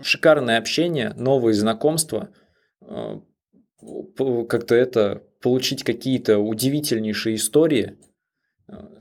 шикарное 0.00 0.58
общение, 0.58 1.12
новые 1.16 1.54
знакомства, 1.54 2.30
э, 2.80 3.20
как-то 4.48 4.74
это, 4.74 5.22
получить 5.40 5.84
какие-то 5.84 6.38
удивительнейшие 6.38 7.36
истории– 7.36 7.96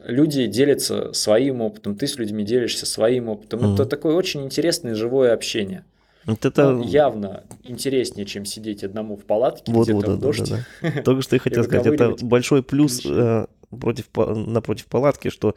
люди 0.06 0.48
делятся 0.48 1.14
своим 1.14 1.62
опытом, 1.62 1.96
ты 1.96 2.08
с 2.08 2.18
людьми 2.18 2.44
делишься 2.44 2.86
своим 2.86 3.30
опытом. 3.30 3.62
Mm. 3.62 3.74
Это 3.76 3.86
такое 3.86 4.16
очень 4.16 4.44
интересное 4.44 4.96
живое 4.96 5.34
общение. 5.34 5.86
Вот 6.26 6.46
это 6.46 6.72
ну, 6.72 6.84
явно 6.84 7.44
интереснее, 7.64 8.26
чем 8.26 8.46
сидеть 8.46 8.84
одному 8.84 9.18
в 9.18 9.26
палатке 9.26 9.72
вот, 9.72 9.88
где-то 9.88 10.12
вот, 10.12 10.18
в 10.18 10.20
дождь. 10.20 10.50
Да, 10.50 10.60
да, 10.82 10.92
да. 10.96 11.02
Только 11.02 11.22
что 11.24 11.36
я 11.36 11.40
хотел 11.40 11.64
сказать, 11.64 11.88
это 11.88 12.16
большой 12.24 12.62
плюс 12.62 13.02
э, 13.06 13.48
против, 13.70 14.06
напротив 14.16 14.86
палатки, 14.86 15.30
что 15.30 15.56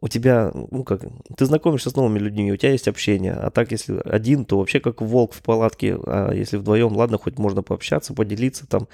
у 0.00 0.08
тебя, 0.08 0.52
ну 0.52 0.82
как, 0.82 1.02
ты 1.36 1.46
знакомишься 1.46 1.90
с 1.90 1.96
новыми 1.96 2.18
людьми, 2.18 2.52
у 2.52 2.56
тебя 2.56 2.72
есть 2.72 2.88
общение, 2.88 3.32
а 3.32 3.50
так 3.50 3.70
если 3.70 4.00
один, 4.04 4.44
то 4.44 4.58
вообще 4.58 4.80
как 4.80 5.00
волк 5.00 5.32
в 5.32 5.42
палатке, 5.42 5.96
а 6.04 6.32
если 6.32 6.56
вдвоем, 6.56 6.94
ладно, 6.96 7.16
хоть 7.16 7.38
можно 7.38 7.62
пообщаться, 7.62 8.12
поделиться 8.12 8.66
там, 8.66 8.88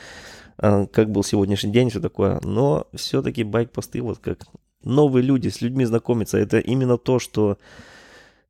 как 0.60 1.10
был 1.10 1.22
сегодняшний 1.24 1.72
день, 1.72 1.90
все 1.90 2.00
такое. 2.00 2.40
Но 2.42 2.86
все-таки 2.94 3.44
байк-посты, 3.44 4.02
вот 4.02 4.18
как 4.18 4.46
новые 4.82 5.22
люди, 5.22 5.48
с 5.48 5.60
людьми 5.60 5.84
знакомиться. 5.84 6.38
Это 6.38 6.58
именно 6.58 6.98
то, 6.98 7.18
что 7.18 7.58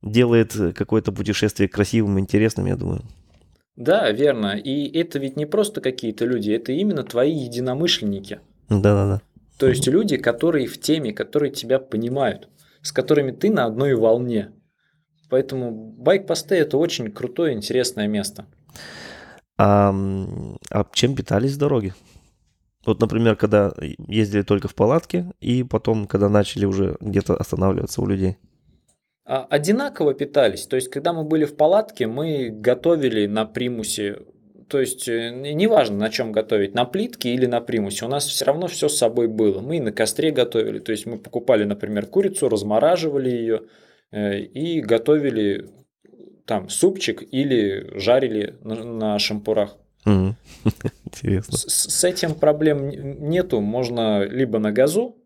делает 0.01 0.53
какое-то 0.75 1.11
путешествие 1.11 1.69
красивым, 1.69 2.19
интересным, 2.19 2.65
я 2.65 2.75
думаю. 2.75 3.01
Да, 3.75 4.11
верно. 4.11 4.57
И 4.57 4.91
это 4.97 5.19
ведь 5.19 5.37
не 5.37 5.45
просто 5.45 5.81
какие-то 5.81 6.25
люди, 6.25 6.51
это 6.51 6.71
именно 6.71 7.03
твои 7.03 7.33
единомышленники. 7.33 8.39
Да-да-да. 8.69 9.21
То 9.57 9.67
есть 9.67 9.87
люди, 9.87 10.17
которые 10.17 10.67
в 10.67 10.79
теме, 10.79 11.13
которые 11.13 11.51
тебя 11.51 11.79
понимают, 11.79 12.49
с 12.81 12.91
которыми 12.91 13.31
ты 13.31 13.51
на 13.51 13.65
одной 13.65 13.95
волне. 13.95 14.51
Поэтому 15.29 15.71
байк-посты 15.71 16.55
это 16.55 16.77
очень 16.77 17.11
крутое, 17.11 17.53
интересное 17.53 18.07
место. 18.07 18.47
А, 19.63 19.93
а 20.71 20.85
чем 20.91 21.15
питались 21.15 21.55
дороги? 21.55 21.93
Вот, 22.83 22.99
например, 22.99 23.35
когда 23.35 23.71
ездили 24.07 24.41
только 24.41 24.67
в 24.67 24.73
палатке, 24.73 25.27
и 25.39 25.63
потом, 25.63 26.07
когда 26.07 26.29
начали 26.29 26.65
уже 26.65 26.97
где-то 26.99 27.35
останавливаться 27.35 28.01
у 28.01 28.07
людей. 28.07 28.37
А, 29.23 29.45
одинаково 29.47 30.15
питались. 30.15 30.65
То 30.65 30.77
есть, 30.77 30.89
когда 30.89 31.13
мы 31.13 31.25
были 31.25 31.45
в 31.45 31.55
палатке, 31.55 32.07
мы 32.07 32.49
готовили 32.49 33.27
на 33.27 33.45
примусе. 33.45 34.21
То 34.67 34.79
есть, 34.79 35.07
э, 35.07 35.29
неважно, 35.29 35.97
на 35.97 36.09
чем 36.09 36.31
готовить, 36.31 36.73
на 36.73 36.85
плитке 36.85 37.31
или 37.31 37.45
на 37.45 37.61
примусе, 37.61 38.05
у 38.05 38.07
нас 38.07 38.25
все 38.25 38.45
равно 38.45 38.65
все 38.65 38.89
с 38.89 38.97
собой 38.97 39.27
было. 39.27 39.59
Мы 39.59 39.77
и 39.77 39.79
на 39.79 39.91
костре 39.91 40.31
готовили. 40.31 40.79
То 40.79 40.91
есть, 40.91 41.05
мы 41.05 41.19
покупали, 41.19 41.65
например, 41.65 42.07
курицу, 42.07 42.49
размораживали 42.49 43.29
ее 43.29 43.61
э, 44.11 44.39
и 44.39 44.81
готовили 44.81 45.69
там 46.45 46.69
супчик 46.69 47.23
или 47.31 47.91
жарили 47.97 48.55
на, 48.63 48.83
на 48.83 49.19
шампурах. 49.19 49.77
Интересно. 51.05 51.57
С, 51.57 51.67
с 51.67 52.03
этим 52.03 52.35
проблем 52.35 52.89
нету. 52.89 53.61
Можно 53.61 54.23
либо 54.23 54.59
на 54.59 54.71
газу, 54.71 55.21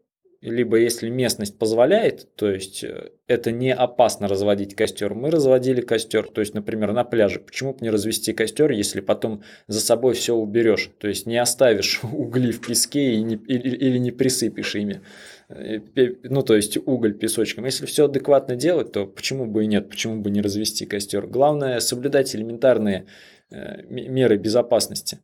либо 0.45 0.77
если 0.77 1.09
местность 1.09 1.57
позволяет, 1.57 2.35
то 2.35 2.49
есть 2.49 2.83
э, 2.83 3.09
это 3.27 3.51
не 3.51 3.73
опасно 3.73 4.27
разводить 4.27 4.75
костер, 4.75 5.15
мы 5.15 5.31
разводили 5.31 5.81
костер, 5.81 6.27
то 6.27 6.41
есть, 6.41 6.53
например, 6.53 6.93
на 6.93 7.03
пляже. 7.03 7.39
Почему 7.39 7.73
бы 7.73 7.79
не 7.81 7.89
развести 7.89 8.31
костер, 8.33 8.71
если 8.71 9.01
потом 9.01 9.43
за 9.67 9.79
собой 9.79 10.13
все 10.13 10.35
уберешь, 10.35 10.91
то 10.99 11.07
есть 11.07 11.25
не 11.25 11.37
оставишь 11.37 12.01
угли 12.03 12.51
в 12.51 12.61
песке 12.61 13.13
и 13.13 13.23
не, 13.23 13.35
или, 13.35 13.75
или 13.75 13.97
не 13.97 14.11
присыпешь 14.11 14.75
ими, 14.75 15.01
ну 15.47 16.41
то 16.41 16.55
есть 16.55 16.77
уголь 16.85 17.13
песочком. 17.13 17.65
Если 17.65 17.85
все 17.85 18.05
адекватно 18.05 18.55
делать, 18.55 18.91
то 18.91 19.05
почему 19.05 19.45
бы 19.45 19.63
и 19.63 19.67
нет, 19.67 19.89
почему 19.89 20.21
бы 20.21 20.29
не 20.29 20.41
развести 20.41 20.85
костер? 20.85 21.27
Главное 21.27 21.79
соблюдать 21.79 22.35
элементарные 22.35 23.07
э, 23.51 23.83
меры 23.83 24.37
безопасности. 24.37 25.19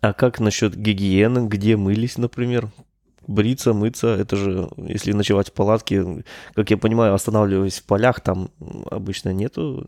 А 0.00 0.12
как 0.12 0.38
насчет 0.40 0.76
гигиены, 0.76 1.48
где 1.48 1.76
мылись, 1.76 2.18
например? 2.18 2.70
бриться, 3.26 3.72
мыться, 3.72 4.08
это 4.08 4.36
же, 4.36 4.68
если 4.76 5.12
ночевать 5.12 5.48
в 5.48 5.52
палатке, 5.52 6.24
как 6.54 6.70
я 6.70 6.76
понимаю, 6.76 7.14
останавливаясь 7.14 7.80
в 7.80 7.84
полях, 7.84 8.20
там 8.20 8.50
обычно 8.90 9.32
нету 9.32 9.86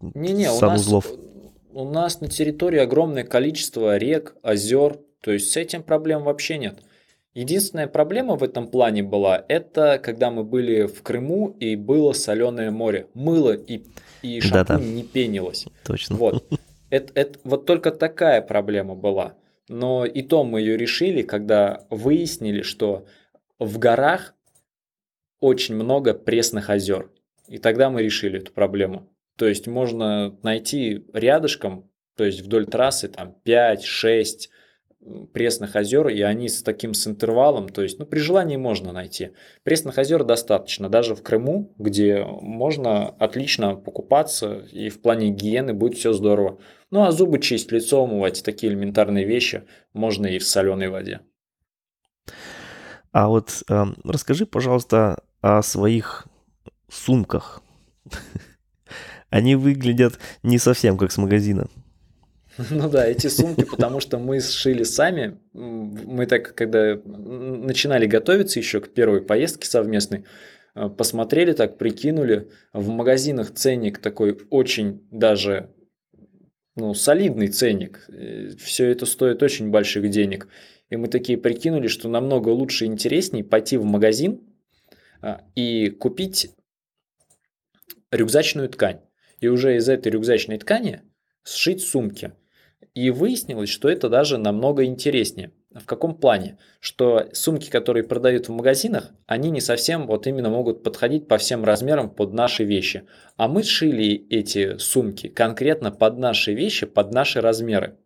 не, 0.00 0.32
не, 0.32 0.48
санузлов. 0.48 1.10
У 1.10 1.16
нас, 1.16 1.20
у 1.72 1.84
нас 1.90 2.20
на 2.20 2.28
территории 2.28 2.78
огромное 2.78 3.24
количество 3.24 3.96
рек, 3.96 4.36
озер, 4.42 4.98
то 5.20 5.32
есть 5.32 5.50
с 5.50 5.56
этим 5.56 5.82
проблем 5.82 6.22
вообще 6.22 6.58
нет. 6.58 6.78
Единственная 7.36 7.86
проблема 7.86 8.36
в 8.36 8.42
этом 8.42 8.66
плане 8.66 9.02
была, 9.02 9.44
это 9.46 10.00
когда 10.02 10.30
мы 10.30 10.42
были 10.42 10.86
в 10.86 11.02
Крыму 11.02 11.54
и 11.60 11.76
было 11.76 12.14
соленое 12.14 12.70
море. 12.70 13.08
Мыло 13.12 13.52
и, 13.52 13.82
и 14.22 14.40
шампунь 14.40 14.78
Да-да. 14.78 14.80
не 14.82 15.02
пенилось. 15.02 15.66
Точно. 15.84 16.16
Вот. 16.16 16.48
Это, 16.88 17.12
это, 17.14 17.38
вот 17.44 17.66
только 17.66 17.90
такая 17.90 18.40
проблема 18.40 18.94
была. 18.94 19.34
Но 19.68 20.06
и 20.06 20.22
то 20.22 20.44
мы 20.44 20.60
ее 20.60 20.78
решили, 20.78 21.20
когда 21.20 21.84
выяснили, 21.90 22.62
что 22.62 23.04
в 23.58 23.76
горах 23.78 24.34
очень 25.38 25.74
много 25.74 26.14
пресных 26.14 26.70
озер. 26.70 27.10
И 27.48 27.58
тогда 27.58 27.90
мы 27.90 28.02
решили 28.02 28.38
эту 28.38 28.52
проблему. 28.52 29.10
То 29.36 29.46
есть 29.46 29.66
можно 29.66 30.38
найти 30.42 31.04
рядышком, 31.12 31.90
то 32.16 32.24
есть 32.24 32.40
вдоль 32.40 32.64
трассы 32.64 33.08
там 33.08 33.36
5-6 33.44 34.48
пресных 35.32 35.76
озер, 35.76 36.08
и 36.08 36.20
они 36.22 36.48
с 36.48 36.62
таким 36.62 36.94
с 36.94 37.06
интервалом, 37.06 37.68
то 37.68 37.82
есть, 37.82 37.98
ну, 37.98 38.06
при 38.06 38.18
желании 38.18 38.56
можно 38.56 38.92
найти. 38.92 39.30
Пресных 39.62 39.98
озер 39.98 40.24
достаточно, 40.24 40.88
даже 40.88 41.14
в 41.14 41.22
Крыму, 41.22 41.74
где 41.78 42.24
можно 42.24 43.08
отлично 43.08 43.76
покупаться, 43.76 44.66
и 44.72 44.88
в 44.88 45.00
плане 45.00 45.30
гигиены 45.30 45.74
будет 45.74 45.98
все 45.98 46.12
здорово. 46.12 46.58
Ну, 46.90 47.02
а 47.02 47.12
зубы 47.12 47.38
чистить, 47.40 47.72
лицо 47.72 48.02
умывать, 48.02 48.42
такие 48.44 48.72
элементарные 48.72 49.24
вещи 49.24 49.64
можно 49.92 50.26
и 50.26 50.38
в 50.38 50.44
соленой 50.44 50.88
воде. 50.88 51.20
А 53.12 53.28
вот 53.28 53.62
э, 53.68 53.84
расскажи, 54.04 54.46
пожалуйста, 54.46 55.22
о 55.40 55.62
своих 55.62 56.26
сумках. 56.90 57.62
Они 59.30 59.56
выглядят 59.56 60.18
не 60.42 60.58
совсем 60.58 60.96
как 60.96 61.12
с 61.12 61.18
магазина. 61.18 61.68
Ну 62.70 62.88
да, 62.88 63.06
эти 63.06 63.26
сумки, 63.26 63.64
потому 63.64 64.00
что 64.00 64.18
мы 64.18 64.40
сшили 64.40 64.82
сами. 64.82 65.38
Мы 65.52 66.26
так, 66.26 66.54
когда 66.54 66.96
начинали 67.04 68.06
готовиться 68.06 68.58
еще 68.58 68.80
к 68.80 68.92
первой 68.92 69.22
поездке 69.22 69.68
совместной, 69.68 70.24
э, 70.74 70.88
посмотрели 70.88 71.52
так, 71.52 71.78
прикинули. 71.78 72.48
В 72.72 72.88
магазинах 72.88 73.52
ценник 73.52 73.98
такой 73.98 74.38
очень 74.50 75.06
даже 75.10 75.70
ну, 76.76 76.94
солидный 76.94 77.48
ценник. 77.48 78.08
Все 78.58 78.90
это 78.90 79.06
стоит 79.06 79.42
очень 79.42 79.70
больших 79.70 80.08
денег. 80.10 80.48
И 80.90 80.96
мы 80.96 81.08
такие 81.08 81.38
прикинули, 81.38 81.88
что 81.88 82.08
намного 82.08 82.50
лучше 82.50 82.84
и 82.84 82.88
интереснее 82.88 83.44
пойти 83.44 83.76
в 83.76 83.84
магазин 83.84 84.40
а, 85.20 85.42
и 85.56 85.90
купить 85.90 86.54
рюкзачную 88.12 88.68
ткань. 88.68 89.00
И 89.40 89.48
уже 89.48 89.76
из 89.76 89.88
этой 89.88 90.12
рюкзачной 90.12 90.58
ткани 90.58 91.02
сшить 91.42 91.82
сумки. 91.82 92.32
И 92.94 93.10
выяснилось, 93.10 93.68
что 93.68 93.88
это 93.88 94.08
даже 94.08 94.38
намного 94.38 94.84
интереснее. 94.84 95.52
В 95.70 95.84
каком 95.84 96.14
плане? 96.14 96.58
Что 96.80 97.28
сумки, 97.32 97.68
которые 97.68 98.04
продают 98.04 98.48
в 98.48 98.52
магазинах, 98.52 99.12
они 99.26 99.50
не 99.50 99.60
совсем 99.60 100.06
вот 100.06 100.26
именно 100.26 100.48
могут 100.48 100.82
подходить 100.82 101.28
по 101.28 101.36
всем 101.36 101.64
размерам 101.64 102.08
под 102.08 102.32
наши 102.32 102.64
вещи. 102.64 103.04
А 103.36 103.48
мы 103.48 103.62
шили 103.62 104.26
эти 104.30 104.78
сумки 104.78 105.28
конкретно 105.28 105.90
под 105.90 106.18
наши 106.18 106.54
вещи, 106.54 106.86
под 106.86 107.12
наши 107.12 107.42
размеры. 107.42 107.98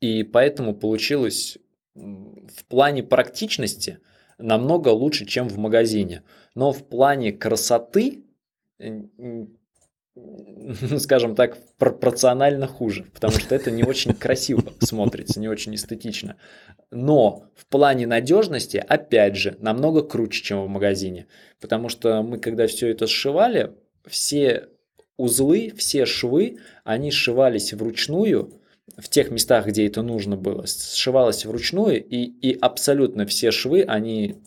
И 0.00 0.22
поэтому 0.22 0.74
получилось 0.74 1.58
в 1.94 2.64
плане 2.68 3.02
практичности 3.02 3.98
намного 4.38 4.88
лучше, 4.88 5.26
чем 5.26 5.48
в 5.48 5.58
магазине. 5.58 6.22
Но 6.54 6.72
в 6.72 6.88
плане 6.88 7.32
красоты 7.32 8.24
скажем 10.98 11.34
так, 11.34 11.58
пропорционально 11.78 12.66
хуже, 12.66 13.06
потому 13.14 13.32
что 13.38 13.54
это 13.54 13.70
не 13.70 13.82
очень 13.82 14.14
красиво 14.14 14.62
смотрится, 14.80 15.40
не 15.40 15.48
очень 15.48 15.74
эстетично. 15.74 16.36
Но 16.90 17.44
в 17.54 17.66
плане 17.66 18.06
надежности, 18.06 18.76
опять 18.76 19.36
же, 19.36 19.56
намного 19.60 20.02
круче, 20.02 20.42
чем 20.42 20.64
в 20.64 20.68
магазине, 20.68 21.26
потому 21.60 21.88
что 21.88 22.22
мы, 22.22 22.38
когда 22.38 22.66
все 22.66 22.88
это 22.88 23.06
сшивали, 23.06 23.72
все 24.06 24.68
узлы, 25.16 25.72
все 25.76 26.04
швы, 26.04 26.58
они 26.84 27.10
сшивались 27.10 27.72
вручную, 27.72 28.58
в 28.98 29.08
тех 29.08 29.30
местах, 29.30 29.66
где 29.66 29.86
это 29.86 30.02
нужно 30.02 30.36
было, 30.36 30.66
сшивалось 30.66 31.46
вручную, 31.46 32.04
и, 32.04 32.24
и 32.24 32.58
абсолютно 32.58 33.24
все 33.26 33.50
швы, 33.50 33.82
они 33.82 34.42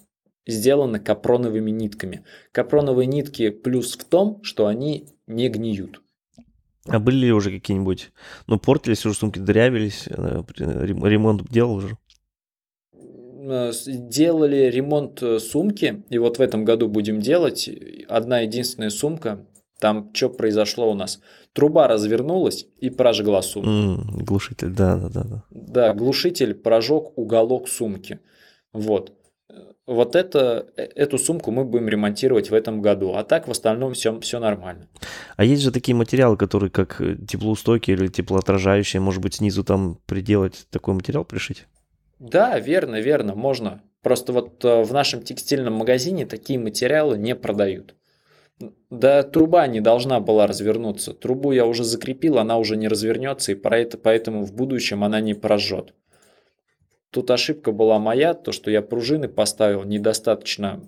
сделаны 0.46 1.00
капроновыми 1.00 1.72
нитками. 1.72 2.24
Капроновые 2.52 3.08
нитки 3.08 3.50
плюс 3.50 3.98
в 3.98 4.04
том, 4.06 4.44
что 4.44 4.68
они 4.68 5.08
не 5.28 5.50
гниют. 5.50 6.02
А 6.88 7.00
были 7.00 7.26
ли 7.26 7.34
уже 7.34 7.52
какие-нибудь, 7.52 8.12
ну, 8.48 8.60
портились 8.60 9.06
уже 9.06 9.16
сумки, 9.16 9.40
дырявились, 9.40 10.08
э, 10.08 10.44
ремонт 10.58 11.50
делал 11.50 11.76
уже? 11.76 11.98
Э, 12.94 13.72
делали 13.86 14.70
ремонт 14.70 15.24
э, 15.24 15.40
сумки, 15.40 16.04
и 16.10 16.18
вот 16.20 16.38
в 16.38 16.42
этом 16.42 16.64
году 16.64 16.88
будем 16.88 17.22
делать. 17.22 17.70
Одна 18.08 18.42
единственная 18.42 18.92
сумка, 18.92 19.48
там 19.80 20.12
что 20.14 20.30
произошло 20.30 20.92
у 20.92 20.94
нас? 20.94 21.20
Труба 21.54 21.88
развернулась 21.88 22.68
и 22.78 22.92
прожгла 22.92 23.42
сумку. 23.42 23.70
Mm, 23.70 24.24
глушитель, 24.24 24.70
да, 24.70 24.98
да, 24.98 25.10
да, 25.10 25.24
да. 25.24 25.44
Да, 25.50 25.94
глушитель 25.96 26.54
прожег 26.54 27.18
уголок 27.18 27.68
сумки. 27.68 28.20
Вот 28.74 29.14
вот 29.88 30.16
это, 30.16 30.68
э, 30.78 30.84
эту 30.96 31.18
сумку 31.18 31.52
мы 31.52 31.64
будем 31.64 31.88
ремонтировать 31.88 32.50
в 32.50 32.54
этом 32.54 32.82
году. 32.82 33.14
А 33.14 33.24
так 33.24 33.48
в 33.48 33.52
остальном 33.52 33.94
все, 33.94 34.20
все 34.20 34.40
нормально. 34.40 34.88
А 35.38 35.44
есть 35.44 35.62
же 35.62 35.72
такие 35.72 35.96
материалы, 35.96 36.38
которые 36.38 36.70
как 36.70 37.00
э, 37.02 37.16
теплоустойкие 37.16 37.98
или 37.98 38.08
теплоотражающие, 38.08 39.00
может 39.00 39.22
быть, 39.22 39.36
снизу 39.36 39.64
там 39.64 40.00
приделать 40.06 40.68
такой 40.72 40.96
материал 40.96 41.26
пришить? 41.26 41.68
Да, 42.20 42.58
верно, 42.60 43.00
верно, 43.00 43.36
можно. 43.36 43.82
Просто 44.02 44.34
вот 44.34 44.64
э, 44.66 44.84
в 44.84 44.92
нашем 44.94 45.22
текстильном 45.22 45.74
магазине 45.74 46.26
такие 46.26 46.58
материалы 46.58 47.18
не 47.18 47.36
продают. 47.36 47.96
Да, 48.90 49.24
труба 49.24 49.68
не 49.68 49.82
должна 49.82 50.20
была 50.20 50.48
развернуться. 50.48 51.14
Трубу 51.14 51.52
я 51.52 51.66
уже 51.66 51.84
закрепил, 51.84 52.38
она 52.38 52.58
уже 52.58 52.78
не 52.78 52.88
развернется, 52.88 53.52
и 53.52 53.56
поэтому 53.56 54.46
в 54.46 54.54
будущем 54.54 55.04
она 55.04 55.20
не 55.20 55.34
прожжет. 55.34 55.94
Тут 57.16 57.32
ошибка 57.32 57.72
была 57.72 57.98
моя, 57.98 58.34
то, 58.34 58.52
что 58.52 58.70
я 58.70 58.82
пружины 58.82 59.30
поставил 59.30 59.86
недостаточно 59.86 60.82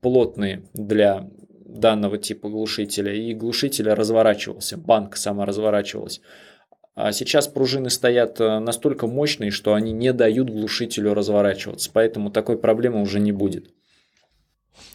плотные 0.00 0.64
для 0.72 1.28
данного 1.66 2.16
типа 2.16 2.48
глушителя, 2.48 3.12
и 3.12 3.34
глушитель 3.34 3.90
разворачивался, 3.90 4.78
банка 4.78 5.18
сама 5.18 5.44
разворачивалась. 5.44 6.22
А 6.94 7.12
сейчас 7.12 7.48
пружины 7.48 7.90
стоят 7.90 8.40
э, 8.40 8.60
настолько 8.60 9.06
мощные, 9.06 9.50
что 9.50 9.74
они 9.74 9.92
не 9.92 10.14
дают 10.14 10.48
глушителю 10.48 11.12
разворачиваться, 11.12 11.90
поэтому 11.92 12.30
такой 12.30 12.56
проблемы 12.56 13.02
уже 13.02 13.20
не 13.20 13.32
будет. 13.32 13.68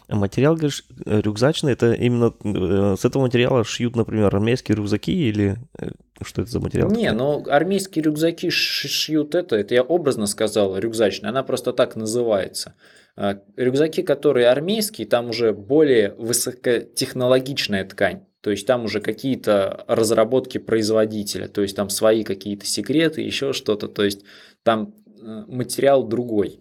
Материал, 0.08 0.54
говоришь, 0.54 0.84
рюкзачный, 1.04 1.72
это 1.72 1.92
именно 1.92 2.34
э, 2.42 2.96
с 2.98 3.04
этого 3.04 3.22
материала 3.22 3.64
шьют, 3.64 3.96
например, 3.96 4.34
армейские 4.34 4.76
рюкзаки 4.76 5.12
или 5.12 5.56
э, 5.78 5.90
что 6.22 6.42
это 6.42 6.50
за 6.50 6.60
материал? 6.60 6.90
Не, 6.90 7.12
ну 7.12 7.44
армейские 7.48 8.02
рюкзаки 8.04 8.50
шьют 8.50 9.34
это, 9.34 9.56
это 9.56 9.74
я 9.74 9.82
образно 9.82 10.26
сказал, 10.26 10.76
рюкзачный, 10.76 11.30
она 11.30 11.42
просто 11.42 11.72
так 11.72 11.96
называется. 11.96 12.74
А, 13.16 13.38
рюкзаки, 13.56 14.02
которые 14.02 14.48
армейские, 14.48 15.06
там 15.06 15.30
уже 15.30 15.52
более 15.52 16.14
высокотехнологичная 16.14 17.84
ткань. 17.84 18.22
То 18.40 18.50
есть 18.50 18.66
там 18.66 18.84
уже 18.84 19.00
какие-то 19.00 19.84
разработки 19.86 20.58
производителя, 20.58 21.46
то 21.46 21.60
есть 21.60 21.76
там 21.76 21.90
свои 21.90 22.24
какие-то 22.24 22.64
секреты, 22.64 23.20
еще 23.20 23.52
что-то. 23.52 23.88
То 23.88 24.04
есть 24.04 24.22
там 24.62 24.94
э, 25.06 25.44
материал 25.46 26.04
другой. 26.04 26.60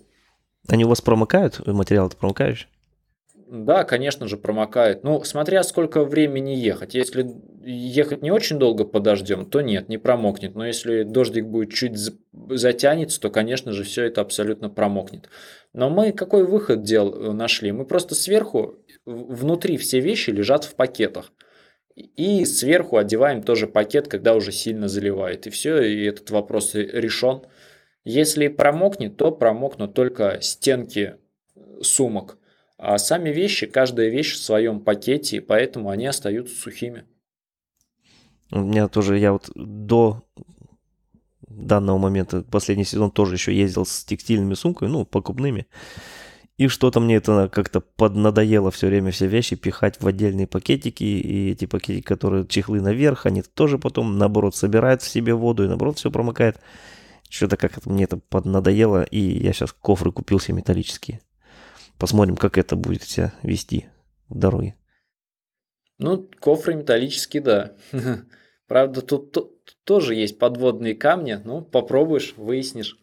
Они 0.68 0.84
у 0.84 0.90
вас 0.90 1.02
промокают? 1.02 1.66
Материал 1.66 2.10
ты 2.10 2.18
промокаешь? 2.18 2.68
Да, 3.52 3.84
конечно 3.84 4.28
же, 4.28 4.38
промокает. 4.38 5.04
Ну, 5.04 5.24
смотря 5.24 5.64
сколько 5.64 6.04
времени 6.06 6.52
ехать. 6.52 6.94
Если 6.94 7.26
ехать 7.64 8.22
не 8.22 8.30
очень 8.30 8.60
долго 8.60 8.86
под 8.86 9.02
дождем, 9.02 9.50
то 9.50 9.62
нет, 9.62 9.90
не 9.90 9.98
промокнет. 9.98 10.54
Но 10.54 10.68
если 10.68 11.02
дождик 11.02 11.46
будет 11.46 11.74
чуть 11.74 11.98
затянется, 12.32 13.20
то, 13.20 13.32
конечно 13.32 13.72
же, 13.72 13.84
все 13.84 14.04
это 14.04 14.22
абсолютно 14.22 14.70
промокнет. 14.70 15.30
Но 15.74 15.90
мы 15.90 16.12
какой 16.12 16.46
выход 16.46 16.84
дел 16.84 17.12
э, 17.12 17.32
нашли? 17.32 17.72
Мы 17.72 17.86
просто 17.86 18.14
сверху, 18.14 18.76
внутри 19.06 19.78
все 19.78 20.00
вещи 20.00 20.30
лежат 20.30 20.64
в 20.64 20.76
пакетах. 20.76 21.32
И 21.96 22.46
сверху 22.46 22.98
одеваем 22.98 23.42
тоже 23.42 23.66
пакет, 23.66 24.08
когда 24.08 24.36
уже 24.36 24.52
сильно 24.52 24.88
заливает. 24.88 25.48
И 25.48 25.50
все, 25.50 25.82
и 25.82 26.06
этот 26.06 26.30
вопрос 26.30 26.76
решен. 26.76 27.42
Если 28.04 28.48
промокнет, 28.48 29.18
то 29.18 29.32
промокнут 29.32 29.96
только 29.96 30.38
стенки 30.42 31.16
э, 31.56 31.62
сумок. 31.82 32.39
А 32.82 32.98
сами 32.98 33.30
вещи, 33.30 33.68
каждая 33.68 34.08
вещь 34.08 34.36
в 34.36 34.42
своем 34.42 34.80
пакете, 34.80 35.38
и 35.38 35.42
поэтому 35.42 35.90
они 35.90 36.06
остаются 36.06 36.56
сухими. 36.56 37.04
У 38.52 38.60
меня 38.60 38.88
тоже, 38.88 39.20
я 39.20 39.34
вот 39.34 39.52
до 39.54 40.24
данного 41.42 41.98
момента, 41.98 42.42
последний 42.42 42.86
сезон 42.86 43.12
тоже 43.12 43.36
еще 43.36 43.54
ездил 43.54 43.86
с 43.86 44.06
текстильными 44.06 44.54
сумками, 44.54 44.88
ну, 44.88 45.06
покупными. 45.06 45.68
И 46.56 46.70
что-то 46.70 47.02
мне 47.02 47.18
это 47.18 47.50
как-то 47.52 47.82
поднадоело 47.82 48.72
все 48.72 48.88
время 48.88 49.12
все 49.12 49.28
вещи 49.28 49.58
пихать 49.58 50.02
в 50.02 50.08
отдельные 50.08 50.48
пакетики. 50.48 51.04
И 51.04 51.52
эти 51.52 51.66
пакетики, 51.66 52.06
которые 52.06 52.48
чехлы 52.48 52.80
наверх, 52.80 53.26
они 53.26 53.42
тоже 53.42 53.78
потом, 53.78 54.18
наоборот, 54.18 54.56
собирают 54.56 55.02
в 55.02 55.10
себе 55.10 55.34
воду 55.34 55.66
и, 55.66 55.68
наоборот, 55.68 55.98
все 55.98 56.10
промокает. 56.12 56.62
Что-то 57.30 57.58
как-то 57.58 57.90
мне 57.90 58.06
это 58.06 58.18
поднадоело, 58.18 59.04
и 59.04 59.20
я 59.20 59.52
сейчас 59.52 59.74
кофры 59.74 60.14
купил 60.14 60.40
себе 60.40 60.56
металлические. 60.56 61.20
Посмотрим, 62.00 62.38
как 62.38 62.58
это 62.58 62.78
будет 62.78 63.04
себя 63.04 63.34
вести 63.44 63.88
в 64.30 64.38
дороге. 64.38 64.76
Ну, 65.98 66.30
кофры 66.40 66.76
металлические, 66.76 67.44
да. 67.44 67.74
Правда, 68.68 69.02
тут, 69.02 69.34
тут 69.34 69.78
тоже 69.84 70.16
есть 70.16 70.40
подводные 70.40 70.96
камни. 70.96 71.40
Ну, 71.44 71.62
попробуешь, 71.62 72.36
выяснишь. 72.38 72.98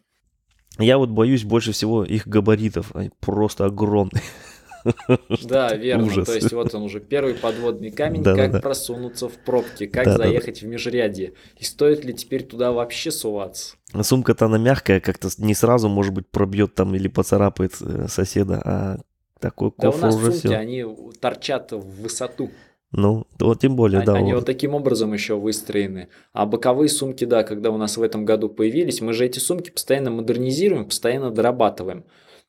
Я 0.79 0.97
вот 0.97 1.09
боюсь 1.09 1.43
больше 1.43 1.73
всего 1.73 2.03
их 2.03 2.27
габаритов. 2.27 2.95
Они 2.95 3.11
просто 3.19 3.65
огромные. 3.65 4.23
Да, 5.43 5.73
верно. 5.75 6.05
Ужас. 6.05 6.27
То 6.27 6.35
есть 6.35 6.51
вот 6.53 6.73
он 6.73 6.83
уже 6.83 6.99
первый 6.99 7.33
подводный 7.33 7.91
камень, 7.91 8.23
да, 8.23 8.35
как 8.35 8.51
да, 8.51 8.59
просунуться 8.59 9.29
в 9.29 9.33
пробки, 9.33 9.85
как 9.85 10.05
да, 10.05 10.17
заехать 10.17 10.61
в 10.61 10.67
межрядье. 10.67 11.33
И 11.57 11.63
стоит 11.63 12.05
ли 12.05 12.13
теперь 12.13 12.43
туда 12.43 12.71
вообще 12.71 13.11
суваться? 13.11 13.75
Сумка-то 14.01 14.45
она 14.45 14.57
мягкая, 14.57 14.99
как-то 14.99 15.29
не 15.37 15.53
сразу, 15.53 15.89
может 15.89 16.13
быть, 16.13 16.27
пробьет 16.27 16.75
там 16.75 16.93
или 16.95 17.07
поцарапает 17.07 17.73
э, 17.81 18.07
соседа, 18.07 18.61
а 18.63 18.97
такой 19.39 19.71
кофр 19.71 19.99
да 20.01 20.07
у 20.07 20.09
нас 20.09 20.15
уже 20.15 20.31
сумки, 20.31 20.47
все. 20.47 20.55
они 20.55 20.85
торчат 21.19 21.71
в 21.71 22.01
высоту. 22.01 22.49
Ну, 22.91 23.27
вот 23.39 23.59
тем 23.59 23.75
более, 23.75 23.99
они, 23.99 24.05
да. 24.05 24.13
Они 24.13 24.31
вот. 24.31 24.39
вот 24.39 24.45
таким 24.45 24.73
образом 24.73 25.13
еще 25.13 25.35
выстроены. 25.35 26.07
А 26.31 26.45
боковые 26.45 26.89
сумки, 26.89 27.25
да, 27.25 27.43
когда 27.43 27.69
у 27.69 27.77
нас 27.77 27.97
в 27.97 28.01
этом 28.01 28.23
году 28.23 28.49
появились, 28.49 29.01
мы 29.01 29.13
же 29.13 29.25
эти 29.25 29.39
сумки 29.39 29.69
постоянно 29.69 30.09
модернизируем, 30.09 30.85
постоянно 30.85 31.29
дорабатываем. 31.29 32.05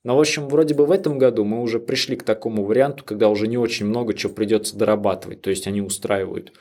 Но, 0.08 0.16
в 0.16 0.20
общем, 0.20 0.48
вроде 0.48 0.72
бы 0.72 0.86
в 0.86 0.90
этом 0.90 1.18
году 1.18 1.44
мы 1.44 1.60
уже 1.60 1.78
пришли 1.78 2.16
к 2.16 2.22
такому 2.22 2.64
варианту, 2.64 3.04
когда 3.04 3.28
уже 3.28 3.46
не 3.46 3.58
очень 3.58 3.84
много 3.84 4.14
чего 4.14 4.32
придется 4.32 4.74
дорабатывать, 4.74 5.42
то 5.42 5.50
есть 5.50 5.66
они 5.66 5.82
устраивают. 5.82 6.54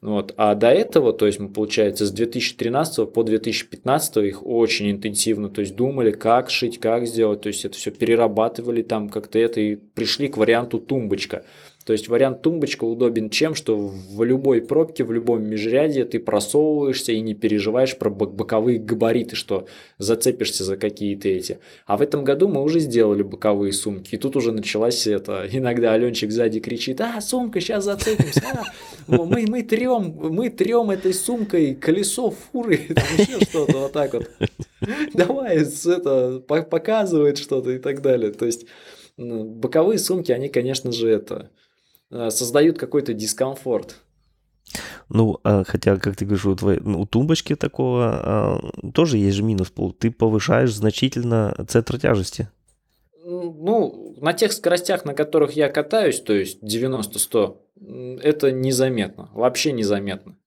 Вот. 0.00 0.34
А 0.36 0.56
до 0.56 0.70
этого, 0.70 1.12
то 1.12 1.26
есть 1.26 1.38
мы, 1.38 1.48
получается, 1.48 2.06
с 2.06 2.10
2013 2.10 3.12
по 3.12 3.22
2015 3.22 4.16
их 4.16 4.44
очень 4.44 4.90
интенсивно, 4.90 5.48
то 5.48 5.60
есть 5.60 5.76
думали, 5.76 6.10
как 6.10 6.50
шить, 6.50 6.80
как 6.80 7.06
сделать, 7.06 7.42
то 7.42 7.46
есть 7.46 7.64
это 7.64 7.76
все 7.76 7.92
перерабатывали 7.92 8.82
там 8.82 9.10
как-то 9.10 9.38
это 9.38 9.60
и 9.60 9.76
пришли 9.76 10.26
к 10.26 10.36
варианту 10.36 10.80
тумбочка. 10.80 11.44
То 11.88 11.92
есть 11.92 12.08
вариант 12.08 12.42
тумбочка 12.42 12.84
удобен 12.84 13.30
чем, 13.30 13.54
что 13.54 13.78
в 13.78 14.22
любой 14.22 14.60
пробке, 14.60 15.04
в 15.04 15.10
любом 15.10 15.44
межряде 15.44 16.04
ты 16.04 16.18
просовываешься 16.18 17.12
и 17.12 17.20
не 17.22 17.32
переживаешь 17.32 17.96
про 17.96 18.10
боковые 18.10 18.78
габариты, 18.78 19.36
что 19.36 19.66
зацепишься 19.96 20.64
за 20.64 20.76
какие-то 20.76 21.30
эти. 21.30 21.60
А 21.86 21.96
в 21.96 22.02
этом 22.02 22.24
году 22.24 22.46
мы 22.46 22.62
уже 22.62 22.80
сделали 22.80 23.22
боковые 23.22 23.72
сумки. 23.72 24.16
И 24.16 24.18
тут 24.18 24.36
уже 24.36 24.52
началась 24.52 25.06
это. 25.06 25.48
Иногда 25.50 25.94
Аленчик 25.94 26.30
сзади 26.30 26.60
кричит, 26.60 27.00
а, 27.00 27.22
сумка, 27.22 27.58
сейчас 27.58 27.84
зацепимся. 27.84 28.42
А, 28.52 28.64
мы, 29.06 29.46
мы 29.48 29.62
трем, 29.62 30.14
мы 30.14 30.50
трем 30.50 30.90
этой 30.90 31.14
сумкой 31.14 31.74
колесо 31.74 32.32
фуры, 32.32 32.74
еще 33.16 33.40
что-то 33.46 33.78
вот 33.78 33.92
так 33.92 34.12
вот. 34.12 34.30
Давай, 35.14 35.56
это, 35.56 36.42
показывает 36.46 37.38
что-то 37.38 37.70
и 37.70 37.78
так 37.78 38.02
далее. 38.02 38.30
То 38.30 38.44
есть 38.44 38.66
ну, 39.16 39.44
боковые 39.44 39.98
сумки, 39.98 40.32
они, 40.32 40.50
конечно 40.50 40.92
же, 40.92 41.08
это 41.08 41.50
создают 42.10 42.78
какой-то 42.78 43.12
дискомфорт. 43.12 43.96
Ну, 45.08 45.40
а, 45.42 45.64
хотя, 45.64 45.96
как 45.96 46.16
ты 46.16 46.24
говоришь, 46.24 46.44
у, 46.44 46.54
твоей, 46.54 46.80
у 46.80 47.06
тумбочки 47.06 47.56
такого 47.56 48.02
а, 48.04 48.90
тоже 48.92 49.18
есть 49.18 49.36
же 49.36 49.42
минус. 49.42 49.72
Ты 49.98 50.10
повышаешь 50.10 50.74
значительно 50.74 51.54
центр 51.68 51.98
тяжести. 51.98 52.48
Ну, 53.24 54.16
на 54.20 54.32
тех 54.32 54.52
скоростях, 54.52 55.04
на 55.04 55.14
которых 55.14 55.52
я 55.52 55.68
катаюсь, 55.68 56.20
то 56.20 56.32
есть 56.32 56.62
90-100, 56.62 58.20
это 58.22 58.52
незаметно, 58.52 59.30
вообще 59.34 59.72
незаметно. 59.72 60.37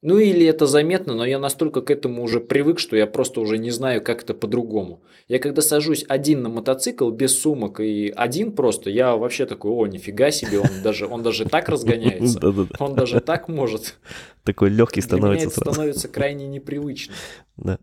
Ну 0.00 0.18
или 0.18 0.46
это 0.46 0.66
заметно, 0.66 1.14
но 1.14 1.24
я 1.24 1.40
настолько 1.40 1.80
к 1.80 1.90
этому 1.90 2.22
уже 2.22 2.38
привык, 2.38 2.78
что 2.78 2.96
я 2.96 3.08
просто 3.08 3.40
уже 3.40 3.58
не 3.58 3.72
знаю, 3.72 4.00
как 4.00 4.22
это 4.22 4.32
по-другому. 4.32 5.02
Я 5.26 5.40
когда 5.40 5.60
сажусь 5.60 6.04
один 6.08 6.42
на 6.42 6.48
мотоцикл, 6.48 7.10
без 7.10 7.36
сумок 7.36 7.80
и 7.80 8.12
один 8.14 8.52
просто, 8.52 8.90
я 8.90 9.16
вообще 9.16 9.44
такой, 9.44 9.72
о, 9.72 9.86
нифига 9.86 10.30
себе, 10.30 10.60
он 10.60 10.68
даже, 10.84 11.06
он 11.08 11.24
даже 11.24 11.46
так 11.46 11.68
разгоняется, 11.68 12.54
он 12.78 12.94
даже 12.94 13.20
так 13.20 13.48
может. 13.48 13.98
Такой 14.44 14.70
легкий 14.70 15.00
становится. 15.00 15.46
Для 15.46 15.46
меня 15.46 15.62
это 15.62 15.72
становится 15.72 16.08
крайне 16.08 16.46
непривычно. 16.46 17.14
Да. 17.56 17.78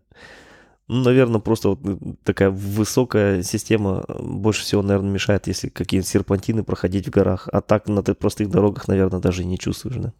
Ну, 0.88 1.02
наверное, 1.02 1.40
просто 1.40 1.70
вот 1.70 1.80
такая 2.22 2.48
высокая 2.48 3.42
система 3.42 4.04
больше 4.08 4.62
всего, 4.62 4.82
наверное, 4.82 5.10
мешает, 5.10 5.48
если 5.48 5.68
какие-то 5.68 6.06
серпантины 6.06 6.62
проходить 6.62 7.08
в 7.08 7.10
горах. 7.10 7.48
А 7.52 7.60
так 7.60 7.88
на 7.88 8.02
простых 8.02 8.48
дорогах, 8.48 8.88
наверное, 8.88 9.20
даже 9.20 9.44
не 9.44 9.58
чувствуешь, 9.58 9.96
да? 9.96 10.12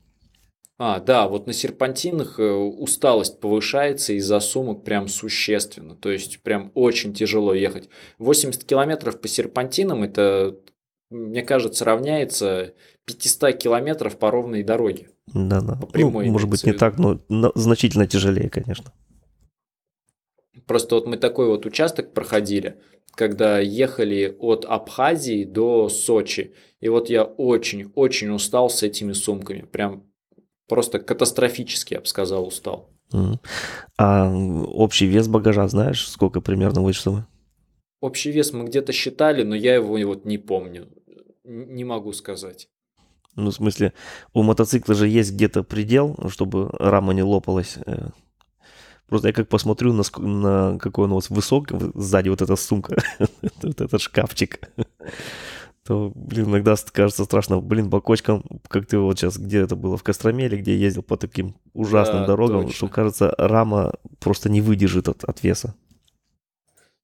А, 0.79 1.01
да, 1.01 1.27
вот 1.27 1.47
на 1.47 1.55
серпантинах 1.55 2.39
э, 2.39 2.53
усталость 2.53 3.41
повышается 3.41 4.13
из-за 4.13 4.41
сумок 4.41 4.85
прям 4.85 5.09
существенно. 5.09 5.95
То 5.95 6.11
есть 6.11 6.43
прям 6.43 6.71
очень 6.75 7.15
тяжело 7.15 7.55
ехать. 7.55 7.89
80 8.19 8.65
километров 8.65 9.19
по 9.21 9.27
серпантинам 9.27 10.03
это, 10.03 10.59
мне 11.09 11.43
кажется, 11.43 11.87
равняется 11.87 12.75
500 13.07 13.57
километров 13.57 14.19
по 14.19 14.31
ровной 14.31 14.63
дороге. 14.63 15.09
Да-да. 15.29 15.77
По 15.77 15.87
прямой. 15.87 16.27
Ну, 16.27 16.33
может 16.33 16.51
быть, 16.51 16.65
не 16.65 16.73
так, 16.73 16.99
но 16.99 17.21
значительно 17.55 18.07
тяжелее, 18.07 18.51
конечно. 18.51 18.93
Просто 20.67 20.97
вот 20.97 21.07
мы 21.07 21.17
такой 21.17 21.47
вот 21.47 21.65
участок 21.65 22.13
проходили, 22.13 22.79
когда 23.15 23.61
ехали 23.61 24.37
от 24.39 24.67
Абхазии 24.67 25.45
до 25.45 25.89
Сочи. 25.89 26.55
И 26.81 26.89
вот 26.91 27.09
я 27.09 27.25
очень-очень 27.25 28.31
устал 28.31 28.69
с 28.69 28.83
этими 28.83 29.13
сумками. 29.13 29.63
Прям 29.63 30.05
Просто 30.69 30.99
катастрофически, 30.99 31.95
я 31.95 32.01
бы 32.01 32.07
сказал, 32.07 32.47
устал. 32.47 32.91
А 33.99 34.33
общий 34.33 35.07
вес 35.07 35.29
багажа 35.29 35.69
знаешь, 35.69 36.09
сколько 36.09 36.41
примерно 36.41 36.83
вышел? 36.83 37.21
Общий 38.01 38.33
вес 38.33 38.53
мы 38.53 38.65
где-то 38.65 38.93
считали, 38.93 39.43
но 39.43 39.55
я 39.55 39.75
его 39.75 39.97
вот 40.07 40.25
не 40.25 40.39
помню. 40.39 40.89
Не 41.45 41.85
могу 41.85 42.13
сказать. 42.13 42.69
Ну, 43.37 43.51
в 43.51 43.55
смысле, 43.55 43.93
у 44.33 44.43
мотоцикла 44.43 44.95
же 44.95 45.07
есть 45.07 45.33
где-то 45.33 45.63
предел, 45.63 46.17
чтобы 46.29 46.69
рама 46.79 47.13
не 47.13 47.23
лопалась. 47.23 47.77
Э, 47.87 48.09
Просто 49.09 49.29
я 49.29 49.33
как 49.33 49.49
посмотрю, 49.49 49.93
на, 49.93 50.03
на 50.19 50.79
какой 50.79 51.05
он 51.05 51.13
у 51.13 51.15
вас 51.17 51.31
высокий, 51.31 51.77
сзади 51.95 52.29
вот 52.29 52.43
эта 52.43 52.57
сумка, 52.57 52.97
вот 53.63 53.81
этот 53.81 54.01
шкафчик, 54.01 54.59
то, 55.87 56.11
блин, 56.15 56.47
иногда 56.47 56.75
кажется 56.93 57.25
страшно. 57.25 57.61
Блин, 57.61 57.91
по 57.91 58.01
кочкам, 58.01 58.43
как 58.69 58.87
ты 58.87 58.99
вот 58.99 59.19
сейчас, 59.19 59.39
где 59.39 59.61
это 59.61 59.77
было, 59.77 59.97
в 59.97 60.03
Костроме 60.03 60.47
или 60.47 60.57
где 60.57 60.77
ездил 60.77 61.03
по 61.03 61.17
таким 61.17 61.57
ужасным 61.75 62.23
да, 62.23 62.27
дорогам, 62.27 62.63
точно. 62.63 62.77
что, 62.77 62.89
кажется, 62.89 63.35
рама 63.39 63.95
просто 64.19 64.49
не 64.49 64.61
выдержит 64.61 65.09
от, 65.09 65.23
от 65.25 65.43
веса. 65.45 65.75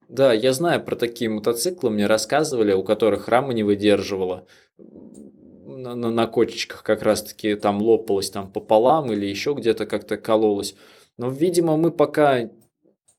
Да, 0.09 0.33
я 0.33 0.53
знаю 0.53 0.85
про 0.85 0.97
такие 0.97 1.31
мотоциклы, 1.31 1.91
мне 1.91 2.07
рассказывали, 2.07 2.73
у 2.73 2.83
которых 2.83 3.29
рама 3.29 3.53
не 3.53 3.63
выдерживала. 3.63 4.47
На, 4.79 5.95
на, 5.95 6.11
на 6.11 6.27
кочечках 6.27 6.83
как 6.83 7.03
раз-таки 7.03 7.55
там 7.55 7.81
лопалось 7.81 8.31
там 8.31 8.51
пополам 8.51 9.13
или 9.13 9.27
еще 9.27 9.55
где-то 9.55 9.87
как-то 9.87 10.17
кололось. 10.17 10.75
Но, 11.19 11.31
видимо, 11.31 11.77
мы 11.77 11.93
пока 11.93 12.51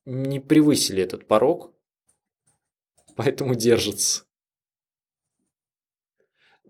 не 0.05 0.39
превысили 0.39 1.01
этот 1.01 1.25
порог, 1.25 1.71
поэтому 3.15 3.55
держится. 3.55 4.25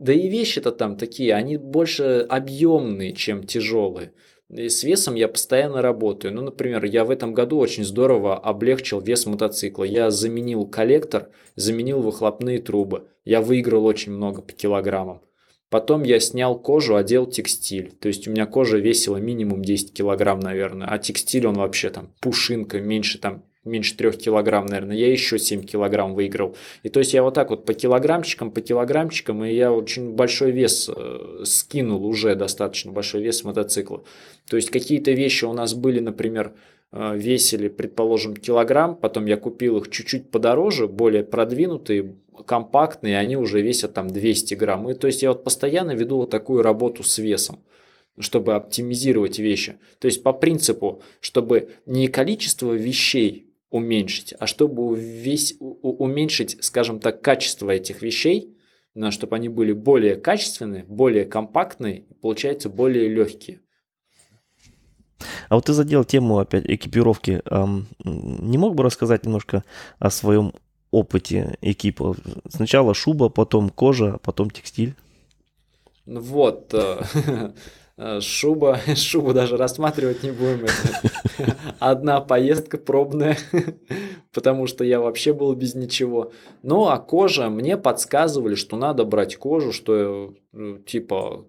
Да 0.03 0.11
и 0.11 0.27
вещи-то 0.27 0.73
там 0.73 0.97
такие, 0.97 1.33
они 1.33 1.55
больше 1.55 2.25
объемные, 2.27 3.13
чем 3.13 3.45
тяжелые. 3.45 4.11
И 4.49 4.67
с 4.67 4.83
весом 4.83 5.15
я 5.15 5.29
постоянно 5.29 5.81
работаю. 5.81 6.33
Ну, 6.33 6.41
например, 6.41 6.83
я 6.83 7.05
в 7.05 7.09
этом 7.09 7.33
году 7.33 7.57
очень 7.57 7.85
здорово 7.85 8.37
облегчил 8.37 8.99
вес 8.99 9.25
мотоцикла. 9.25 9.85
Я 9.85 10.11
заменил 10.11 10.67
коллектор, 10.67 11.29
заменил 11.55 12.01
выхлопные 12.01 12.59
трубы. 12.59 13.07
Я 13.23 13.39
выиграл 13.39 13.85
очень 13.85 14.11
много 14.11 14.41
по 14.41 14.51
килограммам. 14.51 15.21
Потом 15.69 16.03
я 16.03 16.19
снял 16.19 16.59
кожу, 16.59 16.97
одел 16.97 17.25
текстиль. 17.25 17.93
То 17.93 18.09
есть 18.09 18.27
у 18.27 18.31
меня 18.31 18.45
кожа 18.45 18.79
весила 18.79 19.15
минимум 19.15 19.63
10 19.63 19.93
килограмм, 19.93 20.41
наверное. 20.41 20.89
А 20.89 20.97
текстиль 20.97 21.47
он 21.47 21.55
вообще 21.55 21.89
там 21.89 22.13
пушинка, 22.19 22.81
меньше 22.81 23.19
там 23.19 23.45
меньше 23.65 23.95
трех 23.95 24.17
килограмм, 24.17 24.65
наверное, 24.65 24.95
я 24.95 25.11
еще 25.11 25.39
7 25.39 25.63
килограмм 25.63 26.13
выиграл. 26.13 26.55
И 26.83 26.89
то 26.89 26.99
есть 26.99 27.13
я 27.13 27.23
вот 27.23 27.33
так 27.33 27.49
вот 27.49 27.65
по 27.65 27.73
килограммчикам, 27.73 28.51
по 28.51 28.61
килограммчикам, 28.61 29.43
и 29.45 29.53
я 29.53 29.71
очень 29.71 30.11
большой 30.11 30.51
вес 30.51 30.89
э, 30.93 31.43
скинул 31.45 32.05
уже, 32.05 32.35
достаточно 32.35 32.91
большой 32.91 33.21
вес 33.21 33.43
мотоцикла. 33.43 34.03
То 34.49 34.57
есть 34.57 34.69
какие-то 34.69 35.11
вещи 35.11 35.45
у 35.45 35.53
нас 35.53 35.73
были, 35.73 35.99
например, 35.99 36.53
э, 36.91 37.13
весили, 37.15 37.69
предположим, 37.69 38.35
килограмм, 38.35 38.95
потом 38.95 39.25
я 39.25 39.37
купил 39.37 39.77
их 39.77 39.89
чуть-чуть 39.89 40.29
подороже, 40.29 40.87
более 40.87 41.23
продвинутые, 41.23 42.15
компактные, 42.45 43.17
они 43.17 43.37
уже 43.37 43.61
весят 43.61 43.93
там 43.93 44.09
200 44.09 44.55
грамм. 44.55 44.89
И 44.89 44.93
то 44.93 45.07
есть 45.07 45.23
я 45.23 45.29
вот 45.29 45.43
постоянно 45.43 45.91
веду 45.91 46.17
вот 46.17 46.29
такую 46.29 46.63
работу 46.63 47.03
с 47.03 47.17
весом 47.17 47.59
чтобы 48.19 48.53
оптимизировать 48.53 49.39
вещи. 49.39 49.77
То 49.99 50.05
есть 50.05 50.21
по 50.21 50.33
принципу, 50.33 51.01
чтобы 51.19 51.69
не 51.85 52.07
количество 52.07 52.73
вещей 52.73 53.52
уменьшить, 53.73 54.35
а 54.39 54.45
чтобы 54.45 54.95
весь, 54.95 55.55
уменьшить, 55.59 56.63
скажем 56.63 56.99
так, 56.99 57.21
качество 57.21 57.71
этих 57.71 58.03
вещей, 58.03 58.55
но 58.93 59.09
чтобы 59.09 59.35
они 59.35 59.49
были 59.49 59.73
более 59.73 60.15
качественные, 60.15 60.83
более 60.83 61.25
компактные, 61.25 62.05
получается 62.21 62.69
более 62.69 63.09
легкие. 63.09 63.61
А 65.49 65.55
вот 65.55 65.65
ты 65.65 65.73
задел 65.73 66.03
тему 66.03 66.37
опять 66.37 66.65
экипировки. 66.67 67.41
Не 68.03 68.57
мог 68.59 68.75
бы 68.75 68.83
рассказать 68.83 69.25
немножко 69.25 69.63
о 69.97 70.11
своем 70.11 70.53
опыте 70.91 71.57
экипа? 71.61 72.15
Сначала 72.49 72.93
шуба, 72.93 73.29
потом 73.29 73.71
кожа, 73.71 74.19
потом 74.21 74.51
текстиль. 74.51 74.93
Ну 76.05 76.19
вот, 76.19 76.73
Э, 76.75 77.01
шуба, 78.21 78.79
шубу 78.95 79.33
даже 79.33 79.57
рассматривать 79.57 80.23
не 80.23 80.31
будем. 80.31 80.65
Это 80.65 81.57
одна 81.79 82.21
поездка 82.21 82.77
пробная, 82.77 83.37
потому 84.33 84.67
что 84.67 84.83
я 84.83 84.99
вообще 84.99 85.33
был 85.33 85.53
без 85.53 85.75
ничего. 85.75 86.31
Ну, 86.61 86.87
а 86.87 86.97
кожа, 86.97 87.49
мне 87.49 87.77
подсказывали, 87.77 88.55
что 88.55 88.77
надо 88.77 89.05
брать 89.05 89.35
кожу, 89.35 89.71
что 89.71 90.33
э, 90.53 90.77
типа 90.85 91.45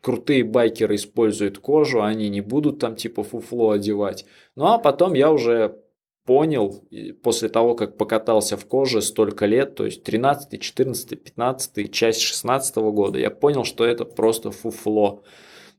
крутые 0.00 0.44
байкеры 0.44 0.96
используют 0.96 1.58
кожу, 1.58 2.02
они 2.02 2.28
не 2.28 2.40
будут 2.40 2.78
там 2.78 2.94
типа 2.94 3.22
фуфло 3.24 3.70
одевать. 3.70 4.26
Ну, 4.54 4.66
а 4.66 4.78
потом 4.78 5.14
я 5.14 5.32
уже 5.32 5.80
понял, 6.26 6.82
после 7.22 7.48
того, 7.48 7.74
как 7.74 7.98
покатался 7.98 8.56
в 8.56 8.64
коже 8.66 9.02
столько 9.02 9.44
лет, 9.46 9.74
то 9.74 9.84
есть 9.84 10.04
13, 10.04 10.60
14, 10.60 11.22
15, 11.22 11.92
часть 11.92 12.20
16 12.20 12.76
года, 12.76 13.18
я 13.18 13.30
понял, 13.30 13.64
что 13.64 13.84
это 13.84 14.04
просто 14.04 14.50
фуфло 14.50 15.22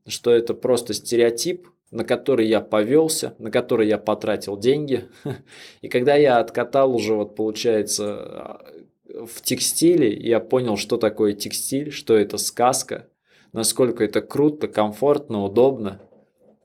что 0.08 0.32
это 0.32 0.54
просто 0.54 0.94
стереотип, 0.94 1.68
на 1.92 2.04
который 2.04 2.48
я 2.48 2.62
повелся, 2.62 3.36
на 3.40 3.52
который 3.52 3.88
я 3.88 3.98
потратил 3.98 4.58
деньги. 4.58 5.06
И 5.82 5.88
когда 5.88 6.16
я 6.16 6.40
откатал 6.40 6.94
уже, 6.94 7.14
вот 7.14 7.36
получается, 7.36 8.62
в 9.06 9.42
текстиле, 9.42 10.14
я 10.14 10.40
понял, 10.40 10.78
что 10.78 10.98
такое 10.98 11.34
текстиль, 11.34 11.92
что 11.92 12.16
это 12.16 12.38
сказка, 12.38 13.08
насколько 13.54 14.04
это 14.04 14.22
круто, 14.22 14.68
комфортно, 14.68 15.44
удобно. 15.44 16.02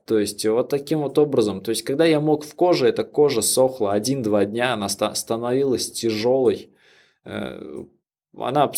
То 0.05 0.19
есть 0.19 0.45
вот 0.45 0.69
таким 0.69 0.99
вот 0.99 1.17
образом. 1.17 1.61
То 1.61 1.69
есть 1.69 1.83
когда 1.83 2.05
я 2.05 2.19
мог 2.19 2.43
в 2.43 2.53
коже, 2.55 2.87
эта 2.87 3.03
кожа 3.03 3.41
сохла 3.41 3.93
один-два 3.93 4.45
дня, 4.45 4.73
она 4.73 4.89
становилась 4.89 5.91
тяжелой. 5.91 6.71
Э, 7.23 7.85
она 8.37 8.71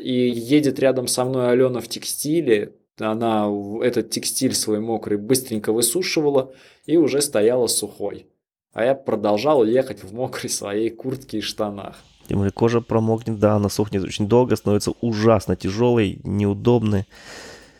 и 0.00 0.12
едет 0.28 0.78
рядом 0.78 1.06
со 1.06 1.24
мной 1.24 1.50
Алена 1.50 1.80
в 1.80 1.88
текстиле, 1.88 2.74
она 3.00 3.48
этот 3.82 4.10
текстиль 4.10 4.54
свой 4.54 4.80
мокрый 4.80 5.18
быстренько 5.18 5.72
высушивала 5.72 6.52
и 6.86 6.96
уже 6.96 7.20
стояла 7.20 7.66
сухой. 7.66 8.26
А 8.72 8.84
я 8.84 8.94
продолжал 8.94 9.64
ехать 9.64 10.04
в 10.04 10.14
мокрой 10.14 10.48
своей 10.48 10.90
куртке 10.90 11.38
и 11.38 11.40
штанах. 11.40 11.96
Тем 12.28 12.38
более 12.38 12.52
кожа 12.52 12.80
промокнет, 12.80 13.40
да, 13.40 13.56
она 13.56 13.68
сохнет 13.68 14.04
очень 14.04 14.28
долго, 14.28 14.54
становится 14.54 14.92
ужасно 15.00 15.56
тяжелой, 15.56 16.20
неудобной. 16.22 17.06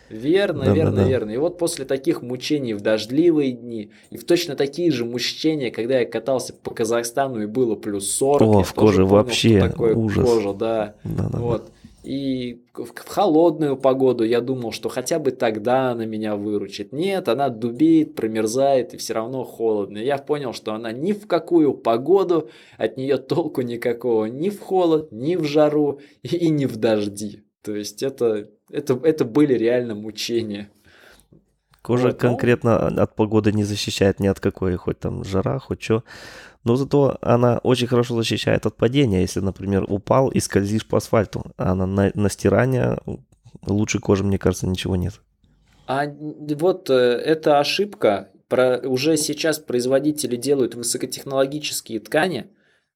Верно, 0.09 0.65
да, 0.65 0.73
верно, 0.73 0.97
да, 0.97 1.03
да. 1.03 1.09
верно. 1.09 1.31
И 1.31 1.37
вот 1.37 1.57
после 1.57 1.85
таких 1.85 2.21
мучений 2.21 2.75
в 2.75 2.81
дождливые 2.81 3.53
дни, 3.53 3.93
и 4.11 4.17
в 4.17 4.25
точно 4.25 4.57
такие 4.57 4.91
же 4.91 5.05
мучения, 5.05 5.71
когда 5.71 6.01
я 6.01 6.05
катался 6.05 6.53
по 6.53 6.73
Казахстану 6.73 7.41
и 7.43 7.47
было 7.47 7.77
плюс 7.77 8.11
40, 8.11 8.43
О, 8.43 8.63
в 8.65 8.75
коже 8.75 9.03
понял, 9.03 9.09
вообще 9.09 9.61
такое 9.61 9.95
ужас. 9.95 10.25
кожа, 10.29 10.53
да. 10.53 10.95
да, 11.05 11.29
да 11.29 11.39
вот. 11.39 11.67
Да. 11.67 11.80
И 12.03 12.63
в 12.73 12.93
холодную 13.07 13.77
погоду 13.77 14.25
я 14.25 14.41
думал, 14.41 14.73
что 14.73 14.89
хотя 14.89 15.19
бы 15.19 15.33
тогда 15.33 15.91
она 15.91 16.07
меня 16.07 16.35
выручит. 16.35 16.93
Нет, 16.93 17.29
она 17.29 17.51
дубеет, 17.51 18.15
промерзает 18.15 18.95
и 18.95 18.97
все 18.97 19.13
равно 19.13 19.45
холодно. 19.45 19.99
Я 19.99 20.17
понял, 20.17 20.55
что 20.55 20.73
она 20.73 20.93
ни 20.93 21.13
в 21.13 21.27
какую 21.27 21.75
погоду, 21.75 22.49
от 22.79 22.97
нее 22.97 23.19
толку 23.19 23.61
никакого, 23.61 24.25
ни 24.25 24.49
в 24.49 24.61
холод, 24.61 25.13
ни 25.13 25.37
в 25.37 25.45
жару 25.45 26.01
и 26.23 26.49
ни 26.49 26.65
в 26.65 26.77
дожди. 26.77 27.45
То 27.63 27.77
есть 27.77 28.03
это, 28.03 28.49
это, 28.71 28.99
это 29.03 29.27
были 29.27 29.53
реально 29.53 29.95
мучения. 29.95 30.71
Кожа 31.83 32.09
вот, 32.09 32.19
конкретно 32.19 32.91
ну... 32.91 33.03
от 33.03 33.15
погоды 33.15 33.53
не 33.53 33.65
защищает 33.65 34.21
ни 34.21 34.27
от 34.27 34.41
какой, 34.41 34.77
хоть 34.77 34.99
там 34.99 35.25
жара, 35.25 35.59
хоть 35.59 35.83
что. 35.83 36.05
Но 36.65 36.77
зато 36.77 37.17
она 37.23 37.59
очень 37.59 37.87
хорошо 37.87 38.17
защищает 38.17 38.67
от 38.67 38.77
падения. 38.77 39.23
Если, 39.23 39.41
например, 39.41 39.85
упал 39.89 40.29
и 40.29 40.41
скользишь 40.41 40.87
по 40.87 40.99
асфальту, 40.99 41.45
а 41.57 41.75
на, 41.75 41.87
на, 41.87 42.11
на 42.15 42.29
стирание 42.29 42.99
лучше 43.67 43.99
кожи, 43.99 44.25
мне 44.25 44.39
кажется, 44.39 44.67
ничего 44.67 44.97
нет. 44.97 45.21
А 45.87 46.05
вот 46.07 46.91
э, 46.91 46.95
эта 46.95 47.59
ошибка. 47.59 48.29
Про, 48.49 48.81
уже 48.81 49.17
сейчас 49.17 49.61
производители 49.61 50.37
делают 50.37 50.75
высокотехнологические 50.75 52.01
ткани, 52.01 52.51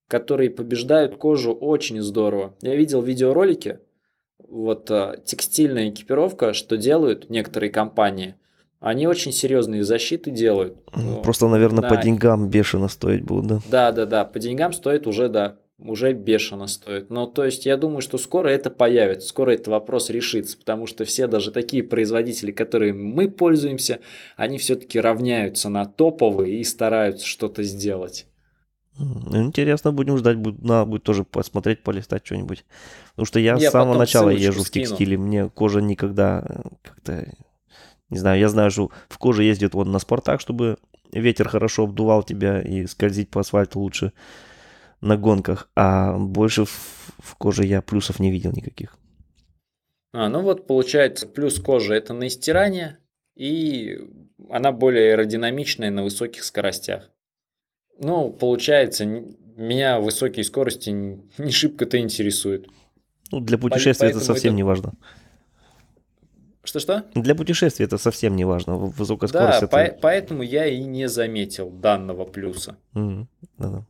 которые 0.08 0.50
побеждают 0.50 1.16
кожу 1.16 1.52
очень 1.52 2.02
здорово. 2.02 2.56
Я 2.60 2.74
видел 2.74 3.00
видеоролики, 3.00 3.78
вот 4.38 4.90
э, 4.90 5.22
текстильная 5.24 5.90
экипировка, 5.90 6.52
что 6.52 6.76
делают 6.76 7.30
некоторые 7.30 7.70
компании– 7.70 8.34
они 8.84 9.06
очень 9.06 9.32
серьезные 9.32 9.82
защиты 9.82 10.30
делают. 10.30 10.76
Просто, 11.22 11.48
наверное, 11.48 11.80
да. 11.80 11.88
по 11.88 11.96
деньгам 11.96 12.50
бешено 12.50 12.88
стоить 12.88 13.22
будут, 13.22 13.46
да? 13.46 13.60
Да, 13.70 13.92
да, 13.92 14.04
да. 14.04 14.24
По 14.26 14.38
деньгам 14.38 14.74
стоит 14.74 15.06
уже, 15.06 15.30
да, 15.30 15.56
уже 15.78 16.12
бешено 16.12 16.66
стоит. 16.66 17.08
Но 17.08 17.26
то 17.26 17.46
есть 17.46 17.64
я 17.64 17.78
думаю, 17.78 18.02
что 18.02 18.18
скоро 18.18 18.48
это 18.48 18.68
появится, 18.68 19.26
скоро 19.26 19.52
этот 19.52 19.68
вопрос 19.68 20.10
решится, 20.10 20.58
потому 20.58 20.86
что 20.86 21.06
все 21.06 21.26
даже 21.26 21.50
такие 21.50 21.82
производители, 21.82 22.52
которые 22.52 22.92
мы 22.92 23.30
пользуемся, 23.30 24.00
они 24.36 24.58
все-таки 24.58 25.00
равняются 25.00 25.70
на 25.70 25.86
топовые 25.86 26.60
и 26.60 26.64
стараются 26.64 27.26
что-то 27.26 27.62
сделать. 27.62 28.26
Интересно, 29.32 29.92
будем 29.92 30.18
ждать, 30.18 30.36
надо 30.36 30.84
будет 30.84 31.04
тоже 31.04 31.24
посмотреть, 31.24 31.82
полистать 31.82 32.26
что-нибудь. 32.26 32.66
Потому 33.12 33.24
что 33.24 33.40
я, 33.40 33.56
я 33.56 33.70
с 33.70 33.72
самого 33.72 33.96
начала 33.96 34.28
езжу 34.28 34.62
в 34.62 34.70
текстиле, 34.70 35.16
мне 35.16 35.48
кожа 35.48 35.80
никогда 35.80 36.44
э, 36.46 36.62
как-то 36.82 37.26
не 38.10 38.18
знаю, 38.18 38.38
я 38.38 38.48
знаю, 38.48 38.70
что 38.70 38.90
в 39.08 39.18
коже 39.18 39.44
ездит 39.44 39.74
вот 39.74 39.86
на 39.86 39.98
спортах, 39.98 40.40
чтобы 40.40 40.78
ветер 41.12 41.48
хорошо 41.48 41.84
обдувал 41.84 42.22
тебя 42.22 42.60
и 42.60 42.86
скользить 42.86 43.30
по 43.30 43.40
асфальту 43.40 43.80
лучше 43.80 44.12
на 45.00 45.16
гонках, 45.16 45.70
а 45.74 46.16
больше 46.16 46.64
в, 46.64 47.14
в 47.18 47.34
коже 47.36 47.64
я 47.64 47.82
плюсов 47.82 48.20
не 48.20 48.30
видел 48.30 48.52
никаких. 48.52 48.96
А, 50.12 50.28
ну 50.28 50.42
вот 50.42 50.66
получается, 50.66 51.26
плюс 51.26 51.58
кожи 51.60 51.94
это 51.94 52.14
на 52.14 52.28
истирание, 52.28 52.98
и 53.36 53.98
она 54.48 54.72
более 54.72 55.12
аэродинамичная 55.12 55.90
на 55.90 56.04
высоких 56.04 56.44
скоростях. 56.44 57.10
Ну, 57.98 58.30
получается, 58.30 59.04
меня 59.04 60.00
высокие 60.00 60.44
скорости 60.44 60.90
не 60.90 61.50
шибко-то 61.50 61.98
интересуют. 61.98 62.68
Ну, 63.30 63.40
для 63.40 63.58
путешествия 63.58 64.08
это 64.08 64.20
совсем 64.20 64.50
это... 64.50 64.56
не 64.56 64.62
важно. 64.62 64.94
Что-что? 66.64 67.04
Для 67.14 67.34
путешествия 67.34 67.84
это 67.84 67.98
совсем 67.98 68.34
не 68.36 68.44
важно. 68.44 68.76
Высокая 68.76 69.30
да, 69.30 69.52
скорость 69.52 69.70
по- 69.70 69.76
это... 69.76 69.98
поэтому 70.00 70.42
я 70.42 70.66
и 70.66 70.82
не 70.82 71.08
заметил 71.08 71.70
данного 71.70 72.24
плюса. 72.24 72.76
Mm, 72.94 73.26
да-да. 73.58 73.84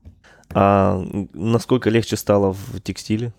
А 0.52 1.02
насколько 1.32 1.90
легче 1.90 2.16
стало 2.16 2.52
в 2.52 2.80
текстиле? 2.80 3.32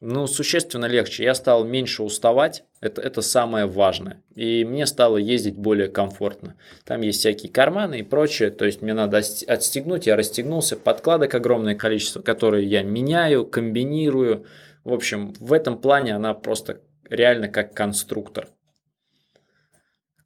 Ну, 0.00 0.28
существенно 0.28 0.86
легче. 0.86 1.24
Я 1.24 1.34
стал 1.34 1.64
меньше 1.64 2.04
уставать. 2.04 2.64
Это, 2.80 3.02
это 3.02 3.20
самое 3.20 3.66
важное. 3.66 4.22
И 4.36 4.64
мне 4.64 4.86
стало 4.86 5.16
ездить 5.16 5.56
более 5.56 5.88
комфортно. 5.88 6.54
Там 6.84 7.00
есть 7.00 7.18
всякие 7.18 7.50
карманы 7.50 8.00
и 8.00 8.02
прочее. 8.04 8.50
То 8.50 8.64
есть 8.64 8.80
мне 8.80 8.94
надо 8.94 9.16
отстегнуть. 9.16 10.06
Я 10.06 10.14
расстегнулся. 10.14 10.76
Подкладок 10.76 11.34
огромное 11.34 11.74
количество, 11.74 12.22
которые 12.22 12.66
я 12.66 12.82
меняю, 12.82 13.44
комбинирую. 13.44 14.44
В 14.84 14.92
общем, 14.92 15.34
в 15.40 15.52
этом 15.52 15.76
плане 15.76 16.14
она 16.14 16.32
просто 16.32 16.80
реально 17.10 17.48
как 17.48 17.74
конструктор. 17.74 18.48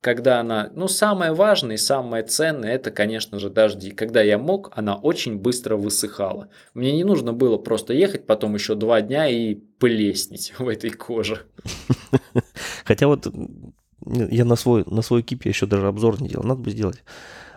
Когда 0.00 0.40
она, 0.40 0.68
ну, 0.74 0.88
самое 0.88 1.32
важное 1.32 1.76
и 1.76 1.78
самое 1.78 2.24
ценное, 2.24 2.74
это, 2.74 2.90
конечно 2.90 3.38
же, 3.38 3.50
дожди. 3.50 3.92
Когда 3.92 4.20
я 4.20 4.36
мог, 4.36 4.72
она 4.74 4.96
очень 4.96 5.36
быстро 5.36 5.76
высыхала. 5.76 6.48
Мне 6.74 6.90
не 6.92 7.04
нужно 7.04 7.32
было 7.32 7.56
просто 7.56 7.94
ехать 7.94 8.26
потом 8.26 8.54
еще 8.54 8.74
два 8.74 9.00
дня 9.00 9.28
и 9.28 9.54
плеснить 9.54 10.54
в 10.58 10.66
этой 10.66 10.90
коже. 10.90 11.42
Хотя 12.84 13.06
вот 13.06 13.32
я 14.04 14.44
на 14.44 14.56
свой, 14.56 14.82
на 14.86 15.02
свой 15.02 15.22
кип 15.22 15.44
еще 15.44 15.66
даже 15.66 15.86
обзор 15.86 16.20
не 16.20 16.28
делал, 16.28 16.44
надо 16.44 16.62
бы 16.62 16.70
сделать. 16.72 17.04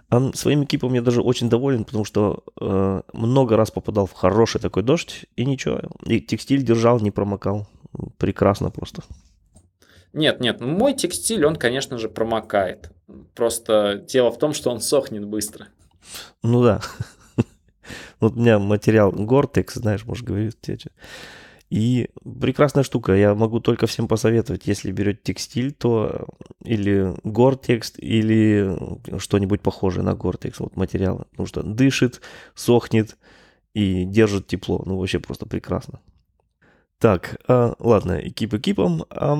А 0.10 0.32
своим 0.34 0.64
экипом 0.66 0.94
я 0.94 1.02
даже 1.02 1.22
очень 1.22 1.50
доволен, 1.50 1.84
потому 1.84 2.06
что 2.06 2.44
э, 2.62 3.02
много 3.14 3.58
раз 3.58 3.72
попадал 3.72 4.06
в 4.06 4.14
хороший 4.14 4.62
такой 4.62 4.84
дождь, 4.84 5.26
и 5.36 5.46
ничего. 5.46 5.82
И 6.06 6.22
текстиль 6.22 6.64
держал, 6.64 7.00
не 7.00 7.10
промокал. 7.10 7.68
Прекрасно 8.18 8.70
просто. 8.70 9.04
Нет, 10.14 10.40
нет, 10.40 10.62
мой 10.62 10.94
текстиль, 10.94 11.46
он, 11.46 11.58
конечно 11.58 11.98
же, 11.98 12.08
промокает. 12.08 12.92
Просто 13.34 14.04
дело 14.08 14.32
в 14.32 14.40
том, 14.40 14.54
что 14.54 14.72
он 14.72 14.80
сохнет 14.80 15.26
быстро. 15.26 15.68
Ну 16.44 16.64
да. 16.64 16.82
Вот 18.20 18.34
у 18.34 18.40
меня 18.40 18.58
материал 18.58 19.12
Gore-Tex, 19.12 19.72
знаешь, 19.76 20.06
может, 20.06 20.26
говорит 20.26 20.60
тебе. 20.62 20.80
И 21.70 22.10
прекрасная 22.42 22.84
штука, 22.84 23.14
я 23.14 23.36
могу 23.36 23.60
только 23.60 23.88
всем 23.88 24.08
посоветовать, 24.08 24.68
если 24.68 24.92
берете 24.92 25.20
текстиль, 25.24 25.74
то 25.74 26.28
или 26.64 27.14
Gore-Tex, 27.28 28.00
или 28.00 29.20
что-нибудь 29.20 29.62
похожее 29.62 30.04
на 30.04 30.14
Gore-Tex, 30.14 30.56
вот 30.60 30.78
материалы, 30.78 31.26
потому 31.32 31.48
что 31.48 31.64
дышит, 31.64 32.22
сохнет 32.54 33.18
и 33.74 34.06
держит 34.06 34.48
тепло, 34.48 34.82
ну 34.86 34.98
вообще 34.98 35.20
просто 35.20 35.46
прекрасно. 35.46 36.00
Так, 37.06 37.40
а, 37.48 37.76
ладно, 37.78 38.20
экип 38.20 38.56
экипом. 38.56 39.06
А, 39.12 39.38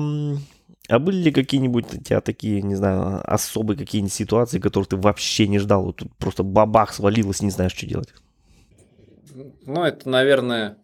а 0.88 0.98
были 1.00 1.16
ли 1.16 1.32
какие-нибудь 1.32 1.94
у 1.94 2.00
тебя 2.00 2.20
такие, 2.20 2.62
не 2.62 2.76
знаю, 2.76 3.20
особые 3.28 3.76
какие-нибудь 3.76 4.12
ситуации, 4.12 4.60
которые 4.60 4.86
ты 4.86 4.96
вообще 4.96 5.48
не 5.48 5.58
ждал? 5.58 5.86
Вот 5.86 5.96
тут 5.96 6.14
просто 6.16 6.44
бабах 6.44 6.94
свалилось, 6.94 7.42
не 7.42 7.50
знаешь, 7.50 7.74
что 7.74 7.86
делать. 7.86 8.14
Ну, 9.62 9.82
это, 9.82 10.08
наверное, 10.08 10.78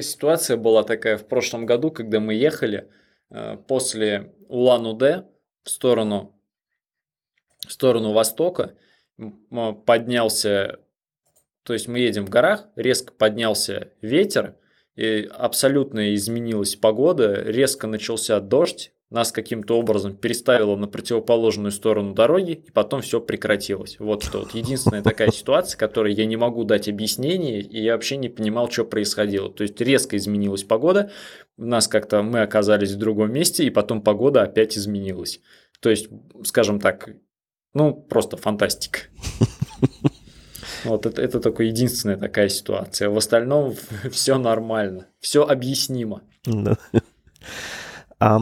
ситуация 0.00 0.56
была 0.56 0.82
такая 0.82 1.18
в 1.18 1.28
прошлом 1.28 1.66
году, 1.66 1.90
когда 1.90 2.20
мы 2.20 2.32
ехали 2.32 2.88
э, 3.28 3.58
после 3.68 4.32
Улан-Удэ 4.48 5.26
в 5.62 5.68
сторону, 5.68 6.40
в 7.66 7.70
сторону 7.70 8.14
востока, 8.14 8.76
поднялся, 9.84 10.80
то 11.64 11.74
есть 11.74 11.86
мы 11.86 11.98
едем 11.98 12.24
в 12.24 12.30
горах, 12.30 12.66
резко 12.76 13.12
поднялся 13.12 13.92
ветер, 14.00 14.54
и 14.98 15.28
абсолютно 15.32 16.12
изменилась 16.16 16.74
погода, 16.74 17.40
резко 17.44 17.86
начался 17.86 18.40
дождь, 18.40 18.92
нас 19.10 19.30
каким-то 19.30 19.78
образом 19.78 20.16
переставило 20.16 20.74
на 20.74 20.88
противоположную 20.88 21.70
сторону 21.70 22.14
дороги, 22.14 22.64
и 22.66 22.70
потом 22.72 23.00
все 23.00 23.20
прекратилось. 23.20 23.96
Вот 24.00 24.24
что. 24.24 24.40
Вот 24.40 24.54
единственная 24.54 25.02
такая 25.02 25.30
ситуация, 25.30 25.78
которой 25.78 26.12
я 26.12 26.26
не 26.26 26.36
могу 26.36 26.64
дать 26.64 26.88
объяснение, 26.88 27.60
и 27.60 27.80
я 27.80 27.92
вообще 27.92 28.16
не 28.16 28.28
понимал, 28.28 28.70
что 28.70 28.84
происходило. 28.84 29.50
То 29.50 29.62
есть 29.62 29.80
резко 29.80 30.16
изменилась 30.16 30.64
погода, 30.64 31.12
нас 31.56 31.86
как-то 31.86 32.22
мы 32.22 32.42
оказались 32.42 32.90
в 32.90 32.98
другом 32.98 33.32
месте, 33.32 33.64
и 33.64 33.70
потом 33.70 34.02
погода 34.02 34.42
опять 34.42 34.76
изменилась. 34.76 35.40
То 35.80 35.90
есть, 35.90 36.08
скажем 36.42 36.80
так, 36.80 37.08
ну, 37.72 37.94
просто 37.94 38.36
фантастика. 38.36 38.98
Вот 40.84 41.06
это, 41.06 41.20
это 41.20 41.40
только 41.40 41.62
единственная 41.62 42.16
такая 42.16 42.48
ситуация. 42.48 43.08
В 43.10 43.16
остальном 43.16 43.74
все 44.10 44.38
нормально, 44.38 45.06
все 45.20 45.44
объяснимо. 45.44 46.22
А, 48.20 48.40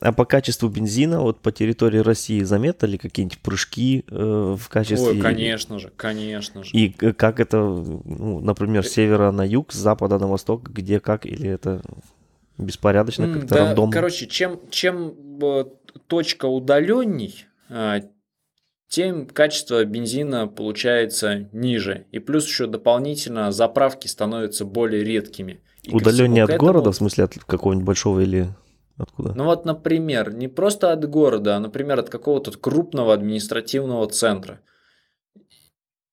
а 0.00 0.12
по 0.12 0.24
качеству 0.24 0.68
бензина, 0.68 1.20
вот 1.20 1.38
по 1.38 1.52
территории 1.52 1.98
России 1.98 2.42
заметно 2.42 2.86
ли 2.86 2.98
какие-нибудь 2.98 3.38
прыжки 3.38 4.04
э, 4.10 4.56
в 4.58 4.68
качестве? 4.68 5.10
Ой, 5.10 5.20
конечно 5.20 5.78
же, 5.78 5.92
конечно 5.96 6.64
же. 6.64 6.70
И 6.72 6.88
как 6.90 7.38
это, 7.38 7.58
ну, 7.58 8.40
например, 8.40 8.84
с 8.84 8.90
севера 8.90 9.30
на 9.30 9.46
юг, 9.46 9.72
с 9.72 9.76
запада 9.76 10.18
на 10.18 10.26
восток, 10.26 10.68
где 10.68 10.98
как, 10.98 11.26
или 11.26 11.48
это 11.48 11.80
беспорядочно, 12.58 13.32
как-то 13.32 13.54
да, 13.54 13.66
рандомно? 13.66 13.92
Короче, 13.92 14.26
чем, 14.26 14.58
чем 14.70 15.14
э, 15.40 15.64
точка 16.08 16.46
удаленней, 16.46 17.46
а, 17.68 18.00
тем 18.88 19.26
качество 19.26 19.84
бензина 19.84 20.46
получается 20.46 21.48
ниже. 21.52 22.06
И 22.12 22.18
плюс 22.18 22.46
еще 22.46 22.66
дополнительно 22.66 23.50
заправки 23.52 24.06
становятся 24.06 24.64
более 24.64 25.04
редкими. 25.04 25.60
И 25.82 25.94
Удаленнее 25.94 26.44
от 26.44 26.50
этому... 26.50 26.66
города, 26.66 26.92
в 26.92 26.96
смысле 26.96 27.24
от 27.24 27.34
какого-нибудь 27.34 27.86
большого 27.86 28.20
или 28.20 28.48
откуда? 28.96 29.34
Ну 29.34 29.44
вот, 29.44 29.64
например, 29.64 30.32
не 30.32 30.48
просто 30.48 30.92
от 30.92 31.08
города, 31.08 31.56
а, 31.56 31.60
например, 31.60 31.98
от 31.98 32.08
какого-то 32.08 32.52
крупного 32.52 33.12
административного 33.12 34.08
центра. 34.08 34.60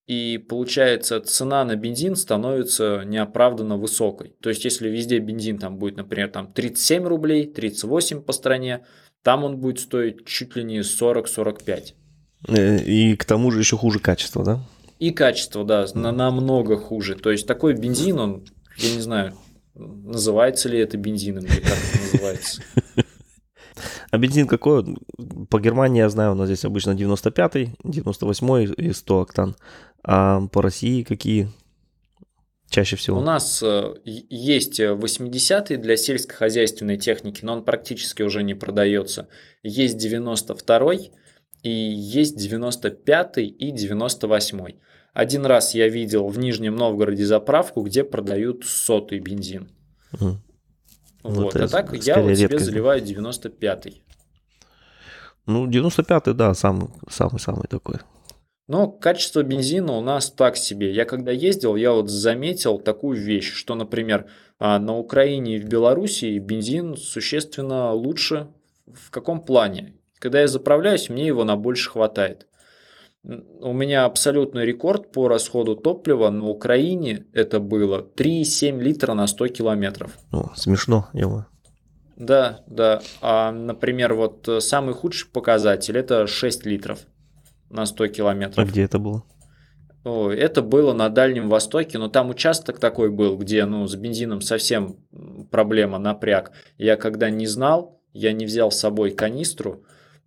И 0.08 0.38
получается, 0.38 1.22
цена 1.22 1.64
на 1.64 1.76
бензин 1.76 2.16
становится 2.18 3.04
неоправданно 3.06 3.78
высокой. 3.78 4.36
То 4.42 4.50
есть, 4.50 4.66
если 4.66 4.90
везде 4.90 5.20
бензин 5.20 5.58
там 5.58 5.78
будет, 5.78 5.96
например, 5.96 6.30
там 6.30 6.52
37 6.52 7.06
рублей, 7.06 7.46
38 7.46 8.22
по 8.22 8.34
стране, 8.34 8.86
там 9.24 9.44
он 9.44 9.58
будет 9.58 9.80
стоить 9.80 10.26
чуть 10.26 10.56
ли 10.56 10.64
не 10.64 10.80
40-45. 10.80 11.94
Э, 12.48 12.78
и 12.78 13.16
к 13.16 13.26
тому 13.26 13.52
же 13.52 13.60
еще 13.60 13.78
хуже 13.78 14.00
качество, 14.00 14.44
да? 14.44 14.60
И 15.00 15.12
качество, 15.12 15.64
да, 15.64 15.86
на 15.94 16.12
намного 16.12 16.78
хуже. 16.78 17.16
То 17.16 17.32
есть 17.32 17.48
такой 17.48 17.74
бензин, 17.74 18.20
он, 18.20 18.46
я 18.78 18.94
не 18.94 19.02
знаю, 19.02 19.34
называется 19.74 20.70
ли 20.70 20.80
это 20.80 20.98
бензином 20.98 21.46
или 21.46 21.60
как 21.60 21.74
это 21.74 22.12
называется. 22.12 22.62
А 24.12 24.18
бензин 24.18 24.46
какой? 24.46 24.84
По 25.50 25.60
Германии 25.60 26.00
я 26.00 26.10
знаю, 26.10 26.34
у 26.34 26.36
нас 26.36 26.48
здесь 26.48 26.66
обычно 26.66 26.92
95-й, 26.92 27.74
98-й 27.84 28.74
и 28.74 28.94
100 28.94 29.22
октан. 29.22 29.56
А 30.04 30.42
по 30.48 30.62
России 30.62 31.04
какие 31.04 31.48
чаще 32.70 32.98
всего? 32.98 33.20
У 33.20 33.24
нас 33.24 33.64
э, 33.64 33.96
есть 34.04 34.80
80-й 34.80 35.78
для 35.78 35.96
сельскохозяйственной 35.96 36.98
техники, 36.98 37.40
но 37.44 37.54
он 37.54 37.64
практически 37.64 38.22
уже 38.22 38.44
не 38.44 38.54
продается. 38.54 39.30
Есть 39.64 40.06
92-й, 40.06 41.12
и 41.64 41.70
есть 41.70 42.38
95 42.38 43.38
и 43.38 43.72
98. 43.72 44.68
Один 45.14 45.46
раз 45.46 45.76
я 45.76 45.88
видел 45.90 46.28
в 46.28 46.40
Нижнем 46.40 46.76
Новгороде 46.76 47.26
заправку, 47.26 47.82
где 47.82 48.04
продают 48.04 48.66
сотый 48.66 49.20
бензин. 49.20 49.70
Угу. 50.14 50.38
Вот, 51.24 51.54
вот 51.54 51.56
а 51.56 51.68
так 51.68 51.94
я 51.94 52.20
вот 52.20 52.36
себе 52.36 52.48
редкость. 52.48 52.66
заливаю 52.66 53.04
95-й. 53.04 54.04
Ну, 55.46 55.68
95-й, 55.68 56.34
да, 56.34 56.54
самый-самый 56.54 57.68
такой. 57.68 57.98
Но 58.68 58.88
качество 58.88 59.44
бензина 59.44 59.94
у 59.94 60.02
нас 60.02 60.32
так 60.32 60.56
себе. 60.56 60.92
Я 60.92 61.06
когда 61.06 61.32
ездил, 61.32 61.76
я 61.76 61.92
вот 61.92 62.10
заметил 62.10 62.80
такую 62.80 63.20
вещь, 63.20 63.52
что, 63.52 63.76
например, 63.76 64.28
а, 64.60 64.80
на 64.80 64.98
Украине 64.98 65.58
и 65.58 65.60
в 65.60 65.66
Белоруссии 65.66 66.40
бензин 66.40 66.96
существенно 66.96 67.92
лучше. 67.92 68.48
В 68.86 69.12
каком 69.12 69.42
плане? 69.42 69.96
Когда 70.22 70.42
я 70.42 70.48
заправляюсь, 70.48 71.10
мне 71.10 71.26
его 71.26 71.44
на 71.44 71.56
больше 71.56 71.90
хватает. 71.90 72.46
У 73.24 73.74
меня 73.74 74.06
абсолютный 74.06 74.66
рекорд 74.66 75.12
по 75.12 75.28
расходу 75.28 75.76
топлива 75.76 76.30
на 76.30 76.48
Украине 76.48 77.26
это 77.34 77.60
было 77.60 78.08
3,7 78.16 78.80
литра 78.80 79.16
на 79.16 79.26
100 79.26 79.48
километров. 79.48 80.12
О, 80.32 80.52
смешно, 80.56 81.10
его. 81.14 81.48
Да, 82.18 82.60
да. 82.68 83.02
А, 83.22 83.52
например, 83.52 84.14
вот 84.14 84.48
э, 84.48 84.62
самый 84.62 84.94
худший 84.94 85.28
показатель 85.28 85.98
это 85.98 86.28
6 86.28 86.68
литров 86.68 87.00
на 87.72 87.88
100 87.88 88.08
километров. 88.10 88.64
А 88.64 88.70
где 88.70 88.84
это 88.84 89.00
было? 89.00 89.24
О, 90.04 90.30
это 90.30 90.62
было 90.62 90.94
на 90.94 91.10
Дальнем 91.10 91.50
Востоке, 91.50 91.98
но 91.98 92.10
там 92.10 92.30
участок 92.30 92.78
такой 92.78 93.10
был, 93.10 93.38
где 93.38 93.66
ну, 93.66 93.88
с 93.88 93.96
бензином 93.96 94.42
совсем 94.42 94.98
проблема, 95.50 95.98
напряг. 95.98 96.52
Я 96.78 96.96
когда 96.96 97.32
не 97.32 97.48
знал, 97.48 98.04
я 98.14 98.34
не 98.34 98.46
взял 98.46 98.72
с 98.72 98.80
собой 98.80 99.12
канистру, 99.12 99.84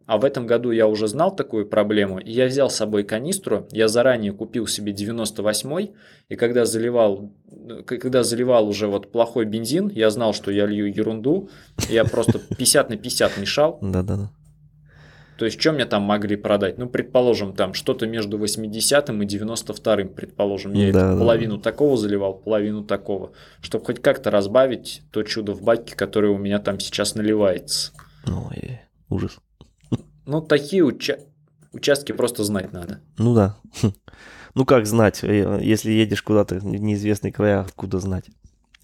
а 0.06 0.18
в 0.18 0.24
этом 0.24 0.46
году 0.46 0.70
я 0.70 0.86
уже 0.86 1.08
знал 1.08 1.34
такую 1.34 1.66
проблему, 1.66 2.18
и 2.18 2.30
я 2.30 2.46
взял 2.46 2.70
с 2.70 2.76
собой 2.76 3.04
канистру, 3.04 3.66
я 3.70 3.88
заранее 3.88 4.32
купил 4.32 4.66
себе 4.66 4.92
98 4.92 5.88
и 6.28 6.36
когда 6.36 6.64
заливал, 6.64 7.32
когда 7.86 8.22
заливал 8.22 8.68
уже 8.68 8.86
вот 8.86 9.12
плохой 9.12 9.44
бензин, 9.44 9.88
я 9.88 10.10
знал, 10.10 10.34
что 10.34 10.50
я 10.50 10.66
лью 10.66 10.86
ерунду, 10.86 11.48
я 11.88 12.04
просто 12.04 12.38
50 12.38 12.90
на 12.90 12.96
50 12.96 13.38
мешал. 13.38 13.78
Да-да-да. 13.80 14.30
То 15.36 15.46
есть, 15.46 15.60
что 15.60 15.72
мне 15.72 15.84
там 15.84 16.02
могли 16.02 16.36
продать? 16.36 16.78
Ну, 16.78 16.88
предположим, 16.88 17.54
там 17.54 17.74
что-то 17.74 18.06
между 18.06 18.38
80 18.38 19.10
и 19.10 19.24
92 19.24 19.96
предположим. 20.04 20.72
Я 20.74 20.92
Да, 20.92 21.14
да. 21.14 21.18
половину 21.18 21.58
такого 21.58 21.96
заливал, 21.96 22.34
половину 22.34 22.84
такого. 22.84 23.32
Чтобы 23.60 23.84
хоть 23.84 24.00
как-то 24.00 24.30
разбавить 24.30 25.02
то 25.10 25.22
чудо 25.24 25.52
в 25.52 25.62
баке, 25.62 25.96
которое 25.96 26.28
у 26.28 26.38
меня 26.38 26.60
там 26.60 26.78
сейчас 26.78 27.16
наливается. 27.16 27.92
Ой, 28.26 28.80
ужас. 29.10 29.38
Ну, 30.26 30.40
такие 30.40 30.82
уча- 30.82 31.20
участки 31.72 32.12
просто 32.12 32.44
знать 32.44 32.72
надо. 32.72 33.00
Ну 33.18 33.34
да. 33.34 33.56
Ну 34.56 34.64
как 34.64 34.86
знать, 34.86 35.24
э, 35.24 35.58
если 35.62 35.90
едешь 35.90 36.22
куда-то 36.22 36.60
в 36.60 36.64
неизвестные 36.64 37.32
края, 37.32 37.62
откуда 37.62 37.98
знать? 37.98 38.26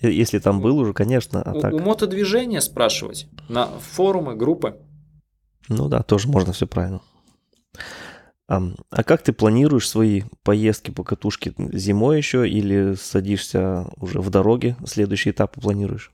Э, 0.00 0.10
Если 0.10 0.40
там 0.40 0.60
был 0.60 0.76
уже, 0.78 0.92
конечно, 0.92 1.42
а 1.42 1.52
У, 1.52 1.60
так, 1.60 1.72
у 1.72 1.78
мотодвижения 1.78 2.58
спрашивать 2.58 3.28
на 3.48 3.66
форумы, 3.78 4.34
группы. 4.34 4.80
ну 5.68 5.88
да, 5.88 6.02
тоже 6.02 6.26
можно 6.26 6.52
все 6.52 6.66
правильно. 6.66 7.00
Ам, 8.48 8.74
А 8.90 9.04
как 9.04 9.22
ты 9.22 9.32
планируешь 9.32 9.88
свои 9.88 10.22
поездки 10.42 10.90
по 10.90 11.04
катушке 11.04 11.54
зимой 11.72 12.16
еще 12.16 12.48
или 12.48 12.94
садишься 12.94 13.86
уже 13.96 14.20
в 14.20 14.28
дороге, 14.30 14.76
следующий 14.84 15.30
этап 15.30 15.54
планируешь? 15.60 16.10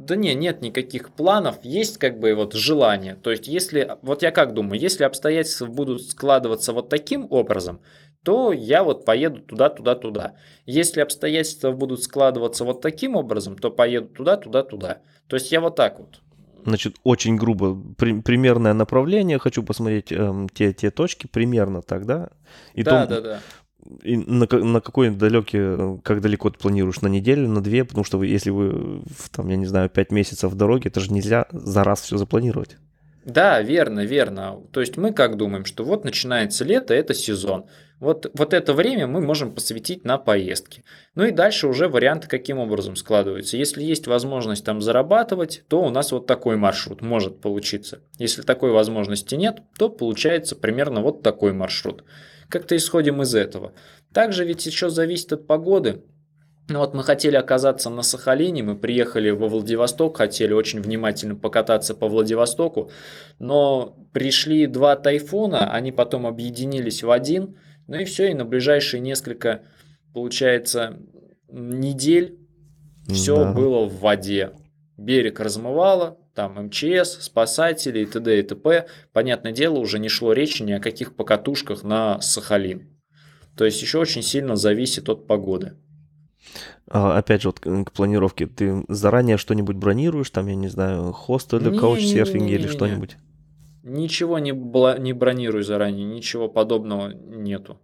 Да 0.00 0.16
не, 0.16 0.34
нет 0.34 0.62
никаких 0.62 1.10
планов, 1.10 1.58
есть 1.62 1.98
как 1.98 2.18
бы 2.18 2.34
вот 2.34 2.54
желание. 2.54 3.16
То 3.16 3.30
есть, 3.30 3.46
если, 3.48 3.98
вот 4.00 4.22
я 4.22 4.30
как 4.30 4.54
думаю, 4.54 4.80
если 4.80 5.04
обстоятельства 5.04 5.66
будут 5.66 6.02
складываться 6.02 6.72
вот 6.72 6.88
таким 6.88 7.26
образом, 7.30 7.80
то 8.24 8.50
я 8.52 8.82
вот 8.82 9.04
поеду 9.04 9.40
туда, 9.42 9.68
туда, 9.68 9.94
туда. 9.94 10.34
Если 10.64 11.00
обстоятельства 11.02 11.72
будут 11.72 12.02
складываться 12.02 12.64
вот 12.64 12.80
таким 12.80 13.14
образом, 13.14 13.58
то 13.58 13.70
поеду 13.70 14.08
туда, 14.08 14.38
туда, 14.38 14.62
туда. 14.62 14.98
То 15.26 15.36
есть 15.36 15.52
я 15.52 15.60
вот 15.60 15.76
так 15.76 15.98
вот. 15.98 16.20
Значит, 16.64 16.96
очень 17.04 17.36
грубо, 17.36 17.76
при- 17.98 18.22
примерное 18.22 18.72
направление, 18.72 19.38
хочу 19.38 19.62
посмотреть 19.62 20.12
эм, 20.12 20.48
те, 20.48 20.72
те 20.72 20.90
точки, 20.90 21.26
примерно 21.26 21.82
так, 21.82 22.06
да? 22.06 22.30
И 22.72 22.82
да, 22.82 23.06
то- 23.06 23.14
да, 23.14 23.20
да. 23.20 23.40
И 24.02 24.16
на, 24.16 24.46
на 24.50 24.80
какой 24.80 25.10
далекий, 25.10 25.58
э, 25.60 25.98
как 26.02 26.20
далеко 26.20 26.50
ты 26.50 26.58
планируешь? 26.58 27.00
На 27.00 27.08
неделю, 27.08 27.48
на 27.48 27.62
две? 27.62 27.84
Потому 27.84 28.04
что 28.04 28.18
вы, 28.18 28.26
если 28.26 28.50
вы, 28.50 29.02
там, 29.32 29.48
я 29.48 29.56
не 29.56 29.66
знаю, 29.66 29.88
пять 29.90 30.12
месяцев 30.12 30.52
в 30.52 30.56
дороге, 30.56 30.88
это 30.90 31.00
же 31.00 31.12
нельзя 31.12 31.46
за 31.52 31.84
раз 31.84 32.02
все 32.02 32.16
запланировать. 32.16 32.76
Да, 33.24 33.60
верно, 33.60 34.04
верно. 34.04 34.60
То 34.72 34.80
есть 34.80 34.96
мы 34.96 35.12
как 35.12 35.36
думаем, 35.36 35.64
что 35.64 35.84
вот 35.84 36.04
начинается 36.04 36.64
лето, 36.64 36.94
это 36.94 37.14
сезон. 37.14 37.66
Вот, 37.98 38.30
вот 38.32 38.54
это 38.54 38.72
время 38.72 39.06
мы 39.06 39.20
можем 39.20 39.52
посвятить 39.52 40.04
на 40.04 40.16
поездки. 40.16 40.84
Ну 41.14 41.24
и 41.24 41.30
дальше 41.30 41.68
уже 41.68 41.86
варианты 41.86 42.28
каким 42.28 42.58
образом 42.58 42.96
складываются. 42.96 43.58
Если 43.58 43.82
есть 43.82 44.06
возможность 44.06 44.64
там 44.64 44.80
зарабатывать, 44.80 45.64
то 45.68 45.82
у 45.82 45.90
нас 45.90 46.10
вот 46.10 46.26
такой 46.26 46.56
маршрут 46.56 47.02
может 47.02 47.42
получиться. 47.42 48.00
Если 48.18 48.40
такой 48.40 48.70
возможности 48.70 49.34
нет, 49.34 49.60
то 49.78 49.90
получается 49.90 50.56
примерно 50.56 51.02
вот 51.02 51.22
такой 51.22 51.52
маршрут. 51.52 52.04
Как-то 52.50 52.76
исходим 52.76 53.22
из 53.22 53.34
этого. 53.34 53.72
Также 54.12 54.44
ведь 54.44 54.66
еще 54.66 54.90
зависит 54.90 55.32
от 55.32 55.46
погоды. 55.46 56.02
Ну 56.68 56.78
вот 56.78 56.94
мы 56.94 57.02
хотели 57.02 57.34
оказаться 57.36 57.90
на 57.90 58.02
Сахалине, 58.02 58.62
мы 58.62 58.76
приехали 58.76 59.30
во 59.30 59.48
Владивосток, 59.48 60.18
хотели 60.18 60.52
очень 60.52 60.80
внимательно 60.80 61.34
покататься 61.34 61.94
по 61.96 62.06
Владивостоку, 62.08 62.90
но 63.40 63.96
пришли 64.12 64.66
два 64.68 64.94
тайфуна, 64.94 65.72
они 65.72 65.90
потом 65.90 66.26
объединились 66.26 67.02
в 67.02 67.10
один, 67.10 67.56
ну 67.88 67.96
и 67.96 68.04
все, 68.04 68.30
и 68.30 68.34
на 68.34 68.44
ближайшие 68.44 69.00
несколько, 69.00 69.62
получается, 70.14 70.98
недель 71.48 72.38
все 73.08 73.34
Да. 73.36 73.52
было 73.52 73.86
в 73.86 73.98
воде. 73.98 74.52
Берег 74.96 75.40
размывало, 75.40 76.18
там 76.34 76.66
МЧС, 76.66 77.22
спасатели 77.22 78.00
и 78.00 78.06
т.д. 78.06 78.38
и 78.38 78.42
т.п. 78.42 78.86
Понятное 79.12 79.52
дело, 79.52 79.78
уже 79.78 79.98
не 79.98 80.08
шло 80.08 80.32
речи 80.32 80.62
ни 80.62 80.72
о 80.72 80.80
каких 80.80 81.14
покатушках 81.14 81.82
на 81.82 82.20
Сахалин. 82.20 82.88
То 83.56 83.64
есть 83.64 83.82
еще 83.82 83.98
очень 83.98 84.22
сильно 84.22 84.56
зависит 84.56 85.08
от 85.08 85.26
погоды. 85.26 85.74
А, 86.88 87.18
опять 87.18 87.42
же, 87.42 87.48
вот 87.48 87.60
к, 87.60 87.92
планировке, 87.92 88.46
ты 88.46 88.84
заранее 88.88 89.36
что-нибудь 89.36 89.76
бронируешь, 89.76 90.30
там, 90.30 90.46
я 90.46 90.54
не 90.54 90.68
знаю, 90.68 91.12
хостел 91.12 91.58
или 91.58 91.76
каучсерфинг 91.76 92.48
или 92.50 92.66
что-нибудь? 92.66 93.16
Ничего 93.82 94.38
не, 94.38 94.52
бла- 94.52 95.00
не 95.00 95.12
бронирую 95.12 95.64
заранее, 95.64 96.04
ничего 96.04 96.48
подобного 96.48 97.12
нету. 97.12 97.78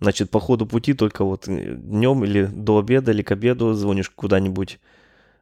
Значит, 0.00 0.30
по 0.30 0.40
ходу 0.40 0.66
пути 0.66 0.94
только 0.94 1.24
вот 1.24 1.44
днем 1.46 2.24
или 2.24 2.46
до 2.46 2.78
обеда, 2.78 3.10
или 3.10 3.22
к 3.22 3.32
обеду 3.32 3.72
звонишь 3.74 4.10
куда-нибудь 4.10 4.78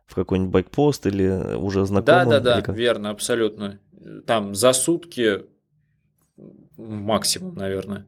в 0.07 0.15
какой-нибудь 0.15 0.53
байкпост 0.53 1.07
или 1.07 1.55
уже 1.57 1.81
Да, 1.81 1.87
знакомым? 1.87 2.31
да, 2.31 2.41
да, 2.41 2.63
как? 2.63 2.77
верно, 2.77 3.11
абсолютно. 3.11 3.81
Там 4.27 4.55
за 4.55 4.73
сутки 4.73 5.45
максимум, 6.77 7.55
наверное. 7.57 8.07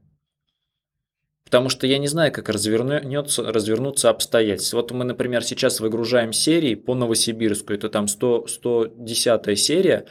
Потому 1.45 1.71
что 1.71 1.87
я 1.87 1.97
не 1.99 2.09
знаю, 2.09 2.31
как 2.31 2.51
развернется, 2.51 3.43
развернутся 3.51 4.11
обстоятельства. 4.11 4.77
Вот 4.79 4.91
мы, 4.93 5.05
например, 5.05 5.43
сейчас 5.43 5.81
выгружаем 5.81 6.33
серии 6.35 6.75
по 6.75 6.95
Новосибирску. 6.95 7.73
Это 7.73 7.89
там 7.89 8.07
100, 8.07 8.47
110 8.49 9.59
серия. 9.59 10.05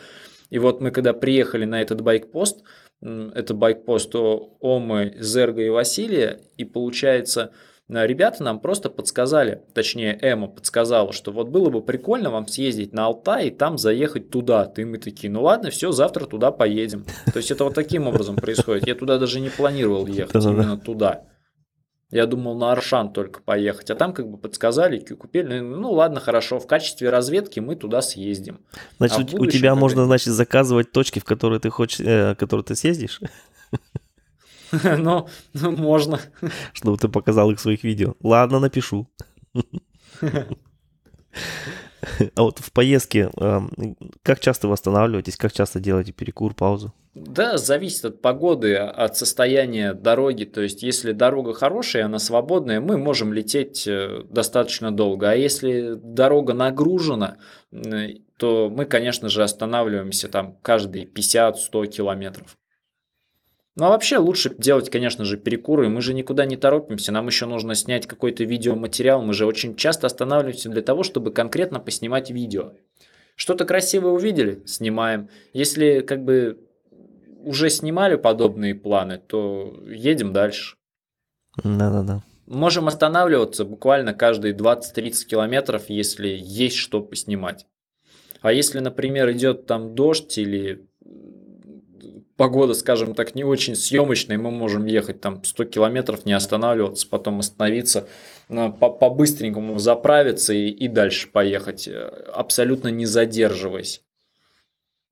И 0.49 0.57
вот 0.57 0.81
мы 0.81 0.89
когда 0.89 1.13
приехали 1.13 1.65
на 1.65 1.79
этот 1.79 2.01
байкпост, 2.01 2.63
это 3.01 3.53
байкпост 3.53 4.15
Омы, 4.15 5.15
Зерга 5.19 5.61
и 5.61 5.69
Василия, 5.69 6.41
и 6.57 6.65
получается, 6.65 7.51
ребята 7.89 8.43
нам 8.43 8.59
просто 8.59 8.89
подсказали, 8.89 9.61
точнее 9.73 10.17
Эма 10.21 10.47
подсказала, 10.47 11.13
что 11.13 11.31
вот 11.31 11.47
было 11.49 11.69
бы 11.69 11.81
прикольно 11.81 12.29
вам 12.29 12.45
съездить 12.47 12.91
на 12.93 13.05
Алтай 13.05 13.47
и 13.47 13.51
там 13.51 13.77
заехать 13.77 14.29
туда. 14.29 14.71
И 14.75 14.83
мы 14.83 14.97
такие, 14.97 15.31
ну 15.31 15.43
ладно, 15.43 15.69
все, 15.69 15.91
завтра 15.93 16.25
туда 16.25 16.51
поедем. 16.51 17.05
То 17.31 17.37
есть 17.37 17.49
это 17.49 17.63
вот 17.63 17.75
таким 17.75 18.05
образом 18.07 18.35
происходит. 18.35 18.87
Я 18.87 18.95
туда 18.95 19.17
даже 19.17 19.39
не 19.39 19.49
планировал 19.49 20.05
ехать, 20.07 20.33
именно 20.43 20.77
туда. 20.77 21.23
Я 22.09 22.25
думал 22.25 22.57
на 22.57 22.71
Аршан 22.71 23.11
только 23.11 23.41
поехать, 23.41 23.89
а 23.89 23.95
там 23.95 24.13
как 24.13 24.29
бы 24.29 24.37
подсказали, 24.37 24.99
ку- 24.99 25.17
купили. 25.17 25.59
Ну 25.59 25.91
ладно, 25.91 26.21
хорошо, 26.21 26.57
в 26.59 26.65
качестве 26.65 27.09
разведки 27.09 27.59
мы 27.59 27.75
туда 27.75 28.01
съездим. 28.01 28.61
Значит, 28.97 29.33
А 29.33 29.37
у- 29.37 29.45
тебя 29.45 29.75
можно, 29.75 30.05
значит, 30.05 30.33
заказывать 30.33 30.91
точки, 30.93 31.19
в 31.19 31.25
которые 31.25 31.59
ты 31.59 31.69
хочешь, 31.69 31.99
э, 31.99 32.31
в 32.33 32.35
которые 32.35 32.63
ты 32.63 32.75
съездишь, 32.75 33.19
Но 34.97 35.27
ну, 35.53 35.71
можно. 35.71 36.19
чтобы 36.73 36.97
ты 36.97 37.07
показал 37.07 37.51
их 37.51 37.59
в 37.59 37.61
своих 37.61 37.83
видео. 37.83 38.15
Ладно, 38.21 38.59
напишу. 38.59 39.07
А 42.35 42.43
вот 42.43 42.59
в 42.59 42.71
поездке, 42.71 43.29
эм, 43.37 43.97
как 44.23 44.39
часто 44.39 44.67
вы 44.67 44.73
останавливаетесь, 44.73 45.35
как 45.35 45.51
часто 45.53 45.79
делаете 45.79 46.13
перекур, 46.13 46.53
паузу? 46.53 46.93
Да, 47.15 47.57
зависит 47.57 48.05
от 48.05 48.21
погоды, 48.21 48.75
от 48.75 49.17
состояния 49.17 49.93
дороги. 49.93 50.43
То 50.45 50.61
есть, 50.61 50.83
если 50.83 51.11
дорога 51.11 51.53
хорошая, 51.53 52.05
она 52.05 52.19
свободная, 52.19 52.79
мы 52.79 52.97
можем 52.97 53.33
лететь 53.33 53.87
э, 53.87 54.23
достаточно 54.29 54.91
долго. 54.91 55.31
А 55.31 55.35
если 55.35 55.95
дорога 55.95 56.53
нагружена, 56.53 57.37
то 58.37 58.69
мы, 58.69 58.85
конечно 58.85 59.29
же, 59.29 59.43
останавливаемся 59.43 60.27
там 60.29 60.57
каждые 60.61 61.05
50-100 61.05 61.87
километров. 61.87 62.55
Ну 63.77 63.85
а 63.85 63.89
вообще 63.89 64.17
лучше 64.17 64.53
делать, 64.57 64.89
конечно 64.89 65.23
же, 65.23 65.37
перекуры. 65.37 65.87
Мы 65.87 66.01
же 66.01 66.15
никуда 66.15 66.45
не 66.45 66.57
торопимся. 66.57 67.11
Нам 67.11 67.27
еще 67.27 67.45
нужно 67.45 67.75
снять 67.75 68.07
какой-то 68.07 68.43
видеоматериал. 68.43 69.21
Мы 69.21 69.35
же 69.35 69.45
очень 69.45 69.75
часто 69.75 70.07
останавливаемся 70.07 70.69
для 70.69 70.81
того, 70.81 71.03
чтобы 71.03 71.31
конкретно 71.31 71.79
поснимать 71.79 72.31
видео. 72.31 72.73
Что-то 73.35 73.65
красивое 73.65 74.13
увидели, 74.13 74.63
снимаем. 74.65 75.29
Если 75.53 75.99
как 75.99 76.23
бы 76.23 76.59
уже 77.43 77.69
снимали 77.69 78.15
подобные 78.15 78.73
планы, 78.73 79.19
то 79.19 79.79
едем 79.87 80.33
дальше. 80.33 80.75
Да-да-да. 81.63 82.23
Можем 82.47 82.87
останавливаться 82.87 83.63
буквально 83.63 84.15
каждые 84.15 84.55
20-30 84.55 85.25
километров, 85.29 85.83
если 85.87 86.29
есть 86.29 86.77
что 86.77 86.99
поснимать. 87.01 87.67
А 88.41 88.51
если, 88.51 88.79
например, 88.79 89.31
идет 89.33 89.67
там 89.67 89.93
дождь 89.93 90.35
или 90.39 90.87
погода, 92.37 92.73
скажем 92.75 93.13
так, 93.15 93.35
не 93.35 93.43
очень 93.43 93.75
съемочная, 93.75 94.37
мы 94.37 94.51
можем 94.51 94.85
ехать 94.85 95.19
там 95.19 95.43
100 95.43 95.65
километров, 95.65 96.25
не 96.25 96.33
останавливаться, 96.33 97.07
потом 97.09 97.39
остановиться, 97.39 98.07
по-быстренькому 98.47 99.77
заправиться 99.79 100.53
и, 100.53 100.69
и 100.69 100.87
дальше 100.87 101.27
поехать, 101.27 101.87
э, 101.87 102.07
абсолютно 102.33 102.89
не 102.89 103.05
задерживаясь. 103.05 104.03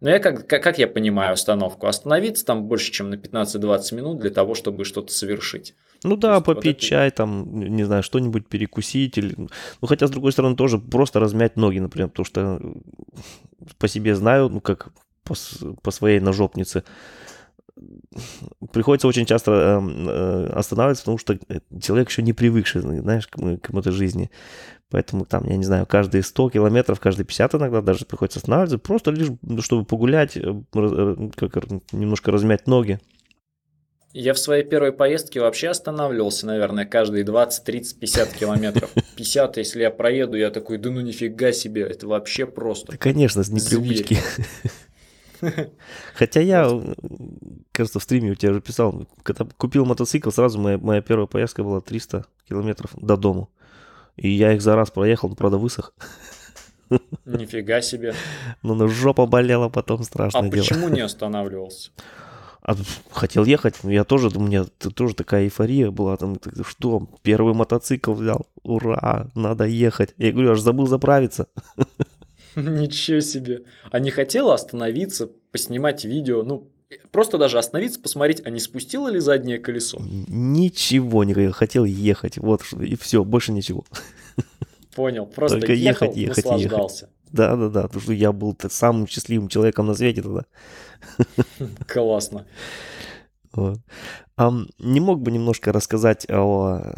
Но 0.01 0.09
я 0.09 0.19
как, 0.19 0.45
как, 0.47 0.61
как 0.61 0.78
я 0.78 0.88
понимаю 0.88 1.34
остановку? 1.34 1.88
Остановиться 1.88 2.45
там 2.45 2.65
больше, 2.65 2.91
чем 2.91 3.09
на 3.09 3.15
15-20 3.15 3.95
минут 3.95 4.19
для 4.19 4.30
того, 4.30 4.53
чтобы 4.53 4.86
что-то 4.86 5.11
совершить. 5.11 5.73
Ну 6.03 6.17
да, 6.17 6.36
есть 6.36 6.45
вот 6.45 6.57
попить 6.57 6.78
это- 6.78 6.86
чай, 6.86 7.11
там, 7.11 7.59
не 7.59 7.84
знаю, 7.84 8.03
что-нибудь 8.03 8.47
перекусить. 8.47 9.17
Или... 9.17 9.36
Ну, 9.38 9.88
хотя, 9.88 10.05
с 10.07 10.11
другой 10.11 10.32
стороны, 10.32 10.55
тоже 10.55 10.78
просто 10.78 11.19
размять 11.19 11.55
ноги, 11.55 11.80
например, 11.80 12.09
потому 12.09 12.26
что 12.26 12.59
э, 12.61 13.67
по 13.80 13.88
себе 13.88 14.15
знаю, 14.15 14.49
ну, 14.49 14.61
как 14.61 14.89
по, 15.26 15.36
по 15.82 15.91
своей 15.91 16.19
ножопнице, 16.19 16.84
приходится 18.71 19.07
очень 19.07 19.26
часто 19.26 19.51
эм, 19.51 20.07
э, 20.07 20.47
останавливаться, 20.53 21.03
потому 21.03 21.17
что 21.17 21.38
человек 21.82 22.09
еще 22.09 22.21
не 22.21 22.34
привыкший, 22.34 22.82
знаешь, 22.82 23.28
к, 23.28 23.38
к 23.38 23.73
этой 23.73 23.91
жизни. 23.91 24.32
Поэтому 24.89 25.26
там, 25.26 25.45
я 25.45 25.57
не 25.57 25.65
знаю, 25.65 25.86
каждые 25.86 26.23
100 26.23 26.51
километров, 26.51 26.99
каждые 26.99 27.26
50 27.26 27.55
иногда 27.55 27.82
даже 27.82 28.05
приходится 28.05 28.39
останавливаться, 28.39 28.78
просто 28.78 29.11
лишь 29.11 29.28
чтобы 29.63 29.84
погулять, 29.84 30.38
э, 30.38 30.41
э, 30.73 31.30
как, 31.36 31.65
немножко 31.91 32.32
размять 32.32 32.67
ноги. 32.67 32.99
Я 34.17 34.34
в 34.34 34.39
своей 34.39 34.63
первой 34.63 34.93
поездке 34.93 35.41
вообще 35.41 35.67
останавливался, 35.67 36.45
наверное, 36.45 36.86
каждые 36.86 37.26
20, 37.26 37.65
30, 37.65 37.99
50 37.99 38.30
километров. 38.30 38.89
50, 39.17 39.57
если 39.57 39.82
я 39.82 39.91
проеду, 39.91 40.38
я 40.38 40.51
такой, 40.51 40.78
да 40.78 40.89
ну 40.89 41.01
нифига 41.01 41.51
себе, 41.51 41.82
это 41.82 42.07
вообще 42.07 42.45
просто. 42.45 42.93
Да, 42.93 42.97
конечно, 42.97 43.43
с 43.43 43.49
непривычки. 43.49 44.17
Хотя 46.16 46.41
я, 46.41 46.70
кажется, 47.72 48.00
в 48.00 48.04
стриме 48.04 48.32
у 48.32 48.36
тебя 48.36 48.52
уже 48.52 48.62
писал, 48.62 49.08
когда 49.24 49.46
купил 49.58 49.86
мотоцикл, 49.86 50.30
сразу 50.30 50.60
моя, 50.60 50.78
моя 50.78 51.02
первая 51.02 51.28
поездка 51.28 51.64
была 51.64 51.82
300 51.82 52.26
километров 52.48 52.91
до 52.96 53.18
дому. 53.18 53.50
И 54.16 54.30
я 54.30 54.54
их 54.54 54.62
за 54.62 54.76
раз 54.76 54.91
проехал, 54.91 55.30
но, 55.30 55.36
правда, 55.36 55.58
высох. 55.58 55.93
Нифига 57.26 57.82
себе. 57.82 58.14
Ну, 58.64 58.76
ну 58.76 58.88
жопа 58.88 59.26
болела 59.26 59.70
потом, 59.70 60.04
страшно 60.04 60.39
а 60.39 60.43
дело. 60.43 60.62
Почему 60.62 60.89
не 60.89 61.02
останавливался? 61.02 61.91
А, 62.62 62.76
хотел 63.12 63.46
ехать, 63.46 63.76
я 63.84 64.04
тоже, 64.04 64.30
у 64.30 64.39
меня 64.39 64.66
тоже 64.96 65.14
такая 65.14 65.43
эйфория 65.43 65.91
была, 65.91 66.18
там, 66.18 66.38
что, 66.68 67.08
первый 67.22 67.54
мотоцикл 67.54 68.14
взял, 68.14 68.48
ура, 68.64 69.30
надо 69.36 69.66
ехать. 69.66 70.16
Я 70.18 70.32
говорю, 70.32 70.54
аж 70.54 70.60
забыл 70.60 70.88
заправиться. 70.88 71.48
Ничего 72.62 73.20
себе. 73.20 73.64
А 73.91 73.99
не 73.99 74.12
хотела 74.12 74.53
остановиться, 74.53 75.30
поснимать 75.51 76.06
видео, 76.06 76.43
ну, 76.43 76.70
просто 77.12 77.38
даже 77.38 77.58
остановиться, 77.58 77.99
посмотреть, 77.99 78.41
а 78.45 78.49
не 78.49 78.60
спустило 78.60 79.10
ли 79.10 79.20
заднее 79.20 79.60
колесо? 79.60 79.99
Ничего 79.99 81.24
не 81.24 81.34
хотел, 81.34 81.51
хотел 81.51 81.86
ехать, 81.86 82.38
вот, 82.38 82.62
и 82.80 82.95
все, 82.95 83.24
больше 83.24 83.51
ничего. 83.51 83.86
Понял, 84.95 85.26
просто 85.26 85.60
Только 85.60 85.74
ехал, 85.74 86.08
ехать, 86.08 86.18
ехать, 86.18 86.45
наслаждался. 86.45 87.06
Ехать. 87.06 87.16
Да, 87.32 87.56
да, 87.58 87.68
да, 87.68 87.82
потому 87.84 88.01
что 88.01 88.14
я 88.14 88.32
был 88.32 88.56
самым 88.70 89.08
счастливым 89.08 89.49
человеком 89.49 89.88
на 89.88 89.93
свете 89.93 90.22
тогда. 90.22 90.45
Классно. 91.86 92.45
Вот. 93.56 93.80
А 94.38 94.51
не 94.80 94.99
мог 94.99 95.22
бы 95.22 95.32
немножко 95.32 95.72
рассказать 95.72 96.30
о, 96.30 96.93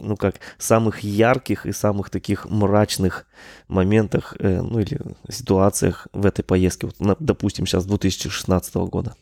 ну 0.00 0.16
как, 0.16 0.36
самых 0.58 1.00
ярких 1.00 1.66
и 1.66 1.72
самых 1.72 2.10
таких 2.10 2.46
мрачных 2.50 3.26
моментах, 3.68 4.36
э, 4.40 4.60
ну 4.60 4.80
или 4.80 4.98
ситуациях 5.30 6.08
в 6.12 6.26
этой 6.26 6.42
поездке, 6.42 6.88
вот, 6.88 7.16
допустим, 7.20 7.66
сейчас 7.66 7.86
2016 7.86 8.74
года? 8.74 9.14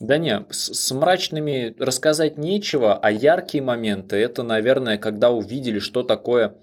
Да 0.00 0.16
не, 0.16 0.46
с, 0.50 0.72
с 0.72 0.94
мрачными 0.94 1.74
рассказать 1.78 2.38
нечего, 2.38 2.96
а 2.96 3.10
яркие 3.10 3.62
моменты 3.62 4.16
это, 4.16 4.42
наверное, 4.42 4.96
когда 4.96 5.30
увидели, 5.30 5.78
что 5.78 6.02
такое 6.02 6.54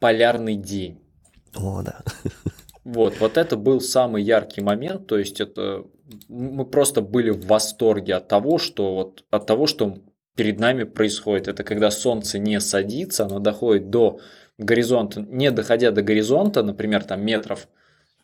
полярный 0.00 0.56
день. 0.56 1.00
О, 1.54 1.82
да. 1.82 2.00
Вот, 2.84 3.20
вот 3.20 3.36
это 3.36 3.56
был 3.56 3.80
самый 3.80 4.24
яркий 4.24 4.60
момент, 4.60 5.06
то 5.06 5.16
есть 5.16 5.40
это 5.40 5.84
мы 6.28 6.64
просто 6.64 7.00
были 7.00 7.30
в 7.30 7.46
восторге 7.46 8.14
от 8.14 8.28
того, 8.28 8.58
что 8.58 8.94
вот 8.94 9.24
от 9.30 9.46
того, 9.46 9.66
что 9.66 9.98
перед 10.34 10.58
нами 10.58 10.84
происходит. 10.84 11.48
Это 11.48 11.64
когда 11.64 11.90
солнце 11.90 12.38
не 12.38 12.60
садится, 12.60 13.24
оно 13.24 13.38
доходит 13.38 13.90
до 13.90 14.20
горизонта, 14.58 15.20
не 15.20 15.50
доходя 15.50 15.90
до 15.90 16.02
горизонта, 16.02 16.62
например, 16.62 17.04
там 17.04 17.24
метров, 17.24 17.68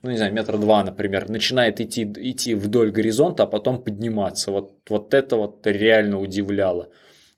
ну 0.02 0.10
не 0.10 0.16
знаю, 0.16 0.32
метр 0.32 0.58
два, 0.58 0.84
например, 0.84 1.28
начинает 1.28 1.80
идти, 1.80 2.04
идти 2.04 2.54
вдоль 2.54 2.90
горизонта, 2.90 3.42
а 3.42 3.46
потом 3.46 3.82
подниматься. 3.82 4.50
Вот, 4.50 4.74
вот 4.88 5.14
это 5.14 5.36
вот 5.36 5.66
реально 5.66 6.20
удивляло. 6.20 6.88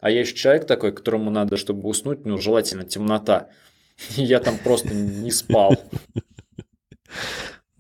А 0.00 0.10
я 0.10 0.20
еще 0.20 0.34
человек 0.34 0.66
такой, 0.66 0.92
которому 0.92 1.30
надо, 1.30 1.56
чтобы 1.56 1.88
уснуть, 1.88 2.24
ну, 2.24 2.38
желательно 2.38 2.84
темнота. 2.84 3.48
Я 4.16 4.40
там 4.40 4.56
просто 4.58 4.94
не 4.94 5.30
спал. 5.30 5.74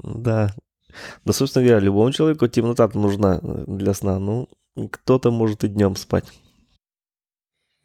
Да. 0.02 0.54
Да, 1.24 1.32
собственно 1.32 1.64
говоря, 1.64 1.84
любому 1.84 2.12
человеку 2.12 2.48
темнота 2.48 2.88
нужна 2.94 3.40
для 3.42 3.94
сна. 3.94 4.18
Ну, 4.18 4.48
кто-то 4.90 5.30
может 5.30 5.64
и 5.64 5.68
днем 5.68 5.96
спать. 5.96 6.24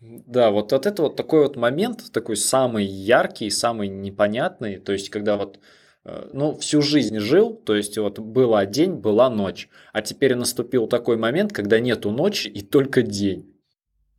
Да, 0.01 0.51
вот, 0.51 0.72
вот 0.72 0.86
это 0.86 1.01
вот 1.01 1.16
такой 1.16 1.43
вот 1.43 1.55
момент, 1.55 2.11
такой 2.11 2.38
самый 2.38 2.86
яркий, 2.86 3.49
самый 3.49 3.88
непонятный, 3.88 4.78
то 4.78 4.91
есть 4.91 5.09
когда 5.09 5.36
вот 5.36 5.59
э, 6.03 6.30
ну, 6.32 6.55
всю 6.57 6.82
жизнь 6.82 7.18
жил, 7.20 7.55
то 7.55 7.76
есть 7.76 7.97
вот 7.97 8.20
была 8.20 8.66
день, 8.66 8.95
была 8.95 9.30
ночь, 9.30 9.68
а 9.93 10.01
теперь 10.01 10.36
наступил 10.36 10.88
такой 10.88 11.18
момент, 11.18 11.53
когда 11.53 11.80
нету 11.80 12.11
ночи 12.11 12.47
и 12.47 12.61
только 12.61 13.01
день. 13.01 13.51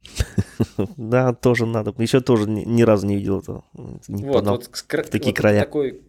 Да, 0.96 1.32
тоже 1.32 1.66
надо. 1.66 1.94
Еще 1.98 2.20
тоже 2.20 2.48
ни 2.48 2.82
разу 2.82 3.06
не 3.06 3.16
видел 3.16 3.40
этого. 3.40 3.64
вот, 3.72 4.46
вот, 4.46 4.70
такие 5.10 5.34
края. 5.34 5.60
Такой 5.60 6.02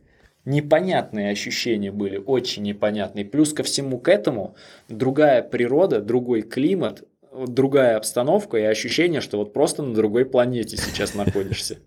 непонятные 0.47 1.29
ощущения 1.29 1.91
были, 1.91 2.17
очень 2.17 2.63
непонятные. 2.63 3.25
Плюс 3.25 3.53
ко 3.53 3.63
всему 3.63 3.99
к 3.99 4.07
этому 4.07 4.55
другая 4.87 5.41
природа, 5.41 5.99
другой 5.99 6.41
климат, 6.41 7.03
другая 7.47 7.97
обстановка 7.97 8.57
и 8.57 8.63
ощущение, 8.63 9.19
что 9.19 9.37
вот 9.37 9.51
просто 9.51 9.83
на 9.83 9.93
другой 9.93 10.25
планете 10.25 10.77
сейчас 10.77 11.13
находишься. 11.13 11.79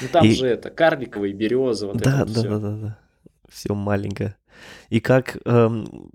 Ну 0.00 0.08
там 0.12 0.26
и... 0.26 0.32
же 0.32 0.48
это, 0.48 0.70
карликовые 0.70 1.32
березы, 1.32 1.86
вот 1.86 1.98
да, 1.98 2.22
это 2.22 2.32
да, 2.32 2.40
все. 2.40 2.48
Да, 2.50 2.58
да, 2.58 2.76
да, 2.76 2.98
все 3.48 3.74
маленькое. 3.74 4.36
И 4.90 4.98
как 4.98 5.38
эм, 5.44 6.10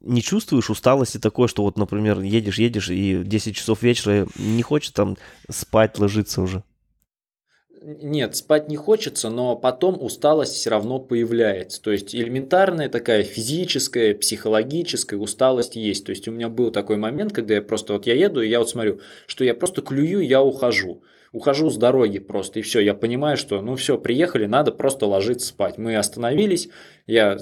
не 0.00 0.22
чувствуешь 0.22 0.70
усталости 0.70 1.18
такой, 1.18 1.48
что 1.48 1.64
вот, 1.64 1.76
например, 1.76 2.20
едешь, 2.20 2.58
едешь, 2.58 2.88
и 2.88 3.22
10 3.24 3.54
часов 3.54 3.82
вечера 3.82 4.26
не 4.36 4.62
хочешь 4.62 4.90
там 4.90 5.18
спать, 5.50 5.98
ложиться 5.98 6.40
уже? 6.40 6.64
Нет, 7.80 8.34
спать 8.34 8.68
не 8.68 8.76
хочется, 8.76 9.30
но 9.30 9.54
потом 9.54 10.02
усталость 10.02 10.54
все 10.54 10.70
равно 10.70 10.98
появляется. 10.98 11.80
То 11.80 11.92
есть 11.92 12.14
элементарная 12.14 12.88
такая 12.88 13.22
физическая, 13.22 14.14
психологическая 14.14 15.18
усталость 15.18 15.76
есть. 15.76 16.04
То 16.04 16.10
есть 16.10 16.26
у 16.26 16.32
меня 16.32 16.48
был 16.48 16.70
такой 16.70 16.96
момент, 16.96 17.32
когда 17.32 17.54
я 17.54 17.62
просто 17.62 17.92
вот 17.92 18.06
я 18.06 18.14
еду, 18.14 18.40
и 18.40 18.48
я 18.48 18.58
вот 18.58 18.68
смотрю, 18.68 19.00
что 19.26 19.44
я 19.44 19.54
просто 19.54 19.82
клюю, 19.82 20.20
я 20.20 20.42
ухожу 20.42 21.02
ухожу 21.32 21.70
с 21.70 21.76
дороги 21.76 22.18
просто, 22.18 22.58
и 22.58 22.62
все, 22.62 22.80
я 22.80 22.94
понимаю, 22.94 23.36
что 23.36 23.60
ну 23.60 23.76
все, 23.76 23.98
приехали, 23.98 24.46
надо 24.46 24.72
просто 24.72 25.06
ложиться 25.06 25.48
спать. 25.48 25.78
Мы 25.78 25.96
остановились, 25.96 26.68
я 27.08 27.38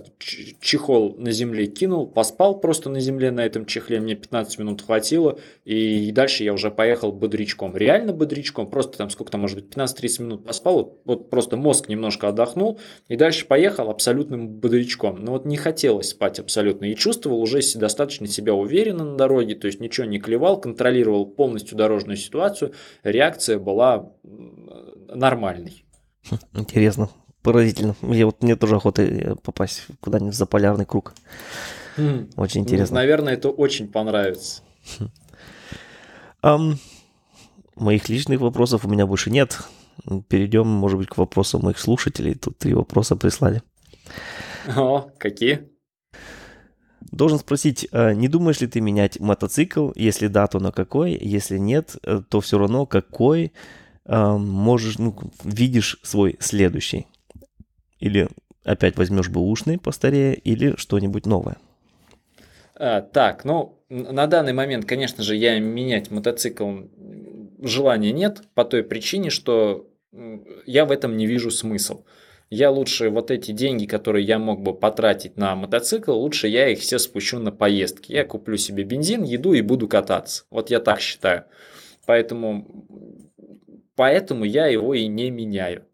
чехол 0.60 1.16
на 1.18 1.32
земле 1.32 1.66
кинул, 1.66 2.06
поспал 2.06 2.60
просто 2.60 2.88
на 2.88 3.00
земле 3.00 3.32
на 3.32 3.44
этом 3.44 3.66
чехле, 3.66 3.98
мне 3.98 4.14
15 4.14 4.60
минут 4.60 4.82
хватило, 4.82 5.40
и 5.64 6.12
дальше 6.12 6.44
я 6.44 6.52
уже 6.52 6.70
поехал 6.70 7.10
бодрячком. 7.10 7.76
Реально 7.76 8.12
бодрячком, 8.12 8.70
просто 8.70 8.96
там 8.96 9.10
сколько 9.10 9.32
там, 9.32 9.40
может 9.40 9.56
быть, 9.56 9.74
15-30 9.74 10.22
минут 10.22 10.46
поспал, 10.46 10.76
вот, 10.76 11.00
вот 11.04 11.30
просто 11.30 11.56
мозг 11.56 11.88
немножко 11.88 12.28
отдохнул, 12.28 12.78
и 13.08 13.16
дальше 13.16 13.46
поехал 13.46 13.90
абсолютным 13.90 14.48
бодрячком. 14.48 15.24
Но 15.24 15.32
вот 15.32 15.46
не 15.46 15.56
хотелось 15.56 16.10
спать 16.10 16.38
абсолютно, 16.38 16.84
и 16.84 16.94
чувствовал 16.94 17.40
уже 17.40 17.60
достаточно 17.74 18.28
себя 18.28 18.54
уверенно 18.54 19.04
на 19.04 19.16
дороге, 19.16 19.56
то 19.56 19.66
есть 19.66 19.80
ничего 19.80 20.06
не 20.06 20.20
клевал, 20.20 20.60
контролировал 20.60 21.26
полностью 21.26 21.76
дорожную 21.76 22.16
ситуацию, 22.16 22.72
реакция 23.02 23.58
была 23.58 24.12
нормальной. 25.08 25.84
Интересно. 26.54 27.10
Поразительно. 27.46 27.94
Я 28.02 28.26
вот 28.26 28.42
мне 28.42 28.56
тоже 28.56 28.74
охота 28.74 29.02
э, 29.02 29.36
попасть 29.36 29.86
куда-нибудь 30.00 30.34
в 30.34 30.36
заполярный 30.36 30.84
круг. 30.84 31.14
Mm. 31.96 32.32
Очень 32.34 32.62
интересно. 32.62 32.94
Ну, 32.94 33.00
наверное, 33.02 33.34
это 33.34 33.50
очень 33.50 33.86
понравится. 33.86 34.62
Um, 36.42 36.76
моих 37.76 38.08
личных 38.08 38.40
вопросов 38.40 38.84
у 38.84 38.88
меня 38.88 39.06
больше 39.06 39.30
нет. 39.30 39.60
Перейдем, 40.28 40.66
может 40.66 40.98
быть, 40.98 41.08
к 41.08 41.16
вопросам 41.18 41.62
моих 41.62 41.78
слушателей. 41.78 42.34
Тут 42.34 42.58
три 42.58 42.74
вопроса 42.74 43.14
прислали. 43.14 43.62
О, 44.76 45.08
какие? 45.16 45.68
Должен 47.00 47.38
спросить, 47.38 47.86
а 47.92 48.12
не 48.12 48.26
думаешь 48.26 48.60
ли 48.60 48.66
ты 48.66 48.80
менять 48.80 49.20
мотоцикл? 49.20 49.92
Если 49.94 50.26
да, 50.26 50.48
то 50.48 50.58
на 50.58 50.72
какой? 50.72 51.12
Если 51.12 51.58
нет, 51.58 51.96
э, 52.02 52.22
то 52.28 52.40
все 52.40 52.58
равно 52.58 52.86
какой 52.86 53.52
можешь, 54.08 54.98
ну, 54.98 55.16
видишь 55.42 55.98
свой 56.02 56.36
следующий? 56.38 57.06
Или 58.00 58.28
опять 58.64 58.96
возьмешь 58.96 59.28
бэушный 59.28 59.78
постарее, 59.78 60.34
или 60.34 60.74
что-нибудь 60.76 61.26
новое? 61.26 61.56
А, 62.74 63.00
так, 63.00 63.44
ну, 63.44 63.78
на 63.88 64.26
данный 64.26 64.52
момент, 64.52 64.84
конечно 64.84 65.22
же, 65.22 65.36
я 65.36 65.58
менять 65.58 66.10
мотоцикл 66.10 66.80
желания 67.62 68.12
нет, 68.12 68.42
по 68.54 68.64
той 68.64 68.82
причине, 68.82 69.30
что 69.30 69.88
я 70.66 70.84
в 70.84 70.90
этом 70.90 71.16
не 71.16 71.26
вижу 71.26 71.50
смысл. 71.50 72.04
Я 72.48 72.70
лучше 72.70 73.10
вот 73.10 73.30
эти 73.32 73.50
деньги, 73.50 73.86
которые 73.86 74.24
я 74.24 74.38
мог 74.38 74.62
бы 74.62 74.72
потратить 74.72 75.36
на 75.36 75.56
мотоцикл, 75.56 76.12
лучше 76.12 76.46
я 76.46 76.68
их 76.68 76.78
все 76.78 76.98
спущу 76.98 77.40
на 77.40 77.50
поездки. 77.50 78.12
Я 78.12 78.24
куплю 78.24 78.56
себе 78.56 78.84
бензин, 78.84 79.24
еду 79.24 79.52
и 79.52 79.62
буду 79.62 79.88
кататься. 79.88 80.44
Вот 80.50 80.70
я 80.70 80.78
так 80.78 81.00
считаю. 81.00 81.44
Поэтому, 82.06 82.86
поэтому 83.96 84.44
я 84.44 84.66
его 84.66 84.94
и 84.94 85.08
не 85.08 85.30
меняю. 85.30 85.86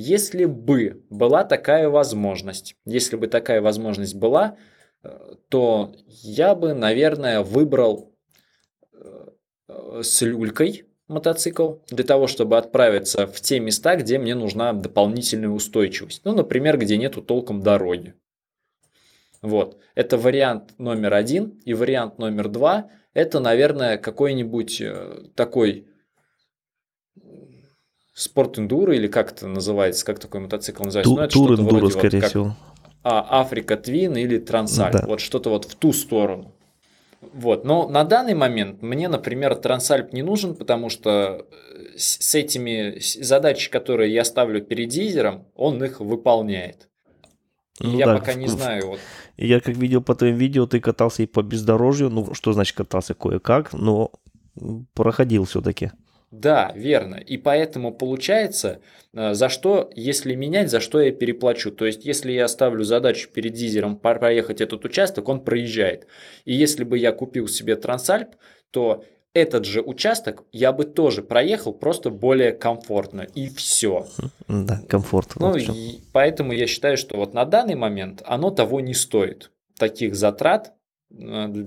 Если 0.00 0.44
бы 0.44 1.02
была 1.10 1.42
такая 1.42 1.88
возможность, 1.88 2.76
если 2.84 3.16
бы 3.16 3.26
такая 3.26 3.60
возможность 3.60 4.14
была, 4.14 4.56
то 5.48 5.92
я 6.06 6.54
бы, 6.54 6.72
наверное, 6.72 7.42
выбрал 7.42 8.14
с 10.00 10.22
люлькой 10.22 10.84
мотоцикл 11.08 11.78
для 11.90 12.04
того, 12.04 12.28
чтобы 12.28 12.58
отправиться 12.58 13.26
в 13.26 13.40
те 13.40 13.58
места, 13.58 13.96
где 13.96 14.20
мне 14.20 14.36
нужна 14.36 14.72
дополнительная 14.72 15.48
устойчивость. 15.48 16.20
Ну, 16.22 16.32
например, 16.32 16.78
где 16.78 16.96
нету 16.96 17.20
толком 17.20 17.60
дороги. 17.60 18.14
Вот. 19.42 19.80
Это 19.96 20.16
вариант 20.16 20.78
номер 20.78 21.14
один. 21.14 21.60
И 21.64 21.74
вариант 21.74 22.18
номер 22.18 22.48
два– 22.48 22.88
это, 23.14 23.40
наверное, 23.40 23.98
какой-нибудь 23.98 24.80
э, 24.80 25.24
такой 25.34 25.88
спорт-эндуро 28.18 28.94
или 28.94 29.06
как 29.06 29.32
это 29.32 29.46
называется, 29.46 30.04
как 30.04 30.18
такой 30.18 30.40
мотоцикл 30.40 30.82
называется? 30.82 31.10
Ту, 31.10 31.16
ну, 31.16 31.22
это 31.22 31.32
тур-эндуро, 31.32 31.88
скорее 31.88 32.20
вот, 32.20 32.28
всего. 32.28 32.56
А, 33.04 33.40
Африка 33.40 33.76
Твин 33.76 34.16
или 34.16 34.38
Трансальп. 34.38 34.92
Да. 34.92 35.04
Вот 35.06 35.20
что-то 35.20 35.50
вот 35.50 35.66
в 35.66 35.76
ту 35.76 35.92
сторону. 35.92 36.52
Вот. 37.20 37.64
Но 37.64 37.88
на 37.88 38.04
данный 38.04 38.34
момент 38.34 38.82
мне, 38.82 39.08
например, 39.08 39.54
Трансальп 39.54 40.12
не 40.12 40.22
нужен, 40.22 40.54
потому 40.54 40.88
что 40.88 41.46
э, 41.50 41.96
с 41.96 42.34
этими 42.34 42.98
задачами, 43.00 43.70
которые 43.70 44.12
я 44.12 44.24
ставлю 44.24 44.62
перед 44.62 44.88
дизером, 44.88 45.46
он 45.54 45.82
их 45.82 46.00
выполняет. 46.00 46.88
И 47.80 47.86
Ну 47.86 47.98
я 47.98 48.06
да, 48.06 48.18
пока 48.18 48.32
в- 48.32 48.38
не 48.38 48.48
знаю, 48.48 48.88
вот, 48.88 49.00
Я 49.36 49.60
как 49.60 49.76
видел 49.76 50.02
по 50.02 50.16
твоим 50.16 50.36
видео, 50.36 50.66
ты 50.66 50.80
катался 50.80 51.22
и 51.22 51.26
по 51.26 51.42
бездорожью. 51.42 52.10
Ну, 52.10 52.34
что 52.34 52.52
значит 52.52 52.76
катался 52.76 53.14
кое-как, 53.14 53.72
но 53.72 54.10
проходил 54.94 55.44
все-таки. 55.44 55.92
Да, 56.30 56.72
верно. 56.74 57.14
И 57.14 57.38
поэтому 57.38 57.92
получается, 57.92 58.80
э, 59.14 59.32
за 59.32 59.48
что, 59.48 59.90
если 59.94 60.34
менять, 60.34 60.70
за 60.70 60.80
что 60.80 61.00
я 61.00 61.10
переплачу. 61.10 61.70
То 61.70 61.86
есть, 61.86 62.04
если 62.04 62.32
я 62.32 62.48
ставлю 62.48 62.84
задачу 62.84 63.30
перед 63.32 63.54
дизером 63.54 63.96
проехать 63.96 64.60
этот 64.60 64.84
участок, 64.84 65.28
он 65.28 65.42
проезжает. 65.42 66.06
И 66.44 66.54
если 66.54 66.84
бы 66.84 66.98
я 66.98 67.12
купил 67.12 67.48
себе 67.48 67.76
Трансальп, 67.76 68.30
то 68.70 69.04
этот 69.32 69.64
же 69.64 69.80
участок 69.80 70.44
я 70.52 70.72
бы 70.72 70.84
тоже 70.84 71.22
проехал, 71.22 71.72
просто 71.72 72.10
более 72.10 72.52
комфортно. 72.52 73.22
И 73.34 73.48
все. 73.48 74.06
Да, 74.48 74.82
комфорт. 74.88 75.34
Ну, 75.36 75.56
и 75.56 76.00
поэтому 76.12 76.52
я 76.52 76.66
считаю, 76.66 76.96
что 76.96 77.16
вот 77.16 77.34
на 77.34 77.44
данный 77.44 77.74
момент 77.74 78.22
оно 78.26 78.50
того 78.50 78.80
не 78.80 78.94
стоит. 78.94 79.50
Таких 79.78 80.14
затрат, 80.14 80.74
э, 81.10 81.64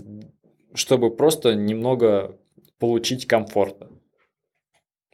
чтобы 0.74 1.16
просто 1.16 1.56
немного 1.56 2.38
получить 2.78 3.26
комфорта. 3.26 3.91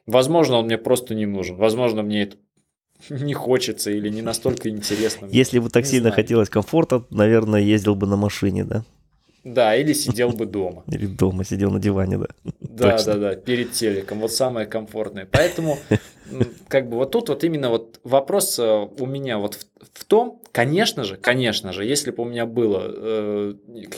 Возможно, 0.07 0.55
он 0.57 0.65
мне 0.65 0.77
просто 0.77 1.13
не 1.13 1.25
нужен. 1.25 1.57
Возможно, 1.57 2.01
мне 2.01 2.23
это 2.23 2.37
не 3.09 3.33
хочется 3.33 3.91
или 3.91 4.09
не 4.09 4.21
настолько 4.21 4.69
интересно. 4.69 5.27
Если 5.31 5.59
бы 5.59 5.69
так 5.69 5.83
Не 5.83 5.89
сильно 5.89 6.09
знаю. 6.09 6.15
хотелось 6.15 6.49
комфорта, 6.49 7.03
наверное, 7.11 7.61
ездил 7.61 7.95
бы 7.95 8.07
на 8.07 8.15
машине, 8.15 8.63
да? 8.63 8.83
Да, 9.43 9.75
или 9.75 9.93
сидел 9.93 10.31
бы 10.31 10.45
дома. 10.45 10.83
Или 10.91 11.05
дома 11.05 11.43
сидел 11.45 11.71
на 11.71 11.79
диване, 11.79 12.17
да. 12.17 12.27
Да, 12.59 12.91
Точно. 12.91 13.13
да, 13.13 13.19
да, 13.19 13.35
перед 13.35 13.71
телеком. 13.71 14.19
Вот 14.19 14.31
самое 14.31 14.67
комфортное. 14.67 15.27
Поэтому, 15.31 15.79
как 16.67 16.89
бы 16.89 16.97
вот 16.97 17.11
тут 17.11 17.29
вот 17.29 17.43
именно 17.43 17.69
вот 17.69 17.99
вопрос 18.03 18.59
э, 18.59 18.87
у 18.99 19.05
меня 19.05 19.37
вот 19.37 19.55
в, 19.55 19.65
в 19.93 20.05
том, 20.05 20.41
конечно 20.51 21.03
же, 21.03 21.15
конечно 21.15 21.71
же, 21.71 21.85
если 21.85 22.11
бы 22.11 22.23
у 22.23 22.25
меня 22.25 22.45
было, 22.45 22.83
э, 22.87 23.53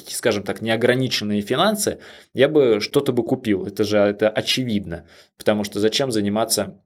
скажем 0.08 0.44
так, 0.44 0.62
неограниченные 0.62 1.42
финансы, 1.42 2.00
я 2.34 2.48
бы 2.48 2.80
что-то 2.80 3.12
бы 3.12 3.24
купил. 3.24 3.66
Это 3.66 3.84
же 3.84 3.98
это 3.98 4.30
очевидно. 4.30 5.06
Потому 5.38 5.64
что 5.64 5.80
зачем 5.80 6.12
заниматься 6.12 6.80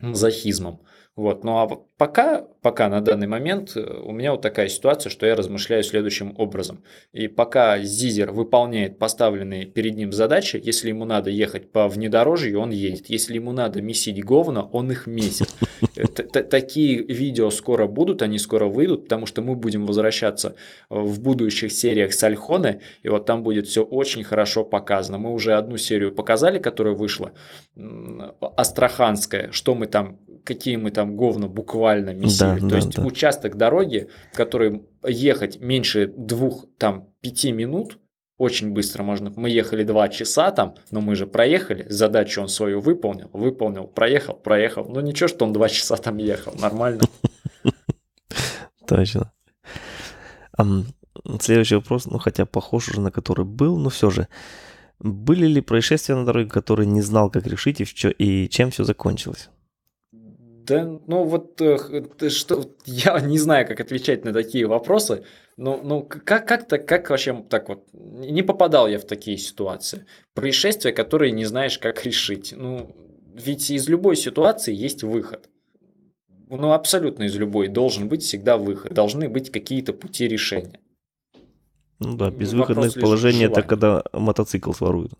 мазохизмом? 0.00 0.80
Вот. 1.16 1.44
Ну 1.44 1.58
а 1.58 1.80
пока, 1.96 2.44
пока 2.62 2.88
на 2.88 3.00
данный 3.00 3.26
момент 3.26 3.76
э, 3.76 3.80
у 3.80 4.12
меня 4.12 4.32
вот 4.32 4.42
такая 4.42 4.68
ситуация, 4.68 5.10
что 5.10 5.26
я 5.26 5.34
размышляю 5.34 5.82
следующим 5.82 6.34
образом. 6.38 6.82
И 7.12 7.28
пока 7.28 7.78
Зизер 7.78 8.32
выполняет 8.32 8.98
поставленные 8.98 9.64
перед 9.66 9.94
ним 9.96 10.12
задачи, 10.12 10.60
если 10.62 10.88
ему 10.88 11.04
надо 11.04 11.30
ехать 11.30 11.70
по 11.70 11.88
внедорожью, 11.88 12.60
он 12.60 12.70
едет. 12.70 13.06
Если 13.08 13.34
ему 13.34 13.52
надо 13.52 13.80
месить 13.80 14.22
говна, 14.24 14.62
он 14.64 14.90
их 14.90 15.06
месит. 15.06 15.48
Э, 15.96 16.06
Такие 16.42 17.02
видео 17.02 17.50
скоро 17.50 17.86
будут, 17.86 18.22
они 18.22 18.38
скоро 18.38 18.66
выйдут, 18.66 19.04
потому 19.04 19.26
что 19.26 19.42
мы 19.42 19.54
будем 19.54 19.86
возвращаться 19.86 20.56
э, 20.90 20.98
в 20.98 21.20
будущих 21.20 21.72
сериях 21.72 22.12
с 22.12 22.24
Альхоны, 22.24 22.80
и 23.02 23.08
вот 23.08 23.26
там 23.26 23.42
будет 23.42 23.66
все 23.66 23.84
очень 23.84 24.24
хорошо 24.24 24.64
показано. 24.64 25.18
Мы 25.18 25.32
уже 25.32 25.54
одну 25.54 25.76
серию 25.76 26.12
показали, 26.12 26.58
которая 26.58 26.94
вышла, 26.94 27.32
Астраханская, 28.40 29.50
что 29.52 29.74
мы 29.74 29.86
там, 29.86 30.18
какие 30.44 30.76
мы 30.76 30.90
там 30.90 31.16
говна 31.16 31.46
буквально 31.46 31.83
месили. 31.92 32.38
Да, 32.38 32.56
То 32.58 32.66
да, 32.68 32.76
есть 32.76 32.94
да. 32.96 33.02
участок 33.04 33.56
дороги, 33.56 34.08
который 34.32 34.82
ехать 35.06 35.60
меньше 35.60 36.06
двух, 36.16 36.66
там, 36.78 37.08
пяти 37.20 37.52
минут, 37.52 37.98
очень 38.36 38.72
быстро 38.72 39.02
можно. 39.02 39.32
Мы 39.36 39.50
ехали 39.50 39.84
два 39.84 40.08
часа 40.08 40.50
там, 40.50 40.74
но 40.90 41.00
мы 41.00 41.14
же 41.14 41.26
проехали, 41.26 41.86
задачу 41.88 42.42
он 42.42 42.48
свою 42.48 42.80
выполнил, 42.80 43.30
выполнил, 43.32 43.86
проехал, 43.86 44.34
проехал. 44.34 44.86
Ну 44.88 45.00
ничего, 45.00 45.28
что 45.28 45.44
он 45.44 45.52
два 45.52 45.68
часа 45.68 45.96
там 45.96 46.16
ехал, 46.18 46.54
нормально. 46.60 47.02
Точно. 48.86 49.32
Следующий 51.40 51.76
вопрос, 51.76 52.06
ну 52.06 52.18
хотя 52.18 52.44
похож 52.44 52.88
уже 52.88 53.00
на 53.00 53.10
который 53.10 53.44
был, 53.44 53.78
но 53.78 53.88
все 53.88 54.10
же. 54.10 54.28
Были 55.00 55.46
ли 55.46 55.60
происшествия 55.60 56.14
на 56.14 56.24
дороге, 56.24 56.48
которые 56.48 56.86
не 56.86 57.02
знал, 57.02 57.30
как 57.30 57.46
решить 57.46 57.80
и, 57.80 57.84
в 57.84 57.92
чё- 57.94 58.10
и 58.10 58.48
чем 58.48 58.70
все 58.70 58.84
закончилось? 58.84 59.50
Да, 60.66 60.98
ну 61.06 61.24
вот 61.24 61.60
э, 61.60 62.30
что, 62.30 62.64
я 62.86 63.20
не 63.26 63.38
знаю, 63.38 63.66
как 63.66 63.80
отвечать 63.80 64.24
на 64.24 64.32
такие 64.32 64.66
вопросы. 64.66 65.24
Ну, 65.56 65.80
ну 65.82 66.02
как, 66.02 66.48
как-то, 66.48 66.78
как 66.78 67.10
вообще 67.10 67.44
так 67.48 67.68
вот, 67.68 67.86
не 67.92 68.42
попадал 68.42 68.88
я 68.88 68.98
в 68.98 69.04
такие 69.04 69.36
ситуации. 69.36 70.06
Происшествия, 70.32 70.92
которые 70.92 71.32
не 71.32 71.44
знаешь, 71.44 71.78
как 71.78 72.04
решить. 72.06 72.54
Ну, 72.56 72.96
ведь 73.34 73.70
из 73.70 73.88
любой 73.88 74.16
ситуации 74.16 74.74
есть 74.74 75.02
выход. 75.02 75.50
Ну, 76.48 76.72
абсолютно 76.72 77.24
из 77.24 77.36
любой 77.36 77.68
должен 77.68 78.08
быть 78.08 78.22
всегда 78.22 78.56
выход. 78.56 78.94
Должны 78.94 79.28
быть 79.28 79.50
какие-то 79.50 79.92
пути 79.92 80.28
решения. 80.28 80.80
Ну 81.98 82.16
да, 82.16 82.26
Вопрос 82.26 82.40
безвыходное 82.40 82.90
положение 82.90 83.48
это 83.48 83.62
когда 83.62 84.02
мотоцикл 84.12 84.72
своруют. 84.72 85.12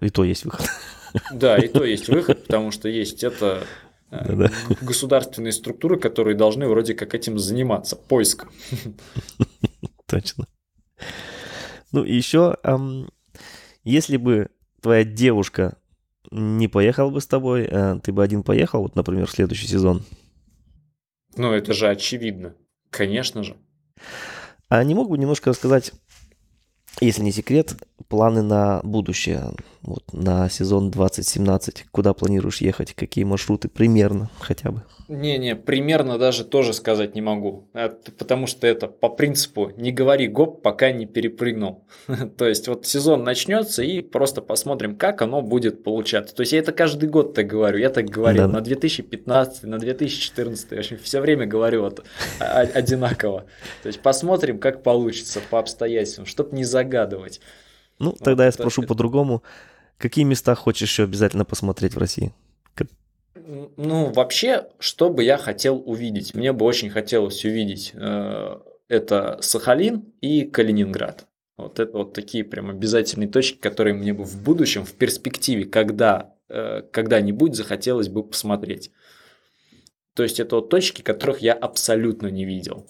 И 0.00 0.10
то 0.10 0.24
есть 0.24 0.44
выход. 0.44 0.66
Да, 1.32 1.56
и 1.58 1.68
то 1.68 1.84
есть 1.84 2.08
выход, 2.08 2.46
потому 2.46 2.70
что 2.70 2.88
есть 2.88 3.24
это 3.24 3.64
э, 4.10 4.24
Да-да. 4.26 4.50
государственные 4.80 5.52
структуры, 5.52 5.98
которые 5.98 6.36
должны 6.36 6.68
вроде 6.68 6.94
как 6.94 7.14
этим 7.14 7.38
заниматься, 7.38 7.96
поиском. 7.96 8.50
Точно. 10.06 10.46
Ну 11.92 12.04
и 12.04 12.14
еще, 12.14 12.56
если 13.84 14.16
бы 14.16 14.48
твоя 14.80 15.04
девушка 15.04 15.76
не 16.30 16.68
поехала 16.68 17.10
бы 17.10 17.20
с 17.20 17.26
тобой, 17.26 17.64
а 17.66 17.98
ты 17.98 18.12
бы 18.12 18.22
один 18.22 18.42
поехал, 18.42 18.82
вот, 18.82 18.94
например, 18.94 19.26
в 19.26 19.30
следующий 19.32 19.66
сезон, 19.66 20.04
Ну, 21.36 21.52
это 21.52 21.72
же 21.72 21.88
очевидно. 21.88 22.54
Конечно 22.90 23.42
же. 23.42 23.56
А 24.68 24.82
не 24.84 24.94
мог 24.94 25.10
бы 25.10 25.18
немножко 25.18 25.50
рассказать, 25.50 25.92
если 27.00 27.22
не 27.22 27.32
секрет, 27.32 27.76
планы 28.08 28.42
на 28.42 28.80
будущее, 28.82 29.52
вот 29.82 30.04
на 30.12 30.48
сезон 30.48 30.90
2017, 30.90 31.86
куда 31.90 32.12
планируешь 32.12 32.60
ехать, 32.60 32.94
какие 32.94 33.24
маршруты 33.24 33.68
примерно 33.68 34.30
хотя 34.40 34.72
бы? 34.72 34.82
Не-не, 35.10 35.56
примерно 35.56 36.18
даже 36.18 36.44
тоже 36.44 36.72
сказать 36.72 37.16
не 37.16 37.20
могу. 37.20 37.68
Это 37.72 38.12
потому 38.12 38.46
что 38.46 38.68
это 38.68 38.86
по 38.86 39.08
принципу 39.08 39.72
не 39.76 39.90
говори 39.90 40.28
гоп, 40.28 40.62
пока 40.62 40.92
не 40.92 41.04
перепрыгнул. 41.04 41.84
То 42.38 42.46
есть 42.46 42.68
вот 42.68 42.86
сезон 42.86 43.24
начнется 43.24 43.82
и 43.82 44.02
просто 44.02 44.40
посмотрим, 44.40 44.96
как 44.96 45.20
оно 45.20 45.42
будет 45.42 45.82
получаться. 45.82 46.32
То 46.32 46.42
есть 46.42 46.52
я 46.52 46.60
это 46.60 46.70
каждый 46.70 47.08
год 47.08 47.34
так 47.34 47.48
говорю. 47.48 47.78
Я 47.78 47.90
так 47.90 48.06
говорил 48.06 48.48
на 48.48 48.60
2015, 48.60 49.64
на 49.64 49.80
2014. 49.80 50.70
Вообще 50.70 50.96
все 50.96 51.20
время 51.20 51.44
говорю 51.44 51.82
вот 51.82 52.04
одинаково. 52.38 53.46
То 53.82 53.88
есть 53.88 54.00
посмотрим, 54.02 54.60
как 54.60 54.84
получится 54.84 55.40
по 55.50 55.58
обстоятельствам, 55.58 56.24
чтобы 56.24 56.54
не 56.54 56.62
загадывать. 56.62 57.40
Ну, 57.98 58.12
тогда 58.12 58.44
я 58.44 58.52
спрошу 58.52 58.84
по-другому. 58.84 59.42
Какие 59.98 60.24
места 60.24 60.54
хочешь 60.54 60.88
еще 60.88 61.02
обязательно 61.02 61.44
посмотреть 61.44 61.94
в 61.94 61.98
России? 61.98 62.32
Ну, 63.76 64.12
вообще, 64.12 64.68
что 64.78 65.10
бы 65.10 65.24
я 65.24 65.36
хотел 65.36 65.82
увидеть? 65.84 66.34
Мне 66.34 66.52
бы 66.52 66.64
очень 66.64 66.90
хотелось 66.90 67.44
увидеть 67.44 67.92
э, 67.94 68.58
это 68.88 69.38
Сахалин 69.40 70.12
и 70.20 70.44
Калининград. 70.44 71.26
Вот 71.56 71.78
это 71.78 71.98
вот 71.98 72.12
такие 72.12 72.44
прям 72.44 72.70
обязательные 72.70 73.28
точки, 73.28 73.58
которые 73.58 73.94
мне 73.94 74.12
бы 74.12 74.24
в 74.24 74.42
будущем, 74.42 74.84
в 74.84 74.92
перспективе, 74.94 75.64
когда, 75.64 76.34
э, 76.48 76.82
когда-нибудь 76.90 77.54
захотелось 77.54 78.08
бы 78.08 78.24
посмотреть. 78.24 78.90
То 80.14 80.22
есть 80.22 80.40
это 80.40 80.56
вот 80.56 80.70
точки, 80.70 81.02
которых 81.02 81.38
я 81.40 81.52
абсолютно 81.52 82.28
не 82.28 82.44
видел. 82.44 82.86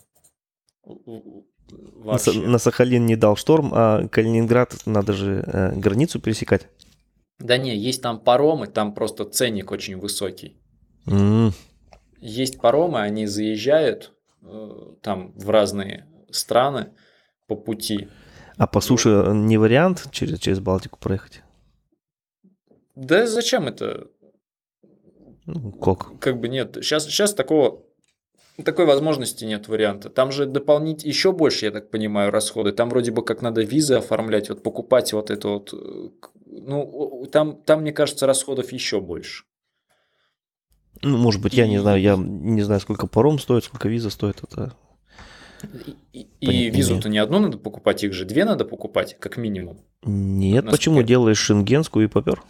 Вообще. 0.84 2.32
на 2.32 2.58
Сахалин 2.58 3.06
не 3.06 3.16
дал 3.16 3.36
шторм, 3.36 3.70
а 3.72 4.08
Калининград 4.08 4.74
надо 4.86 5.12
же 5.12 5.44
э, 5.46 5.72
границу 5.76 6.20
пересекать. 6.20 6.68
Да 7.40 7.56
не, 7.56 7.76
есть 7.76 8.02
там 8.02 8.20
паромы, 8.20 8.66
там 8.66 8.94
просто 8.94 9.24
ценник 9.24 9.72
очень 9.72 9.96
высокий. 9.96 10.56
М, 11.06 11.52
Есть 12.20 12.60
паромы, 12.60 13.00
они 13.00 13.26
заезжают, 13.26 14.12
э, 14.42 14.94
там 15.02 15.32
в 15.32 15.48
разные 15.48 16.06
страны 16.30 16.92
по 17.48 17.56
пути. 17.56 18.08
А 18.58 18.66
по 18.66 18.80
суше 18.82 19.32
не 19.34 19.56
вариант 19.56 20.06
через, 20.10 20.38
через 20.38 20.60
Балтику 20.60 20.98
проехать? 20.98 21.42
Да 22.94 23.26
зачем 23.26 23.68
это? 23.68 24.08
Ну, 25.46 25.72
как? 25.72 26.18
Как 26.20 26.38
бы 26.38 26.48
нет. 26.48 26.76
Сейчас, 26.82 27.06
сейчас 27.06 27.32
такого 27.32 27.82
такой 28.62 28.84
возможности 28.84 29.46
нет 29.46 29.68
варианта. 29.68 30.10
Там 30.10 30.30
же 30.30 30.44
дополнить 30.44 31.04
еще 31.04 31.32
больше, 31.32 31.64
я 31.64 31.70
так 31.70 31.90
понимаю, 31.90 32.30
расходы. 32.30 32.72
Там 32.72 32.90
вроде 32.90 33.10
бы 33.10 33.24
как 33.24 33.40
надо 33.40 33.62
визы 33.62 33.94
оформлять, 33.94 34.50
вот 34.50 34.62
покупать 34.62 35.14
вот 35.14 35.30
это 35.30 35.48
вот. 35.48 35.72
Ну, 36.50 37.26
там, 37.30 37.62
там 37.62 37.82
мне 37.82 37.92
кажется, 37.92 38.26
расходов 38.26 38.72
еще 38.72 39.00
больше. 39.00 39.44
Ну, 41.02 41.16
может 41.16 41.40
быть, 41.40 41.54
я 41.54 41.66
не 41.66 41.78
знаю, 41.78 42.00
я 42.00 42.16
не 42.16 42.62
знаю, 42.62 42.80
сколько 42.80 43.06
паром 43.06 43.38
стоит, 43.38 43.64
сколько 43.64 43.88
виза 43.88 44.10
стоит. 44.10 44.42
Это... 44.42 44.74
И, 46.12 46.26
и- 46.40 46.70
визу-то 46.70 47.08
не 47.08 47.18
одну 47.18 47.38
надо 47.38 47.58
покупать, 47.58 48.02
их 48.02 48.12
же 48.12 48.24
две 48.24 48.44
надо 48.44 48.64
покупать, 48.64 49.16
как 49.18 49.36
минимум. 49.36 49.80
Нет, 50.02 50.64
Насколько 50.64 50.76
почему 50.76 51.02
делаешь 51.02 51.38
шенгенскую 51.38 52.06
и 52.06 52.08
попер? 52.08 52.42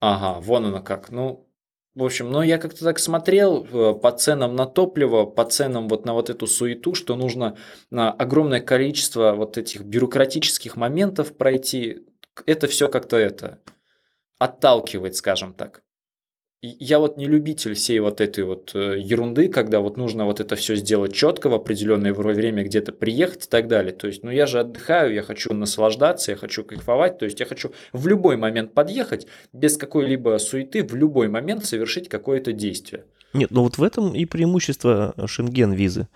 Ага, 0.00 0.40
вон 0.40 0.66
оно 0.66 0.82
как. 0.82 1.10
Ну, 1.10 1.48
в 1.94 2.04
общем, 2.04 2.30
ну 2.30 2.42
я 2.42 2.58
как-то 2.58 2.84
так 2.84 2.98
смотрел 2.98 3.64
э, 3.64 3.94
по 3.94 4.10
ценам 4.10 4.56
на 4.56 4.66
топливо, 4.66 5.26
по 5.26 5.44
ценам 5.44 5.88
вот 5.88 6.04
на 6.04 6.12
вот 6.12 6.28
эту 6.28 6.46
суету, 6.46 6.94
что 6.94 7.14
нужно 7.14 7.56
на 7.90 8.10
огромное 8.10 8.60
количество 8.60 9.32
вот 9.32 9.56
этих 9.56 9.82
бюрократических 9.82 10.76
моментов 10.76 11.36
пройти. 11.36 12.02
Это 12.46 12.66
все 12.66 12.88
как-то 12.88 13.16
это 13.16 13.60
отталкивает, 14.38 15.16
скажем 15.16 15.54
так. 15.54 15.82
Я 16.66 16.98
вот 16.98 17.18
не 17.18 17.26
любитель 17.26 17.74
всей 17.74 17.98
вот 18.00 18.22
этой 18.22 18.42
вот 18.42 18.70
э, 18.74 18.98
ерунды, 18.98 19.48
когда 19.48 19.80
вот 19.80 19.98
нужно 19.98 20.24
вот 20.24 20.40
это 20.40 20.56
все 20.56 20.76
сделать 20.76 21.12
четко 21.12 21.50
в 21.50 21.54
определенное 21.54 22.14
время 22.14 22.64
где-то 22.64 22.92
приехать 22.92 23.44
и 23.44 23.48
так 23.50 23.68
далее. 23.68 23.92
То 23.92 24.06
есть, 24.06 24.22
ну 24.22 24.30
я 24.30 24.46
же 24.46 24.60
отдыхаю, 24.60 25.12
я 25.12 25.22
хочу 25.22 25.52
наслаждаться, 25.52 26.30
я 26.30 26.38
хочу 26.38 26.64
кайфовать, 26.64 27.18
то 27.18 27.26
есть 27.26 27.38
я 27.38 27.44
хочу 27.44 27.72
в 27.92 28.06
любой 28.06 28.38
момент 28.38 28.72
подъехать, 28.72 29.26
без 29.52 29.76
какой-либо 29.76 30.38
суеты, 30.38 30.82
в 30.82 30.94
любой 30.94 31.28
момент 31.28 31.66
совершить 31.66 32.08
какое-то 32.08 32.52
действие. 32.52 33.04
Нет, 33.34 33.50
ну 33.50 33.62
вот 33.62 33.76
в 33.76 33.82
этом 33.82 34.14
и 34.14 34.24
преимущество 34.24 35.14
Шенген-визы. 35.26 36.08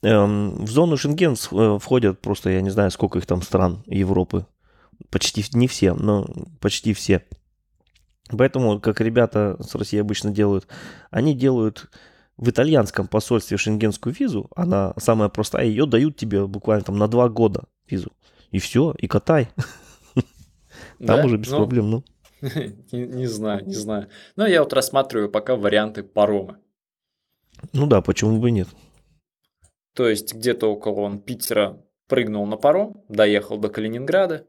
Эм, 0.00 0.64
в 0.64 0.70
зону 0.70 0.96
Шенген 0.96 1.34
э, 1.34 1.78
входят 1.78 2.20
просто, 2.20 2.48
я 2.48 2.62
не 2.62 2.70
знаю, 2.70 2.90
сколько 2.90 3.18
их 3.18 3.26
там 3.26 3.42
стран 3.42 3.82
Европы. 3.86 4.46
Почти 5.10 5.44
не 5.52 5.68
все, 5.68 5.94
но 5.94 6.26
почти 6.60 6.92
все. 6.92 7.24
Поэтому, 8.30 8.80
как 8.80 9.00
ребята 9.00 9.56
с 9.60 9.74
России 9.74 9.98
обычно 9.98 10.30
делают, 10.30 10.66
они 11.10 11.34
делают 11.34 11.90
в 12.36 12.48
итальянском 12.48 13.06
посольстве 13.06 13.56
шенгенскую 13.56 14.14
визу, 14.14 14.50
она 14.56 14.94
самая 14.96 15.28
простая, 15.28 15.66
ее 15.66 15.86
дают 15.86 16.16
тебе 16.16 16.46
буквально 16.46 16.84
там 16.84 16.98
на 16.98 17.06
два 17.06 17.28
года 17.28 17.64
визу. 17.88 18.12
И 18.50 18.58
все, 18.58 18.94
и 18.98 19.06
катай. 19.06 19.48
Там 20.98 21.18
Да? 21.18 21.24
уже 21.24 21.36
без 21.36 21.50
Ну, 21.50 21.56
проблем, 21.58 21.90
ну. 21.90 22.04
Не, 22.92 23.06
не 23.06 23.26
знаю, 23.26 23.66
не 23.66 23.74
знаю. 23.74 24.08
Но 24.36 24.46
я 24.46 24.62
вот 24.62 24.72
рассматриваю 24.72 25.30
пока 25.30 25.56
варианты 25.56 26.02
парома. 26.02 26.58
Ну 27.72 27.86
да, 27.86 28.00
почему 28.00 28.38
бы 28.38 28.48
и 28.48 28.52
нет. 28.52 28.68
То 29.94 30.08
есть 30.08 30.34
где-то 30.34 30.70
около 30.72 31.00
он 31.00 31.20
Питера 31.20 31.80
прыгнул 32.08 32.46
на 32.46 32.56
паром, 32.56 33.02
доехал 33.08 33.58
до 33.58 33.68
Калининграда. 33.68 34.46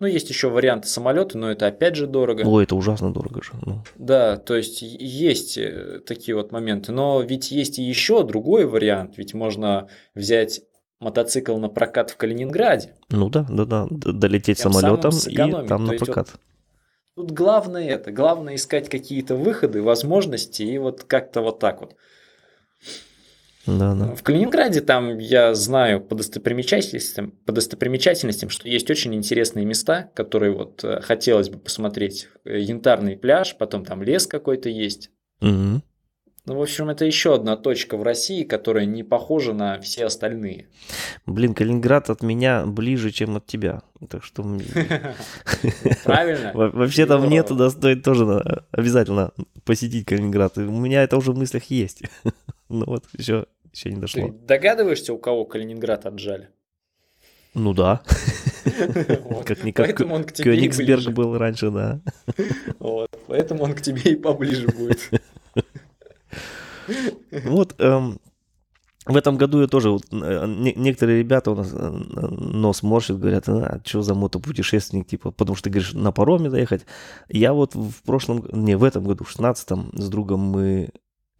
Ну, 0.00 0.06
есть 0.06 0.30
еще 0.30 0.48
варианты 0.48 0.88
самолета, 0.88 1.36
но 1.36 1.50
это 1.50 1.66
опять 1.66 1.94
же 1.94 2.06
дорого. 2.06 2.42
Ой, 2.46 2.64
это 2.64 2.74
ужасно 2.74 3.12
дорого 3.12 3.42
же. 3.42 3.52
ну. 3.64 3.82
Да, 3.96 4.38
то 4.38 4.56
есть 4.56 4.80
есть 4.80 5.58
э, 5.58 6.00
такие 6.06 6.34
вот 6.34 6.52
моменты. 6.52 6.90
Но 6.90 7.20
ведь 7.20 7.50
есть 7.50 7.78
и 7.78 7.82
еще 7.82 8.24
другой 8.24 8.64
вариант. 8.64 9.18
Ведь 9.18 9.34
можно 9.34 9.88
взять 10.14 10.62
мотоцикл 11.00 11.56
на 11.58 11.68
прокат 11.68 12.10
в 12.10 12.16
Калининграде. 12.16 12.94
Ну 13.10 13.28
да, 13.28 13.46
да, 13.50 13.66
да, 13.66 13.86
долететь 13.90 14.58
Тем 14.58 14.72
самолетом 14.72 15.12
и 15.28 15.34
там 15.34 15.66
То 15.66 15.78
на 15.78 15.92
есть 15.92 16.00
вот 16.00 16.06
прокат. 16.06 16.28
Тут 17.16 17.32
главное 17.32 17.86
это, 17.86 18.10
главное 18.10 18.54
искать 18.54 18.88
какие-то 18.88 19.36
выходы, 19.36 19.82
возможности 19.82 20.62
и 20.62 20.78
вот 20.78 21.04
как-то 21.04 21.42
вот 21.42 21.58
так 21.58 21.82
вот. 21.82 21.94
Да, 23.78 23.94
да. 23.94 24.14
В 24.14 24.22
Калининграде 24.22 24.80
там 24.80 25.18
я 25.18 25.54
знаю 25.54 26.00
по 26.00 26.14
достопримечательностям, 26.14 27.32
по 27.46 27.52
достопримечательностям, 27.52 28.48
что 28.50 28.68
есть 28.68 28.90
очень 28.90 29.14
интересные 29.14 29.64
места, 29.66 30.10
которые 30.14 30.52
вот 30.52 30.82
э, 30.84 31.00
хотелось 31.00 31.48
бы 31.50 31.58
посмотреть. 31.58 32.28
Э, 32.44 32.58
Янтарный 32.58 33.16
пляж, 33.16 33.56
потом 33.58 33.84
там 33.84 34.02
лес 34.02 34.26
какой-то 34.26 34.68
есть. 34.68 35.10
Мгм. 35.40 35.82
Ну, 36.46 36.56
в 36.56 36.62
общем, 36.62 36.88
это 36.88 37.04
еще 37.04 37.34
одна 37.34 37.54
точка 37.56 37.98
в 37.98 38.02
России, 38.02 38.44
которая 38.44 38.86
не 38.86 39.02
похожа 39.04 39.52
на 39.52 39.78
все 39.80 40.06
остальные. 40.06 40.68
Блин, 41.26 41.52
Калининград 41.54 42.08
от 42.08 42.22
меня 42.22 42.64
ближе, 42.66 43.10
чем 43.10 43.36
от 43.36 43.46
тебя. 43.46 43.82
Так 44.08 44.24
что 44.24 44.42
Правильно? 46.04 46.50
во- 46.54 46.70
вообще-то 46.70 47.18
мне 47.18 47.42
Здорово. 47.42 47.48
туда 47.48 47.70
стоит 47.70 48.02
тоже 48.02 48.24
на- 48.26 48.64
обязательно 48.72 49.32
посетить 49.64 50.06
Калининград. 50.06 50.56
У 50.58 50.62
меня 50.62 51.02
это 51.02 51.16
уже 51.18 51.32
в 51.32 51.38
мыслях 51.38 51.64
есть. 51.64 52.02
Ну 52.72 52.84
вот, 52.86 53.04
еще, 53.18 53.46
еще 53.72 53.88
не 53.90 53.96
Ты 53.96 54.00
дошло. 54.00 54.28
догадываешься, 54.28 55.12
у 55.12 55.18
кого 55.18 55.44
Калининград 55.44 56.06
отжали? 56.06 56.48
Ну 57.54 57.74
да, 57.74 58.02
как-никак 59.44 59.96
Кёнигсберг 59.96 61.10
был 61.10 61.36
раньше, 61.36 61.70
да. 61.70 62.00
Вот. 62.78 63.10
Поэтому 63.26 63.64
он 63.64 63.74
к 63.74 63.82
тебе 63.82 64.12
и 64.12 64.16
поближе 64.16 64.68
будет. 64.68 65.10
Вот 67.44 67.74
эм, 67.80 68.18
в 69.06 69.16
этом 69.16 69.36
году 69.36 69.60
я 69.60 69.66
тоже, 69.66 69.90
вот, 69.90 70.02
э, 70.12 70.44
не- 70.46 70.74
некоторые 70.74 71.18
ребята 71.20 71.50
у 71.52 71.54
нас 71.56 71.70
э, 71.72 71.88
нос 71.90 72.82
морщат, 72.82 73.18
говорят, 73.18 73.48
а, 73.48 73.80
что 73.84 74.02
за 74.02 74.14
мотопутешественник, 74.14 75.06
типа, 75.06 75.30
потому 75.30 75.56
что 75.56 75.64
ты 75.64 75.70
говоришь, 75.70 75.92
на 75.94 76.12
пароме 76.12 76.50
доехать. 76.50 76.82
Я 77.28 77.52
вот 77.52 77.74
в 77.74 78.02
прошлом, 78.04 78.44
не, 78.52 78.76
в 78.76 78.84
этом 78.84 79.04
году, 79.04 79.24
в 79.24 79.30
16 79.30 79.68
с 79.94 80.08
другом 80.08 80.40
мы 80.40 80.90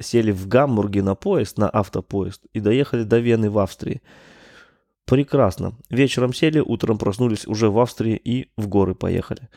сели 0.01 0.33
в 0.33 0.49
Гамбурге 0.49 1.03
на 1.03 1.15
поезд, 1.15 1.59
на 1.59 1.69
автопоезд, 1.69 2.43
и 2.53 2.61
доехали 2.61 3.05
до 3.05 3.19
Вены 3.19 3.51
в 3.51 3.59
Австрии. 3.59 4.03
Прекрасно. 5.05 5.75
Вечером 5.89 6.33
сели, 6.33 6.61
утром 6.61 6.99
проснулись 6.99 7.47
уже 7.47 7.69
в 7.71 7.79
Австрии 7.79 8.17
и 8.17 8.51
в 8.57 8.69
горы 8.69 8.95
поехали. 8.95 9.49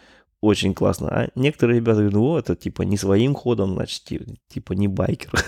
Очень 0.41 0.73
классно. 0.73 1.07
А 1.09 1.29
некоторые 1.35 1.77
ребята 1.77 1.99
говорят, 1.99 2.13
ну, 2.13 2.37
это 2.37 2.55
типа 2.55 2.81
не 2.81 2.97
своим 2.97 3.33
ходом, 3.33 3.75
значит, 3.75 4.03
ти- 4.03 4.39
типа 4.47 4.73
не 4.73 4.87
байкер. 4.87 5.31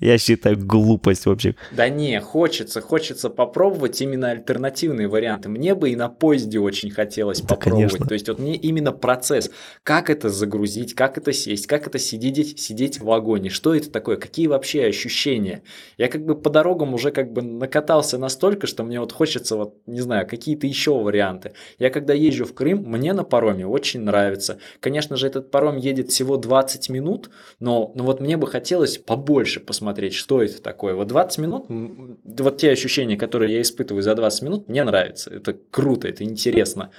Я 0.00 0.18
считаю 0.18 0.58
глупость 0.58 1.26
вообще. 1.26 1.54
Да 1.72 1.88
не, 1.88 2.20
хочется, 2.20 2.80
хочется 2.80 3.30
попробовать 3.30 4.00
именно 4.00 4.30
альтернативные 4.30 5.08
варианты. 5.08 5.48
Мне 5.48 5.74
бы 5.74 5.90
и 5.90 5.96
на 5.96 6.08
поезде 6.08 6.58
очень 6.58 6.90
хотелось 6.90 7.40
Да, 7.40 7.48
попробовать. 7.48 7.90
конечно. 7.92 8.06
То 8.06 8.14
есть 8.14 8.28
вот 8.28 8.38
мне 8.38 8.54
именно 8.56 8.92
процесс, 8.92 9.50
как 9.82 10.10
это 10.10 10.28
загрузить, 10.30 10.94
как 10.94 11.18
это 11.18 11.32
сесть, 11.32 11.66
как 11.66 11.86
это 11.86 11.98
сидеть, 11.98 12.58
сидеть 12.60 13.00
в 13.00 13.04
вагоне, 13.04 13.50
что 13.50 13.74
это 13.74 13.90
такое, 13.90 14.16
какие 14.16 14.46
вообще 14.46 14.86
ощущения. 14.86 15.62
Я 15.98 16.08
как 16.08 16.24
бы 16.24 16.34
по 16.36 16.50
дорогам 16.50 16.94
уже 16.94 17.10
как 17.10 17.32
бы 17.32 17.42
накатался 17.42 18.18
настолько, 18.18 18.66
что 18.66 18.84
мне 18.84 19.00
вот 19.00 19.12
хочется 19.12 19.56
вот, 19.56 19.76
не 19.86 20.00
знаю, 20.00 20.26
какие-то 20.26 20.66
еще 20.66 20.92
варианты. 20.98 21.52
Я 21.78 21.90
когда 21.90 22.14
езжу 22.14 22.44
в 22.44 22.54
Крым, 22.54 22.84
мне 22.86 23.12
на 23.12 23.24
пароме 23.24 23.66
очень 23.66 24.00
нравится. 24.00 24.58
Конечно 24.80 25.16
же, 25.16 25.26
этот 25.26 25.50
паром 25.50 25.76
едет 25.76 26.10
всего 26.10 26.36
20 26.36 26.88
минут, 26.90 27.30
но, 27.60 27.92
но 27.94 28.04
вот 28.04 28.20
мне 28.20 28.36
бы 28.36 28.46
хотелось 28.46 28.85
побольше 28.98 29.60
посмотреть, 29.60 30.14
что 30.14 30.42
это 30.42 30.62
такое. 30.62 30.94
Вот 30.94 31.08
20 31.08 31.38
минут, 31.38 31.66
вот 31.68 32.58
те 32.58 32.70
ощущения, 32.70 33.16
которые 33.16 33.54
я 33.54 33.62
испытываю 33.62 34.02
за 34.02 34.14
20 34.14 34.42
минут, 34.42 34.68
мне 34.68 34.84
нравится. 34.84 35.30
Это 35.30 35.56
круто, 35.70 36.08
это 36.08 36.24
интересно. 36.24 36.90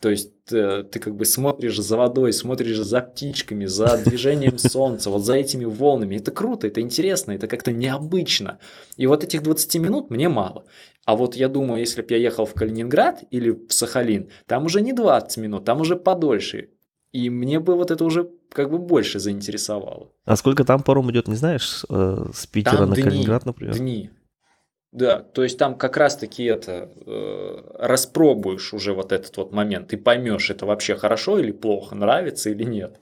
То 0.00 0.10
есть 0.10 0.30
э, 0.52 0.84
ты 0.90 0.98
как 0.98 1.16
бы 1.16 1.24
смотришь 1.24 1.78
за 1.78 1.96
водой, 1.96 2.32
смотришь 2.32 2.78
за 2.78 3.00
птичками, 3.00 3.64
за 3.64 3.96
движением 4.04 4.58
солнца, 4.58 5.10
вот 5.10 5.24
за 5.24 5.34
этими 5.34 5.64
волнами. 5.64 6.16
Это 6.16 6.30
круто, 6.30 6.66
это 6.66 6.80
интересно, 6.80 7.32
это 7.32 7.46
как-то 7.46 7.72
необычно. 7.72 8.58
И 8.96 9.06
вот 9.06 9.24
этих 9.24 9.42
20 9.42 9.76
минут 9.76 10.10
мне 10.10 10.28
мало. 10.28 10.64
А 11.04 11.16
вот 11.16 11.36
я 11.36 11.48
думаю, 11.48 11.80
если 11.80 12.02
бы 12.02 12.08
я 12.10 12.18
ехал 12.18 12.46
в 12.46 12.54
Калининград 12.54 13.24
или 13.30 13.50
в 13.50 13.72
Сахалин, 13.72 14.28
там 14.46 14.66
уже 14.66 14.80
не 14.80 14.92
20 14.92 15.38
минут, 15.38 15.64
там 15.64 15.80
уже 15.80 15.96
подольше. 15.96 16.70
И 17.12 17.30
мне 17.30 17.60
бы 17.60 17.76
вот 17.76 17.90
это 17.90 18.04
уже 18.04 18.30
как 18.56 18.70
бы 18.70 18.78
больше 18.78 19.18
заинтересовало. 19.18 20.08
А 20.24 20.34
сколько 20.34 20.64
там 20.64 20.82
паром 20.82 21.10
идет, 21.10 21.28
не 21.28 21.34
знаешь, 21.34 21.68
с, 21.68 21.86
э, 21.90 22.30
с 22.32 22.46
Питера 22.46 22.78
Там 22.78 22.88
на 22.88 22.94
дни, 22.94 23.04
Калининград, 23.04 23.44
например? 23.44 23.76
Дни. 23.76 24.10
Да, 24.92 25.18
то 25.18 25.42
есть 25.42 25.58
там 25.58 25.76
как 25.76 25.98
раз-таки 25.98 26.44
это 26.44 26.90
э, 27.04 27.62
распробуешь 27.78 28.72
уже 28.72 28.94
вот 28.94 29.12
этот 29.12 29.36
вот 29.36 29.52
момент, 29.52 29.88
ты 29.88 29.98
поймешь, 29.98 30.48
это 30.48 30.64
вообще 30.64 30.96
хорошо 30.96 31.38
или 31.38 31.52
плохо, 31.52 31.94
нравится 31.94 32.48
или 32.48 32.64
нет. 32.64 32.98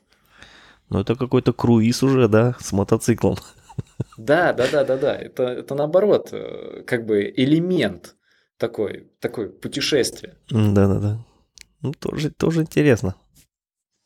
Ну, 0.90 0.98
это 0.98 1.14
какой-то 1.14 1.52
круиз 1.52 2.02
уже, 2.02 2.26
да, 2.26 2.56
с 2.58 2.72
мотоциклом. 2.72 3.36
Да, 4.16 4.52
да, 4.52 4.66
да, 4.72 4.84
да, 4.84 4.96
да. 4.96 5.14
Это, 5.14 5.44
это 5.44 5.76
наоборот, 5.76 6.30
э, 6.32 6.82
как 6.84 7.06
бы 7.06 7.32
элемент 7.36 8.16
такой, 8.56 9.08
такой 9.20 9.50
путешествия. 9.50 10.34
Да-да-да. 10.50 11.24
Ну, 11.80 11.92
тоже, 11.92 12.30
тоже 12.30 12.62
интересно. 12.62 13.14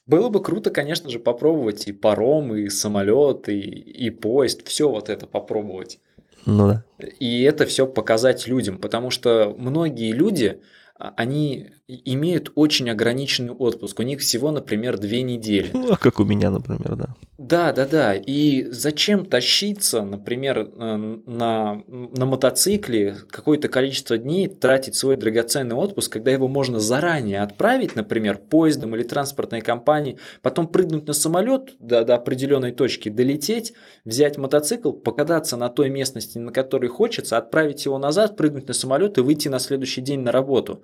Было 0.08 0.30
бы 0.30 0.42
круто, 0.42 0.70
конечно 0.70 1.10
же, 1.10 1.18
попробовать 1.18 1.86
и 1.86 1.92
паром, 1.92 2.56
и 2.56 2.70
самолет, 2.70 3.48
и, 3.50 3.60
и 3.60 4.10
поезд, 4.10 4.66
все 4.66 4.88
вот 4.88 5.10
это 5.10 5.26
попробовать. 5.26 6.00
Ну 6.46 6.66
да. 6.66 6.84
И 7.20 7.42
это 7.42 7.66
все 7.66 7.86
показать 7.86 8.48
людям, 8.48 8.78
потому 8.78 9.10
что 9.10 9.54
многие 9.58 10.12
люди, 10.12 10.62
а, 10.98 11.12
они 11.18 11.72
имеют 11.88 12.52
очень 12.54 12.90
ограниченный 12.90 13.54
отпуск. 13.54 13.98
У 13.98 14.02
них 14.02 14.20
всего, 14.20 14.50
например, 14.50 14.98
две 14.98 15.22
недели. 15.22 15.70
Ну, 15.72 15.92
а 15.92 15.96
как 15.96 16.20
у 16.20 16.24
меня, 16.24 16.50
например, 16.50 16.96
да. 16.96 17.14
Да, 17.38 17.72
да, 17.72 17.86
да. 17.86 18.14
И 18.14 18.66
зачем 18.70 19.24
тащиться, 19.24 20.02
например, 20.02 20.58
э, 20.58 20.96
на, 21.26 21.82
на 21.86 22.26
мотоцикле 22.26 23.16
какое-то 23.30 23.68
количество 23.68 24.18
дней, 24.18 24.48
тратить 24.48 24.96
свой 24.96 25.16
драгоценный 25.16 25.76
отпуск, 25.76 26.12
когда 26.12 26.30
его 26.30 26.46
можно 26.46 26.78
заранее 26.78 27.40
отправить, 27.40 27.96
например, 27.96 28.36
поездом 28.36 28.94
или 28.94 29.02
транспортной 29.02 29.62
компанией, 29.62 30.18
потом 30.42 30.68
прыгнуть 30.68 31.06
на 31.06 31.14
самолет 31.14 31.74
до, 31.78 32.04
до 32.04 32.16
определенной 32.16 32.72
точки, 32.72 33.08
долететь, 33.08 33.72
взять 34.04 34.36
мотоцикл, 34.36 34.92
покататься 34.92 35.56
на 35.56 35.70
той 35.70 35.88
местности, 35.88 36.36
на 36.36 36.52
которой 36.52 36.88
хочется, 36.88 37.38
отправить 37.38 37.86
его 37.86 37.98
назад, 37.98 38.36
прыгнуть 38.36 38.68
на 38.68 38.74
самолет 38.74 39.16
и 39.16 39.22
выйти 39.22 39.48
на 39.48 39.58
следующий 39.58 40.02
день 40.02 40.20
на 40.20 40.32
работу. 40.32 40.82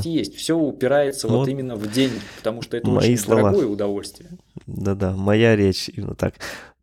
Возможности 0.00 0.08
Да-да. 0.08 0.18
есть. 0.18 0.34
Все 0.36 0.56
упирается 0.56 1.28
вот, 1.28 1.38
вот 1.38 1.48
именно 1.48 1.76
в 1.76 1.90
деньги, 1.90 2.20
потому 2.36 2.62
что 2.62 2.76
это 2.76 2.88
мои 2.88 3.12
очень 3.12 3.18
слова. 3.18 3.42
дорогое 3.42 3.66
удовольствие. 3.66 4.30
Да-да, 4.66 5.12
моя 5.16 5.56
речь 5.56 5.88
именно 5.88 6.14
так. 6.14 6.34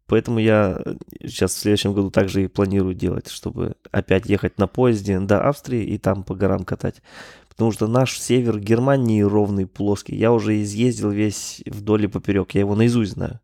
Поэтому 0.07 0.39
я 0.39 0.81
сейчас 1.21 1.53
в 1.53 1.57
следующем 1.57 1.93
году 1.93 2.09
также 2.11 2.45
и 2.45 2.47
планирую 2.47 2.95
делать, 2.95 3.27
чтобы 3.27 3.75
опять 3.91 4.25
ехать 4.27 4.57
на 4.57 4.67
поезде 4.67 5.19
до 5.19 5.47
Австрии 5.47 5.83
и 5.83 5.97
там 5.97 6.23
по 6.23 6.33
горам 6.33 6.63
катать. 6.63 7.01
Потому 7.49 7.71
что 7.71 7.87
наш 7.87 8.19
север 8.19 8.59
Германии 8.59 9.21
ровный, 9.21 9.65
плоский. 9.65 10.15
Я 10.15 10.31
уже 10.31 10.61
изъездил 10.61 11.09
весь 11.09 11.61
вдоль 11.65 12.05
и 12.05 12.07
поперек. 12.07 12.51
Я 12.51 12.61
его 12.61 12.75
наизусть 12.75 13.13
знаю. 13.13 13.41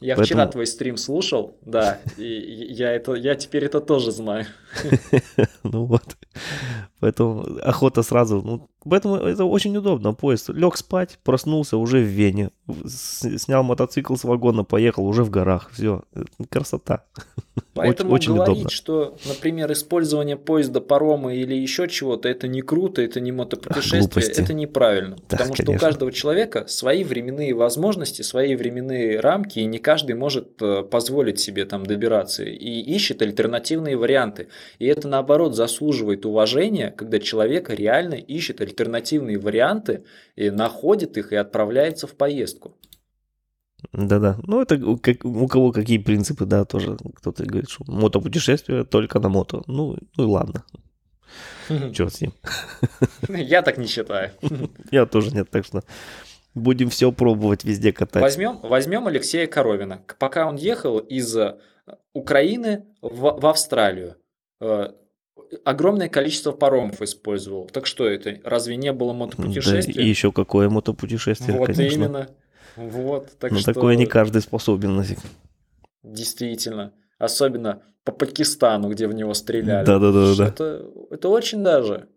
Я 0.00 0.16
Поэтому... 0.16 0.24
вчера 0.24 0.46
твой 0.48 0.66
стрим 0.66 0.96
слушал, 0.96 1.56
да, 1.64 2.00
и 2.16 2.24
я, 2.24 2.90
это, 2.90 3.14
я 3.14 3.36
теперь 3.36 3.64
это 3.64 3.80
тоже 3.80 4.10
знаю. 4.10 4.46
Ну 5.64 5.84
вот. 5.84 6.16
Поэтому 7.00 7.58
охота 7.62 8.02
сразу. 8.02 8.42
Ну, 8.44 8.68
поэтому 8.84 9.16
это 9.16 9.44
очень 9.44 9.76
удобно. 9.76 10.14
Поезд 10.14 10.50
лег 10.50 10.76
спать, 10.76 11.18
проснулся 11.24 11.76
уже 11.76 11.98
в 11.98 12.06
Вене. 12.06 12.50
Снял 12.86 13.64
мотоцикл 13.64 14.14
с 14.14 14.24
вагона, 14.24 14.62
поехал 14.64 15.06
уже 15.06 15.24
в 15.24 15.30
горах. 15.30 15.70
Все. 15.72 16.02
Красота. 16.48 17.04
Поэтому 17.74 18.12
очень, 18.12 18.34
говорить, 18.34 18.52
удобно. 18.52 18.70
что, 18.70 19.16
например, 19.26 19.72
использование 19.72 20.36
поезда, 20.36 20.80
парома 20.80 21.34
или 21.34 21.54
еще 21.54 21.88
чего-то, 21.88 22.28
это 22.28 22.46
не 22.46 22.60
круто, 22.60 23.00
это 23.00 23.18
не 23.18 23.32
мотопутешествие, 23.32 24.26
Ах, 24.30 24.38
это 24.38 24.52
неправильно. 24.52 25.16
Да, 25.16 25.22
потому 25.38 25.54
конечно. 25.54 25.64
что 25.64 25.72
у 25.72 25.78
каждого 25.78 26.12
человека 26.12 26.66
свои 26.68 27.02
временные 27.02 27.54
возможности, 27.54 28.22
свои 28.22 28.56
временные 28.56 29.20
рамки, 29.20 29.58
и 29.58 29.64
не 29.64 29.78
каждый 29.78 30.14
может 30.16 30.60
э, 30.60 30.82
позволить 30.82 31.40
себе 31.40 31.64
там 31.64 31.84
добираться. 31.84 32.44
И 32.44 32.80
ищет 32.80 33.22
альтернативные 33.22 33.96
варианты. 33.96 34.48
И 34.78 34.86
это, 34.86 35.08
наоборот, 35.08 35.54
заслуживает 35.54 36.26
уважения, 36.26 36.90
когда 36.90 37.18
человек 37.18 37.70
реально 37.70 38.14
ищет 38.14 38.60
альтернативные 38.60 39.38
варианты, 39.38 40.04
и 40.36 40.50
находит 40.50 41.16
их 41.16 41.32
и 41.32 41.36
отправляется 41.36 42.06
в 42.06 42.14
поездку. 42.14 42.76
Да-да. 43.92 44.38
Ну, 44.44 44.62
это 44.62 44.78
как, 44.98 45.24
у 45.24 45.46
кого 45.48 45.72
какие 45.72 45.98
принципы, 45.98 46.44
да, 46.46 46.64
тоже 46.64 46.96
кто-то 47.16 47.44
говорит, 47.44 47.68
что 47.68 47.84
мотопутешествие 47.86 48.84
только 48.84 49.18
на 49.18 49.28
мото. 49.28 49.62
Ну, 49.66 49.96
ну 50.16 50.24
и 50.24 50.26
ладно. 50.26 50.64
Черт 51.92 52.14
с 52.14 52.20
ним. 52.20 52.32
Я 53.28 53.62
так 53.62 53.78
не 53.78 53.86
считаю. 53.86 54.30
Я 54.90 55.06
тоже 55.06 55.34
нет, 55.34 55.50
так 55.50 55.66
что 55.66 55.82
будем 56.54 56.90
все 56.90 57.12
пробовать 57.12 57.64
везде 57.64 57.92
катать. 57.92 58.22
Возьмем, 58.22 58.58
возьмем 58.62 59.06
Алексея 59.06 59.46
Коровина. 59.46 60.02
Пока 60.18 60.46
он 60.46 60.56
ехал 60.56 60.98
из 60.98 61.36
э, 61.36 61.58
Украины 62.12 62.84
в, 63.00 63.40
в 63.40 63.46
Австралию, 63.46 64.16
огромное 65.64 66.08
количество 66.08 66.52
паромов 66.52 67.02
использовал. 67.02 67.66
Так 67.66 67.86
что 67.86 68.06
это? 68.06 68.38
Разве 68.44 68.76
не 68.76 68.92
было 68.92 69.12
мотопутешествия? 69.12 69.94
Да, 69.94 70.02
и 70.02 70.08
еще 70.08 70.32
какое 70.32 70.68
мотопутешествие, 70.68 71.58
вот 71.58 71.66
конечно. 71.66 71.94
именно. 71.94 72.28
Вот, 72.76 73.38
так 73.38 73.52
Но 73.52 73.58
что... 73.58 73.74
такое 73.74 73.96
не 73.96 74.06
каждый 74.06 74.40
способен. 74.42 75.04
Действительно. 76.02 76.92
Особенно 77.18 77.82
по 78.04 78.12
Пакистану, 78.12 78.88
где 78.90 79.06
в 79.06 79.14
него 79.14 79.34
стреляли. 79.34 79.86
Да-да-да. 79.86 80.34
да. 80.34 80.48
Это, 80.48 80.90
это 81.10 81.28
очень 81.28 81.62
даже 81.62 82.08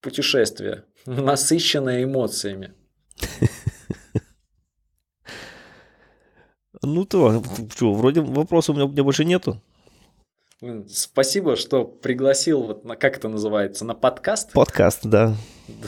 путешествие, 0.00 0.84
насыщенное 1.06 2.04
эмоциями. 2.04 2.74
Ну 6.84 7.04
то, 7.04 7.40
что, 7.72 7.94
вроде 7.94 8.22
вопросов 8.22 8.74
у 8.74 8.78
меня 8.78 9.04
больше 9.04 9.24
нету. 9.24 9.62
Спасибо, 10.88 11.56
что 11.56 11.84
пригласил, 11.84 12.62
вот 12.62 12.84
на, 12.84 12.94
как 12.94 13.16
это 13.16 13.28
называется, 13.28 13.84
на 13.84 13.94
подкаст. 13.94 14.52
Подкаст, 14.52 15.00
да. 15.02 15.34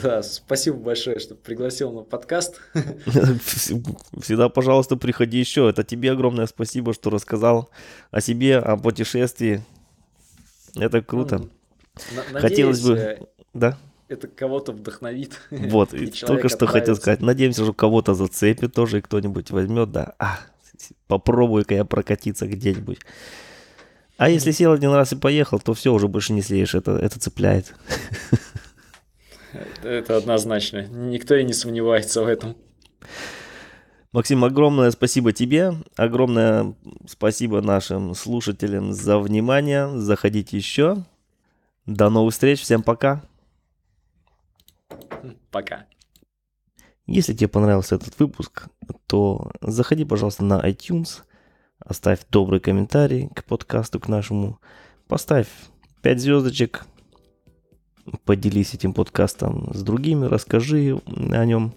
Да, 0.03 0.21
спасибо 0.21 0.75
большое, 0.75 1.19
что 1.19 1.33
пригласил 1.33 1.93
на 1.93 2.01
подкаст. 2.01 2.59
Всегда, 2.73 4.49
пожалуйста, 4.49 4.97
приходи 4.97 5.37
еще. 5.37 5.69
Это 5.69 5.85
тебе 5.85 6.11
огромное 6.11 6.45
спасибо, 6.45 6.93
что 6.93 7.09
рассказал 7.09 7.69
о 8.11 8.19
себе, 8.19 8.57
о 8.57 8.75
путешествии. 8.75 9.63
Это 10.75 11.01
круто. 11.01 11.47
Надеюсь, 12.13 12.41
Хотелось 12.41 12.81
бы, 12.81 13.19
да? 13.53 13.77
Это 14.09 14.27
кого-то 14.27 14.73
вдохновит. 14.73 15.39
Вот, 15.51 15.93
и 15.93 16.07
только 16.07 16.49
что 16.49 16.67
хотел 16.67 16.97
сказать. 16.97 17.21
Надеемся, 17.21 17.63
что 17.63 17.73
кого-то 17.73 18.13
зацепит 18.13 18.73
тоже, 18.73 18.97
и 18.97 19.01
кто-нибудь 19.01 19.51
возьмет, 19.51 19.93
да. 19.93 20.15
А, 20.19 20.39
попробую-ка 21.07 21.75
я 21.75 21.85
прокатиться 21.85 22.45
где-нибудь. 22.45 22.99
А 24.17 24.29
если 24.29 24.51
сел 24.51 24.71
один 24.71 24.91
раз 24.93 25.11
и 25.11 25.17
поехал, 25.17 25.59
то 25.59 25.73
все, 25.73 25.93
уже 25.93 26.07
больше 26.07 26.31
не 26.31 26.41
слеешь, 26.41 26.73
это, 26.73 26.93
это 26.93 27.19
цепляет. 27.19 27.75
Это 29.83 30.17
однозначно. 30.17 30.85
Никто 30.87 31.35
и 31.35 31.43
не 31.43 31.53
сомневается 31.53 32.23
в 32.23 32.27
этом. 32.27 32.55
Максим, 34.11 34.43
огромное 34.43 34.91
спасибо 34.91 35.33
тебе, 35.33 35.73
огромное 35.95 36.75
спасибо 37.07 37.61
нашим 37.61 38.15
слушателям 38.15 38.93
за 38.93 39.19
внимание. 39.19 39.89
Заходите 39.97 40.57
еще. 40.57 41.03
До 41.85 42.09
новых 42.09 42.33
встреч, 42.33 42.61
всем 42.61 42.83
пока. 42.83 43.21
Пока. 45.51 45.85
Если 47.05 47.33
тебе 47.33 47.47
понравился 47.47 47.95
этот 47.95 48.17
выпуск, 48.19 48.67
то 49.07 49.51
заходи, 49.61 50.05
пожалуйста, 50.05 50.43
на 50.43 50.59
iTunes– 50.61 51.21
Оставь 51.79 52.19
добрый 52.31 52.59
комментарий 52.59 53.29
к 53.35 53.43
подкасту, 53.43 53.99
к 53.99 54.07
нашему. 54.07 54.59
Поставь 55.07 55.47
5 56.01 56.21
звездочек. 56.21 56.85
Поделись 58.23 58.73
этим 58.73 58.93
подкастом 58.93 59.71
с 59.73 59.81
другими, 59.81 60.25
расскажи 60.25 61.01
о 61.05 61.45
нем. 61.45 61.73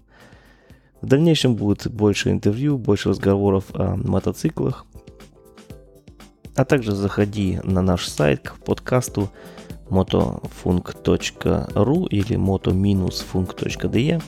В 1.01 1.07
дальнейшем 1.07 1.57
будет 1.57 1.91
больше 1.91 2.31
интервью, 2.31 2.79
больше 2.79 3.11
разговоров 3.11 3.65
о 3.75 3.97
мотоциклах. 3.97 4.87
А 6.55 6.65
также 6.65 6.95
заходи 6.95 7.61
на 7.65 7.83
наш 7.83 8.07
сайт 8.07 8.51
к 8.51 8.65
подкасту 8.65 9.31
motofunk.ru 9.91 12.09
или 12.09 12.37
moto-funk.de. 12.37 14.23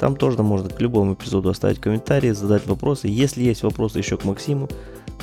Там 0.00 0.16
тоже 0.16 0.42
можно 0.42 0.68
к 0.68 0.80
любому 0.80 1.14
эпизоду 1.14 1.50
оставить 1.50 1.80
комментарии, 1.80 2.30
задать 2.30 2.66
вопросы. 2.66 3.08
Если 3.08 3.42
есть 3.42 3.62
вопросы 3.62 3.98
еще 3.98 4.16
к 4.16 4.24
Максиму, 4.24 4.68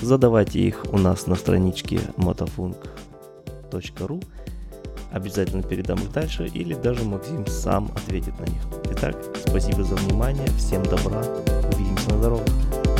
задавайте 0.02 0.60
их 0.60 0.86
у 0.92 0.98
нас 0.98 1.28
на 1.28 1.36
страничке 1.36 2.00
motofunk.ru. 2.18 4.24
Обязательно 5.12 5.64
передам 5.64 6.00
их 6.00 6.12
дальше 6.12 6.48
или 6.48 6.74
даже 6.74 7.06
Максим 7.06 7.46
сам 7.48 7.90
ответит 7.96 8.38
на 8.40 8.46
них. 8.46 8.62
Итак, 8.92 9.16
спасибо 9.48 9.84
за 9.84 9.96
внимание, 9.96 10.48
всем 10.58 10.84
добра, 10.84 11.24
увидимся 11.72 12.10
на 12.10 12.22
дорогах. 12.22 12.95